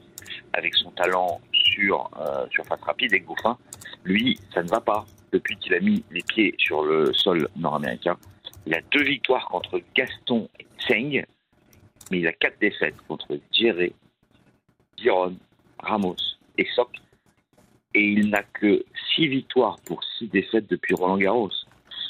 avec 0.53 0.75
son 0.75 0.91
talent 0.91 1.39
sur 1.73 2.09
euh, 2.19 2.45
surface 2.51 2.81
rapide 2.81 3.13
et 3.13 3.19
Gouffin, 3.19 3.57
lui, 4.03 4.39
ça 4.53 4.63
ne 4.63 4.69
va 4.69 4.81
pas 4.81 5.05
depuis 5.31 5.57
qu'il 5.57 5.73
a 5.73 5.79
mis 5.79 6.03
les 6.11 6.21
pieds 6.21 6.55
sur 6.57 6.83
le 6.83 7.13
sol 7.13 7.47
nord-américain. 7.55 8.17
Il 8.65 8.73
a 8.73 8.81
deux 8.91 9.03
victoires 9.03 9.47
contre 9.47 9.81
Gaston 9.95 10.49
et 10.59 10.65
Tseng, 10.79 11.25
mais 12.11 12.19
il 12.19 12.27
a 12.27 12.33
quatre 12.33 12.59
défaites 12.59 12.95
contre 13.07 13.39
Djeré, 13.51 13.93
Giron, 14.97 15.35
Ramos 15.79 16.17
et 16.57 16.67
Sock. 16.75 16.95
Et 17.93 18.03
il 18.03 18.29
n'a 18.29 18.43
que 18.43 18.83
six 19.15 19.27
victoires 19.27 19.77
pour 19.85 20.03
six 20.03 20.27
défaites 20.27 20.69
depuis 20.69 20.93
Roland 20.93 21.17
Garros. 21.17 21.51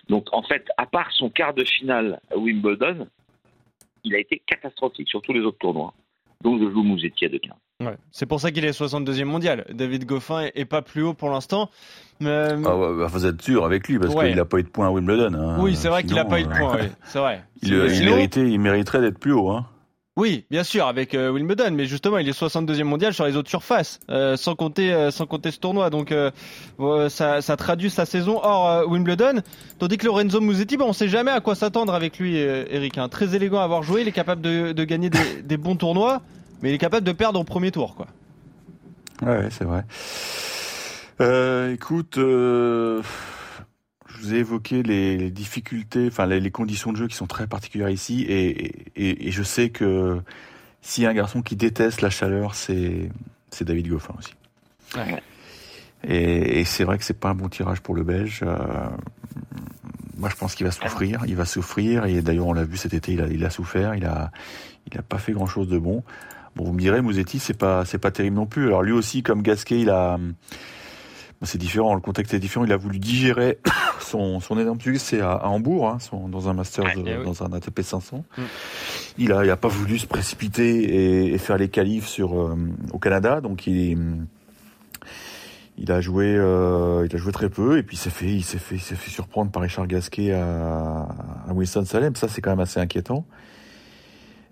Donc 0.09 0.27
en 0.33 0.43
fait, 0.43 0.67
à 0.77 0.85
part 0.85 1.11
son 1.11 1.29
quart 1.29 1.53
de 1.53 1.63
finale 1.63 2.19
à 2.31 2.37
Wimbledon, 2.37 3.07
il 4.03 4.15
a 4.15 4.19
été 4.19 4.41
catastrophique 4.45 5.07
sur 5.07 5.21
tous 5.21 5.33
les 5.33 5.41
autres 5.41 5.59
tournois. 5.59 5.93
Donc 6.41 6.61
je 6.61 6.69
joue 6.69 6.83
Mouzetti 6.83 7.25
à 7.25 7.29
2-15. 7.29 7.51
Ouais. 7.81 7.95
C'est 8.11 8.25
pour 8.25 8.41
ça 8.41 8.51
qu'il 8.51 8.65
est 8.65 8.77
62e 8.77 9.23
mondial. 9.23 9.65
David 9.71 10.05
Goffin 10.05 10.49
est, 10.53 10.65
pas 10.65 10.81
plus 10.81 11.01
haut 11.01 11.13
pour 11.13 11.29
l'instant. 11.29 11.69
Euh... 12.21 12.61
Ah 12.65 12.75
bah, 12.75 13.07
vous 13.07 13.25
êtes 13.25 13.41
sûr 13.41 13.63
avec 13.63 13.87
lui 13.87 13.97
parce 13.97 14.13
qu'il 14.13 14.35
n'a 14.35 14.45
pas 14.45 14.59
eu 14.59 14.63
de 14.63 14.69
points 14.69 14.87
à 14.87 14.91
Wimbledon. 14.91 15.33
Hein. 15.33 15.57
Oui, 15.59 15.75
c'est 15.75 15.87
vrai 15.87 16.03
qu'il 16.03 16.15
n'a 16.15 16.25
pas 16.25 16.41
eu 16.41 16.43
de 16.43 16.49
points. 16.49 16.77
Euh, 16.77 16.87
c'est 17.05 17.19
vrai. 17.19 17.43
Il, 17.61 17.73
il, 17.73 18.59
mériterait 18.59 19.01
d'être 19.01 19.19
plus 19.19 19.33
haut. 19.33 19.49
Hein. 19.49 19.65
Oui, 20.19 20.43
bien 20.51 20.65
sûr, 20.65 20.85
avec 20.85 21.13
euh, 21.13 21.31
Wimbledon, 21.31 21.71
mais 21.71 21.85
justement, 21.85 22.17
il 22.17 22.27
est 22.27 22.37
62e 22.37 22.83
mondial 22.83 23.13
sur 23.13 23.25
les 23.25 23.37
autres 23.37 23.49
surfaces, 23.49 24.01
euh, 24.09 24.35
sans 24.35 24.53
compter, 24.53 24.91
euh, 24.91 25.11
sans 25.11 25.25
compter 25.25 25.49
ce 25.49 25.59
tournoi. 25.59 25.89
Donc, 25.89 26.13
ça, 27.07 27.41
ça, 27.41 27.55
traduit 27.55 27.89
sa 27.89 28.05
saison 28.05 28.37
hors 28.43 28.85
Wimbledon. 28.89 29.41
Tandis 29.77 29.97
que 29.97 30.05
Lorenzo 30.05 30.41
Musetti, 30.41 30.75
bon, 30.75 30.87
on 30.87 30.93
sait 30.93 31.07
jamais 31.07 31.31
à 31.31 31.39
quoi 31.39 31.55
s'attendre 31.55 31.93
avec 31.93 32.19
lui, 32.19 32.35
Eric. 32.35 32.97
Hein. 32.97 33.07
Très 33.07 33.33
élégant 33.33 33.61
à 33.61 33.63
avoir 33.63 33.81
joué, 33.81 34.01
il 34.01 34.09
est 34.09 34.13
capable 34.13 34.41
de, 34.41 34.73
de 34.73 34.83
gagner 34.83 35.09
des, 35.09 35.41
des, 35.41 35.55
bons 35.55 35.77
tournois, 35.77 36.21
mais 36.61 36.69
il 36.69 36.73
est 36.75 36.79
capable 36.79 37.05
de 37.05 37.11
perdre 37.11 37.39
au 37.39 37.43
premier 37.43 37.71
tour, 37.71 37.95
quoi. 37.95 38.07
Ouais, 39.21 39.49
c'est 39.51 39.65
vrai. 39.65 39.83
écoute 41.73 42.17
je 44.19 44.21
vous 44.21 44.33
ai 44.33 44.37
évoqué 44.39 44.83
les, 44.83 45.29
difficultés, 45.31 46.07
enfin 46.07 46.25
les, 46.25 46.51
conditions 46.51 46.91
de 46.91 46.97
jeu 46.97 47.07
qui 47.07 47.15
sont 47.15 47.27
très 47.27 47.47
particulières 47.47 47.89
ici, 47.89 48.25
et, 48.27 49.31
je 49.31 49.43
sais 49.43 49.69
que 49.69 50.21
s'il 50.81 51.03
y 51.03 51.07
a 51.07 51.09
un 51.09 51.13
garçon 51.13 51.41
qui 51.41 51.55
déteste 51.55 52.01
la 52.01 52.09
chaleur, 52.09 52.55
c'est 52.55 53.09
c'est 53.51 53.65
David 53.65 53.87
Goffin 53.87 54.13
aussi. 54.17 54.33
Et, 56.03 56.63
c'est 56.65 56.83
vrai 56.83 56.97
que 56.97 57.03
c'est 57.03 57.19
pas 57.19 57.29
un 57.29 57.35
bon 57.35 57.49
tirage 57.49 57.81
pour 57.81 57.95
le 57.95 58.03
Belge. 58.03 58.41
Euh, 58.43 58.57
moi, 60.17 60.29
je 60.29 60.35
pense 60.35 60.55
qu'il 60.55 60.65
va 60.65 60.71
souffrir. 60.71 61.23
Il 61.27 61.35
va 61.35 61.45
souffrir. 61.45 62.05
Et 62.05 62.21
d'ailleurs, 62.21 62.47
on 62.47 62.53
l'a 62.53 62.63
vu 62.63 62.77
cet 62.77 62.93
été, 62.93 63.13
il 63.13 63.21
a, 63.21 63.27
il 63.27 63.43
a 63.45 63.49
souffert. 63.49 63.95
Il 63.95 64.05
a, 64.05 64.31
il 64.89 64.97
a 64.97 65.01
pas 65.01 65.17
fait 65.17 65.33
grand 65.33 65.47
chose 65.47 65.67
de 65.67 65.77
bon. 65.77 66.03
Bon, 66.59 66.65
vous 66.65 66.73
me 66.73 66.79
direz, 66.79 67.01
Mouzetti, 67.01 67.39
c'est 67.39 67.57
pas, 67.57 67.85
c'est 67.85 67.99
pas 67.99 68.11
terrible 68.11 68.35
non 68.35 68.45
plus. 68.45 68.67
Alors 68.67 68.83
lui 68.83 68.91
aussi, 68.91 69.23
comme 69.23 69.41
Gasquet, 69.41 69.79
il 69.79 69.89
a, 69.89 70.19
c'est 71.41 71.57
différent, 71.57 71.95
le 71.95 72.01
contexte 72.01 72.33
est 72.33 72.39
différent. 72.39 72.65
Il 72.65 72.73
a 72.73 72.77
voulu 72.77 72.99
digérer 72.99 73.59
son, 74.01 74.41
son 74.41 74.59
énorme 74.59 74.77
c'est 74.97 75.21
à, 75.21 75.47
Hambourg, 75.47 75.87
hein, 75.87 75.97
dans 76.27 76.49
un 76.49 76.53
master, 76.53 76.83
eh 76.97 77.23
dans 77.23 77.43
un 77.43 77.53
ATP 77.53 77.81
500. 77.81 78.25
Mm. 78.37 78.41
Il 79.19 79.31
a, 79.31 79.45
il 79.45 79.49
a 79.49 79.55
pas 79.55 79.69
voulu 79.69 79.99
se 79.99 80.05
précipiter 80.05 81.31
et, 81.33 81.37
faire 81.37 81.57
les 81.57 81.69
qualifs 81.69 82.07
sur 82.07 82.37
euh, 82.37 82.57
au 82.91 82.99
Canada, 82.99 83.39
donc 83.39 83.65
il 83.65 83.97
il 85.81 85.93
a 85.93 86.01
joué, 86.01 86.35
euh, 86.35 87.07
il 87.09 87.15
a 87.15 87.17
joué 87.17 87.31
très 87.31 87.49
peu 87.49 87.77
et 87.77 87.83
puis 87.83 87.95
il 87.95 87.99
s'est 87.99 88.09
fait, 88.09 88.25
il 88.25 88.43
s'est 88.43 88.57
fait, 88.57 88.75
il 88.75 88.81
s'est 88.81 88.95
fait 88.95 89.11
surprendre 89.11 89.49
par 89.49 89.61
Richard 89.61 89.87
Gasquet 89.87 90.33
à, 90.33 91.07
à 91.47 91.53
Winston 91.53 91.85
Salem. 91.85 92.17
Ça, 92.17 92.27
c'est 92.27 92.41
quand 92.41 92.49
même 92.49 92.59
assez 92.59 92.81
inquiétant. 92.81 93.25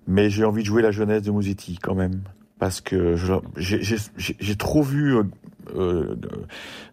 Mais 0.07 0.29
j'ai 0.29 0.45
envie 0.45 0.61
de 0.61 0.67
jouer 0.67 0.81
la 0.81 0.91
jeunesse 0.91 1.23
de 1.23 1.31
Mousiti 1.31 1.77
quand 1.81 1.95
même 1.95 2.21
parce 2.59 2.81
que 2.81 3.15
j'ai 3.57 4.55
trop 4.55 4.81
vu 4.81 5.15
euh, 5.15 5.23
euh, 5.75 6.15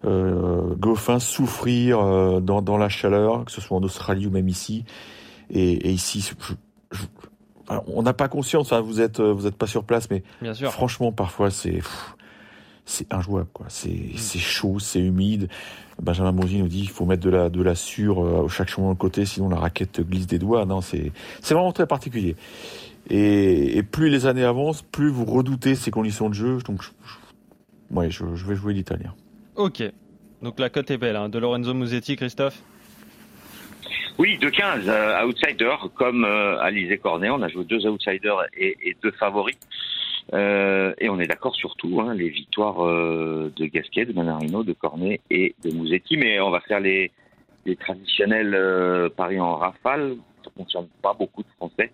euh, 0.04 0.74
Goffin 0.76 1.18
souffrir 1.18 2.00
euh, 2.00 2.40
dans, 2.40 2.62
dans, 2.62 2.76
la 2.76 2.88
chaleur, 2.88 3.44
que 3.44 3.52
ce 3.52 3.60
soit 3.60 3.76
en 3.76 3.82
Australie 3.82 4.26
ou 4.26 4.30
même 4.30 4.48
ici. 4.48 4.84
Et, 5.50 5.72
et 5.72 5.90
ici, 5.90 6.32
on 7.86 8.02
n'a 8.02 8.12
pas 8.12 8.28
conscience. 8.28 8.72
Hein, 8.72 8.80
vous 8.80 9.00
êtes 9.00 9.20
vous 9.20 9.46
êtes 9.46 9.56
pas 9.56 9.66
sur 9.66 9.84
place, 9.84 10.08
mais 10.10 10.22
franchement, 10.70 11.12
parfois 11.12 11.50
c'est 11.50 11.80
c'est 12.86 13.12
injouable. 13.12 13.48
quoi. 13.52 13.66
C'est 13.68 13.88
mm. 13.88 14.16
c'est 14.16 14.38
chaud, 14.38 14.78
c'est 14.78 15.00
humide. 15.00 15.48
Benjamin 16.02 16.32
Mosi 16.32 16.58
nous 16.58 16.68
dit 16.68 16.80
il 16.80 16.90
faut 16.90 17.06
mettre 17.06 17.22
de 17.22 17.30
la 17.30 17.50
de 17.50 17.62
la 17.62 17.74
sur 17.74 18.18
au 18.18 18.48
chaque 18.48 18.68
chemin 18.68 18.92
de 18.92 18.98
côté, 18.98 19.24
sinon 19.24 19.48
la 19.48 19.56
raquette 19.56 20.00
glisse 20.00 20.26
des 20.26 20.38
doigts. 20.38 20.64
Non, 20.66 20.80
c'est 20.80 21.12
c'est 21.40 21.54
vraiment 21.54 21.72
très 21.72 21.86
particulier. 21.86 22.36
Et, 23.10 23.76
et, 23.76 23.82
plus 23.82 24.08
les 24.08 24.26
années 24.26 24.44
avancent, 24.44 24.82
plus 24.82 25.10
vous 25.10 25.24
redoutez 25.24 25.74
ces 25.74 25.90
conditions 25.90 26.28
de 26.28 26.34
jeu. 26.34 26.58
Donc, 26.66 26.82
je, 26.82 26.88
ouais, 27.90 28.10
je, 28.10 28.34
je, 28.34 28.46
vais 28.46 28.56
jouer 28.56 28.72
l'italien. 28.72 29.14
Ok. 29.56 29.82
Donc 30.42 30.58
la 30.58 30.68
cote 30.68 30.90
est 30.90 30.98
belle. 30.98 31.16
Hein. 31.16 31.28
De 31.28 31.38
Lorenzo 31.38 31.74
Musetti, 31.74 32.16
Christophe? 32.16 32.62
Oui, 34.18 34.38
de 34.38 34.48
15 34.48 34.84
euh, 34.88 35.26
outsiders, 35.26 35.88
comme 35.94 36.24
euh, 36.24 36.60
Alizé 36.60 36.98
Cornet. 36.98 37.30
On 37.30 37.42
a 37.42 37.48
joué 37.48 37.64
deux 37.64 37.86
outsiders 37.86 38.44
et, 38.56 38.76
et 38.82 38.96
deux 39.02 39.10
favoris. 39.12 39.56
Euh, 40.32 40.94
et 40.98 41.08
on 41.08 41.20
est 41.20 41.26
d'accord 41.26 41.54
sur 41.54 41.76
tout, 41.76 42.00
hein, 42.00 42.14
les 42.14 42.28
victoires 42.28 42.86
euh, 42.86 43.52
de 43.56 43.66
Gasquet, 43.66 44.06
de 44.06 44.12
Manarino, 44.12 44.62
de 44.62 44.72
Cornet 44.72 45.20
et 45.30 45.54
de 45.64 45.70
Musetti. 45.70 46.16
Mais 46.16 46.40
on 46.40 46.50
va 46.50 46.60
faire 46.60 46.80
les, 46.80 47.10
les 47.66 47.76
traditionnels 47.76 48.54
euh, 48.54 49.08
paris 49.08 49.40
en 49.40 49.56
rafale. 49.56 50.16
Ça 50.44 50.50
ne 50.56 50.62
concerne 50.62 50.86
pas 51.02 51.14
beaucoup 51.14 51.42
de 51.42 51.48
Français. 51.56 51.90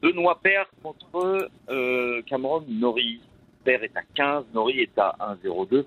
Benoît 0.00 0.38
Père 0.42 0.66
contre 0.82 1.48
euh, 1.68 2.22
Cameron 2.22 2.64
Nori. 2.68 3.20
Père 3.64 3.82
est 3.84 3.96
à 3.96 4.02
15, 4.14 4.46
Nori 4.54 4.80
est 4.80 4.98
à 4.98 5.14
1,02. 5.44 5.84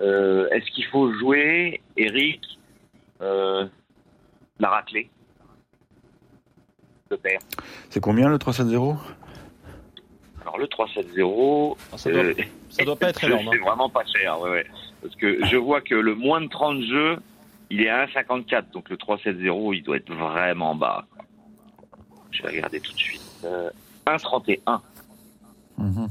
Euh, 0.00 0.48
Est-ce 0.50 0.70
qu'il 0.70 0.86
faut 0.86 1.12
jouer, 1.12 1.80
Eric, 1.96 2.40
euh, 3.20 3.66
la 4.58 4.68
raclée 4.68 5.10
de 7.10 7.16
Père 7.16 7.40
C'est 7.90 8.00
combien 8.00 8.28
le 8.28 8.36
3-7-0 8.36 8.96
Alors 10.42 10.58
le 10.58 10.66
3-7-0, 10.66 11.76
ah, 11.92 11.98
ça, 11.98 12.10
doit, 12.10 12.22
euh, 12.22 12.34
doit 12.84 12.96
pas 12.96 13.10
être 13.10 13.24
énorme. 13.24 13.48
C'est 13.50 13.58
hein. 13.58 13.64
vraiment 13.64 13.90
pas 13.90 14.04
cher, 14.04 14.40
ouais, 14.40 14.50
ouais. 14.50 14.66
Parce 15.02 15.16
que 15.16 15.44
je 15.46 15.56
vois 15.56 15.80
que 15.80 15.94
le 15.94 16.14
moins 16.14 16.40
de 16.40 16.48
30 16.48 16.82
jeux, 16.82 17.16
il 17.70 17.82
est 17.82 17.88
à 17.88 18.06
1,54. 18.06 18.70
Donc 18.72 18.88
le 18.90 18.96
3-7-0, 18.96 19.74
il 19.76 19.82
doit 19.82 19.96
être 19.96 20.12
vraiment 20.12 20.74
bas. 20.74 21.06
Je 22.30 22.42
vais 22.42 22.48
regarder 22.48 22.80
tout 22.80 22.92
de 22.92 22.98
suite. 22.98 23.22
1,31. 24.06 24.58
Euh, 24.66 25.82
mhm. 25.82 26.08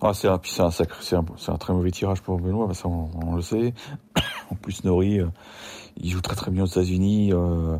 Ah, 0.00 0.12
c'est 0.12 0.28
un, 0.28 0.34
un, 0.34 0.70
c'est 0.70 1.16
un, 1.16 1.24
un, 1.48 1.56
très 1.56 1.72
mauvais 1.72 1.90
tirage 1.90 2.20
pour 2.20 2.38
Benoît, 2.38 2.70
qu'on 2.82 3.10
on 3.14 3.34
le 3.34 3.42
sait. 3.42 3.72
en 4.50 4.54
plus, 4.54 4.84
Nori, 4.84 5.20
euh, 5.20 5.26
il 5.96 6.10
joue 6.10 6.20
très 6.20 6.36
très 6.36 6.50
bien 6.50 6.64
aux 6.64 6.66
États-Unis. 6.66 7.32
Euh, 7.32 7.78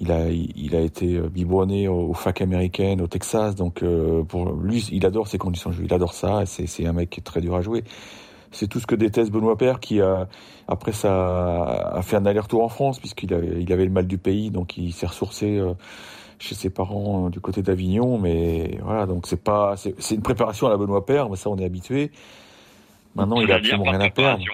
il 0.00 0.10
a, 0.10 0.30
il 0.30 0.74
a 0.74 0.80
été 0.80 1.20
biberonné 1.20 1.86
aux 1.86 2.14
fac 2.14 2.40
américaines, 2.40 3.02
au 3.02 3.06
Texas. 3.06 3.54
Donc, 3.54 3.84
pour 4.26 4.52
lui, 4.52 4.88
il 4.90 5.04
adore 5.04 5.28
ces 5.28 5.36
conditions 5.36 5.68
de 5.68 5.74
jeu. 5.74 5.84
Il 5.84 5.92
adore 5.92 6.14
ça. 6.14 6.46
C'est, 6.46 6.66
c'est 6.66 6.86
un 6.86 6.94
mec 6.94 7.10
qui 7.10 7.20
est 7.20 7.22
très 7.22 7.42
dur 7.42 7.54
à 7.54 7.60
jouer. 7.60 7.84
C'est 8.52 8.68
tout 8.68 8.80
ce 8.80 8.86
que 8.86 8.94
déteste 8.94 9.30
Benoît 9.32 9.56
Père, 9.56 9.80
qui 9.80 10.00
a, 10.00 10.28
après 10.68 10.92
ça, 10.92 11.64
a 11.94 12.02
fait 12.02 12.16
un 12.16 12.26
aller-retour 12.26 12.62
en 12.62 12.68
France, 12.68 12.98
puisqu'il 12.98 13.32
avait, 13.34 13.60
il 13.60 13.72
avait 13.72 13.84
le 13.84 13.90
mal 13.90 14.06
du 14.06 14.18
pays, 14.18 14.50
donc 14.50 14.76
il 14.76 14.92
s'est 14.92 15.06
ressourcé 15.06 15.60
chez 16.42 16.54
ses 16.54 16.70
parents 16.70 17.26
euh, 17.26 17.30
du 17.30 17.40
côté 17.40 17.62
d'Avignon, 17.62 18.18
mais 18.18 18.78
voilà, 18.82 19.06
donc 19.06 19.26
c'est 19.26 19.42
pas, 19.42 19.76
c'est 19.76 20.14
une 20.14 20.22
préparation 20.22 20.66
à 20.66 20.70
la 20.70 20.76
Benoît 20.76 21.06
Père, 21.06 21.30
mais 21.30 21.36
ça 21.36 21.48
on 21.48 21.56
est 21.56 21.64
habitué. 21.64 22.10
Maintenant, 23.14 23.40
il 23.40 23.50
a 23.52 23.56
absolument 23.56 23.84
rien 23.84 24.00
à 24.00 24.10
perdre. 24.10 24.44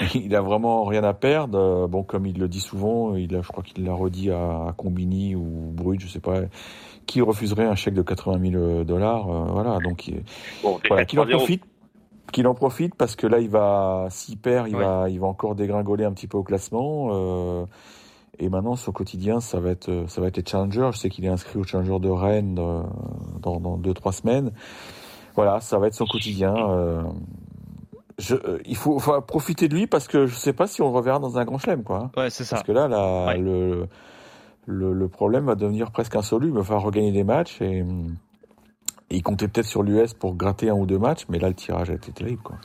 il 0.14 0.34
a 0.34 0.42
vraiment 0.42 0.84
rien 0.84 1.04
à 1.04 1.14
perdre. 1.14 1.86
Bon, 1.86 2.02
comme 2.02 2.26
il 2.26 2.38
le 2.38 2.48
dit 2.48 2.60
souvent, 2.60 3.14
il 3.14 3.34
a, 3.36 3.40
je 3.40 3.48
crois 3.48 3.62
qu'il 3.62 3.84
l'a 3.84 3.94
redit 3.94 4.30
à, 4.30 4.74
Combini 4.76 5.34
ou 5.34 5.72
Brut, 5.72 6.00
je 6.00 6.08
sais 6.08 6.20
pas, 6.20 6.40
qui 7.06 7.22
refuserait 7.22 7.64
un 7.64 7.76
chèque 7.76 7.94
de 7.94 8.02
80 8.02 8.50
000 8.50 8.84
dollars. 8.84 9.30
Euh, 9.30 9.44
voilà, 9.52 9.78
donc 9.78 10.10
voilà, 10.88 11.04
qu'il 11.06 11.20
en 11.20 11.26
profite, 11.26 11.62
qu'il 12.32 12.46
en 12.46 12.54
profite 12.54 12.94
parce 12.94 13.16
que 13.16 13.26
là, 13.26 13.38
il 13.38 13.48
va, 13.48 14.06
s'il 14.10 14.38
perd, 14.38 14.68
il 14.68 14.76
va, 14.76 15.08
il 15.08 15.20
va 15.20 15.26
encore 15.26 15.54
dégringoler 15.54 16.04
un 16.04 16.12
petit 16.12 16.26
peu 16.26 16.38
au 16.38 16.42
classement. 16.42 17.08
Euh, 17.10 17.66
et 18.38 18.48
maintenant, 18.48 18.76
son 18.76 18.92
quotidien, 18.92 19.40
ça 19.40 19.60
va 19.60 19.70
être, 19.70 20.04
ça 20.08 20.20
va 20.20 20.28
être 20.28 20.36
les 20.36 20.44
challengers. 20.44 20.90
Je 20.92 20.98
sais 20.98 21.08
qu'il 21.08 21.24
est 21.24 21.28
inscrit 21.28 21.58
au 21.58 21.64
challenger 21.64 21.98
de 21.98 22.08
Rennes 22.08 22.58
euh, 22.58 22.82
dans, 23.40 23.60
dans 23.60 23.76
deux 23.76 23.94
trois 23.94 24.12
semaines. 24.12 24.52
Voilà, 25.34 25.60
ça 25.60 25.78
va 25.78 25.86
être 25.86 25.94
son 25.94 26.06
quotidien. 26.06 26.54
Euh, 26.54 27.02
je, 28.18 28.34
euh, 28.34 28.58
il 28.64 28.76
faut, 28.76 28.98
profiter 29.26 29.68
de 29.68 29.74
lui 29.74 29.86
parce 29.86 30.08
que 30.08 30.26
je 30.26 30.34
sais 30.34 30.52
pas 30.52 30.66
si 30.66 30.82
on 30.82 30.90
le 30.90 30.96
reverra 30.96 31.18
dans 31.18 31.38
un 31.38 31.44
grand 31.44 31.58
chelem, 31.58 31.82
quoi. 31.82 32.10
Ouais, 32.16 32.30
c'est 32.30 32.44
ça. 32.44 32.56
Parce 32.56 32.66
que 32.66 32.72
là, 32.72 32.88
la, 32.88 33.36
le, 33.36 33.86
le, 34.66 34.92
le, 34.92 35.08
problème 35.08 35.44
va 35.46 35.54
devenir 35.54 35.90
presque 35.90 36.16
insoluble. 36.16 36.54
Il 36.54 36.58
va 36.58 36.64
falloir 36.64 36.84
regagner 36.84 37.12
des 37.12 37.24
matchs 37.24 37.60
et, 37.60 37.84
il 39.10 39.22
comptait 39.22 39.48
peut-être 39.48 39.66
sur 39.66 39.82
l'US 39.82 40.14
pour 40.14 40.34
gratter 40.34 40.68
un 40.68 40.74
ou 40.74 40.86
deux 40.86 40.98
matchs, 40.98 41.24
mais 41.28 41.38
là, 41.38 41.48
le 41.48 41.54
tirage 41.54 41.90
a 41.90 41.94
été 41.94 42.12
terrible, 42.12 42.42
quoi. 42.42 42.56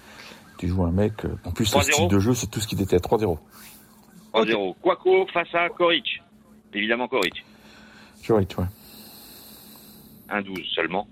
Tu 0.57 0.67
joues 0.67 0.83
un 0.83 0.91
mec, 0.91 1.25
euh, 1.25 1.35
en 1.43 1.51
plus, 1.51 1.65
ce 1.65 1.79
style 1.81 2.07
de 2.07 2.19
jeu, 2.19 2.33
c'est 2.33 2.47
tout 2.47 2.59
ce 2.59 2.67
qui 2.67 2.75
était 2.75 2.97
3-0. 2.97 3.37
3-0. 4.33 4.75
Quaco 4.81 5.25
face 5.33 5.53
à 5.53 5.69
Koric. 5.69 6.21
Évidemment, 6.73 7.07
Koric. 7.07 7.43
Koric, 8.27 8.55
ouais. 8.57 8.65
1-12 10.29 10.65
seulement. 10.73 11.07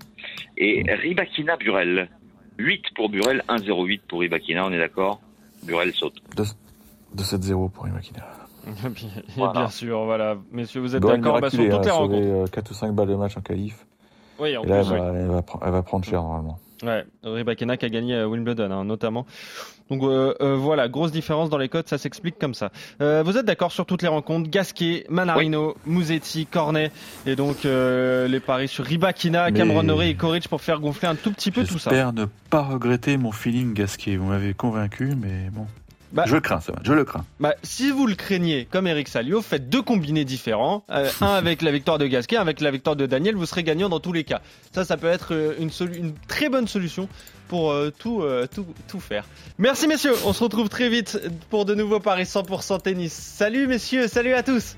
Et. 0.57 0.83
Ribakina 0.87 1.57
Burel. 1.57 2.09
8 2.57 2.83
pour 2.95 3.09
Burel, 3.09 3.43
1-0-8 3.47 4.01
pour 4.07 4.19
Ribakina, 4.19 4.65
on 4.65 4.71
est 4.71 4.77
d'accord 4.77 5.21
Burel 5.63 5.93
saute. 5.93 6.21
2-7-0 7.15 7.71
pour 7.71 7.85
Ribakina. 7.85 8.27
Bien 9.53 9.69
sûr, 9.69 10.03
voilà. 10.03 10.37
Messieurs, 10.51 10.81
vous 10.81 10.95
êtes 10.95 11.01
d'accord 11.01 11.39
bah, 11.39 11.49
sur 11.49 11.67
toutes 11.69 11.85
les 11.85 11.91
rencontres. 11.91 12.51
4 12.51 12.71
ou 12.71 12.73
5 12.73 12.91
balles 12.93 13.07
de 13.07 13.15
match 13.15 13.37
en 13.37 13.41
qualif. 13.41 13.85
Oui, 14.39 14.55
en 14.57 14.63
là, 14.63 14.77
elle, 14.79 15.27
va, 15.27 15.43
elle, 15.65 15.71
va, 15.71 15.81
prendre 15.83 16.05
cher 16.05 16.21
normalement. 16.21 16.59
Ouais, 16.83 17.05
Ribakina 17.23 17.75
qui 17.75 17.85
a 17.85 17.89
gagné 17.89 18.15
à 18.15 18.27
Wimbledon, 18.27 18.71
hein, 18.71 18.85
notamment. 18.85 19.25
Donc 19.89 20.03
euh, 20.03 20.33
euh, 20.41 20.55
voilà, 20.55 20.87
grosse 20.87 21.11
différence 21.11 21.49
dans 21.49 21.57
les 21.57 21.67
codes, 21.67 21.87
ça 21.87 21.97
s'explique 21.97 22.37
comme 22.39 22.53
ça. 22.53 22.71
Euh, 23.01 23.23
vous 23.25 23.37
êtes 23.37 23.45
d'accord 23.45 23.71
sur 23.71 23.85
toutes 23.85 24.01
les 24.01 24.07
rencontres? 24.07 24.49
Gasquet, 24.49 25.05
Manarino, 25.09 25.75
Musetti, 25.85 26.45
Cornet 26.45 26.91
et 27.25 27.35
donc 27.35 27.63
les 27.63 28.39
paris 28.39 28.67
sur 28.67 28.85
Ribakina, 28.85 29.51
Cameron 29.51 29.83
Norrie 29.83 30.09
et 30.09 30.15
Coric 30.15 30.47
pour 30.47 30.61
faire 30.61 30.79
gonfler 30.79 31.07
un 31.07 31.15
tout 31.15 31.31
petit 31.31 31.51
peu 31.51 31.63
tout 31.63 31.79
ça. 31.79 31.89
J'espère 31.89 32.13
ne 32.13 32.25
pas 32.49 32.61
regretter 32.61 33.17
mon 33.17 33.31
feeling 33.31 33.73
Gasquet. 33.73 34.15
Vous 34.15 34.27
m'avez 34.27 34.53
convaincu, 34.53 35.15
mais 35.19 35.49
bon. 35.51 35.65
Bah, 36.11 36.23
je 36.25 36.37
crains, 36.37 36.59
ça 36.59 36.73
je 36.83 36.93
le 36.93 37.03
crains. 37.03 37.25
Bah, 37.39 37.53
si 37.61 37.91
vous 37.91 38.07
le 38.07 38.15
craignez, 38.15 38.65
comme 38.65 38.87
Eric 38.87 39.07
Salio, 39.07 39.41
faites 39.41 39.69
deux 39.69 39.81
combinés 39.81 40.25
différents. 40.25 40.83
un 40.89 41.03
avec 41.21 41.61
la 41.61 41.71
victoire 41.71 41.97
de 41.97 42.07
Gasquet, 42.07 42.37
un 42.37 42.41
avec 42.41 42.61
la 42.61 42.71
victoire 42.71 42.95
de 42.95 43.05
Daniel, 43.05 43.35
vous 43.35 43.45
serez 43.45 43.63
gagnant 43.63 43.89
dans 43.89 43.99
tous 43.99 44.13
les 44.13 44.23
cas. 44.23 44.41
Ça, 44.73 44.85
ça 44.85 44.97
peut 44.97 45.07
être 45.07 45.33
une, 45.59 45.69
une 45.93 46.13
très 46.27 46.49
bonne 46.49 46.67
solution 46.67 47.07
pour 47.49 47.71
euh, 47.71 47.91
tout, 47.97 48.21
euh, 48.21 48.47
tout, 48.53 48.65
tout 48.87 48.99
faire. 49.01 49.25
Merci 49.57 49.87
messieurs, 49.87 50.13
on 50.25 50.31
se 50.31 50.43
retrouve 50.43 50.69
très 50.69 50.87
vite 50.87 51.19
pour 51.49 51.65
de 51.65 51.75
nouveaux 51.75 51.99
paris 51.99 52.23
100% 52.23 52.81
tennis. 52.81 53.11
Salut 53.11 53.67
messieurs, 53.67 54.07
salut 54.07 54.33
à 54.33 54.43
tous. 54.43 54.77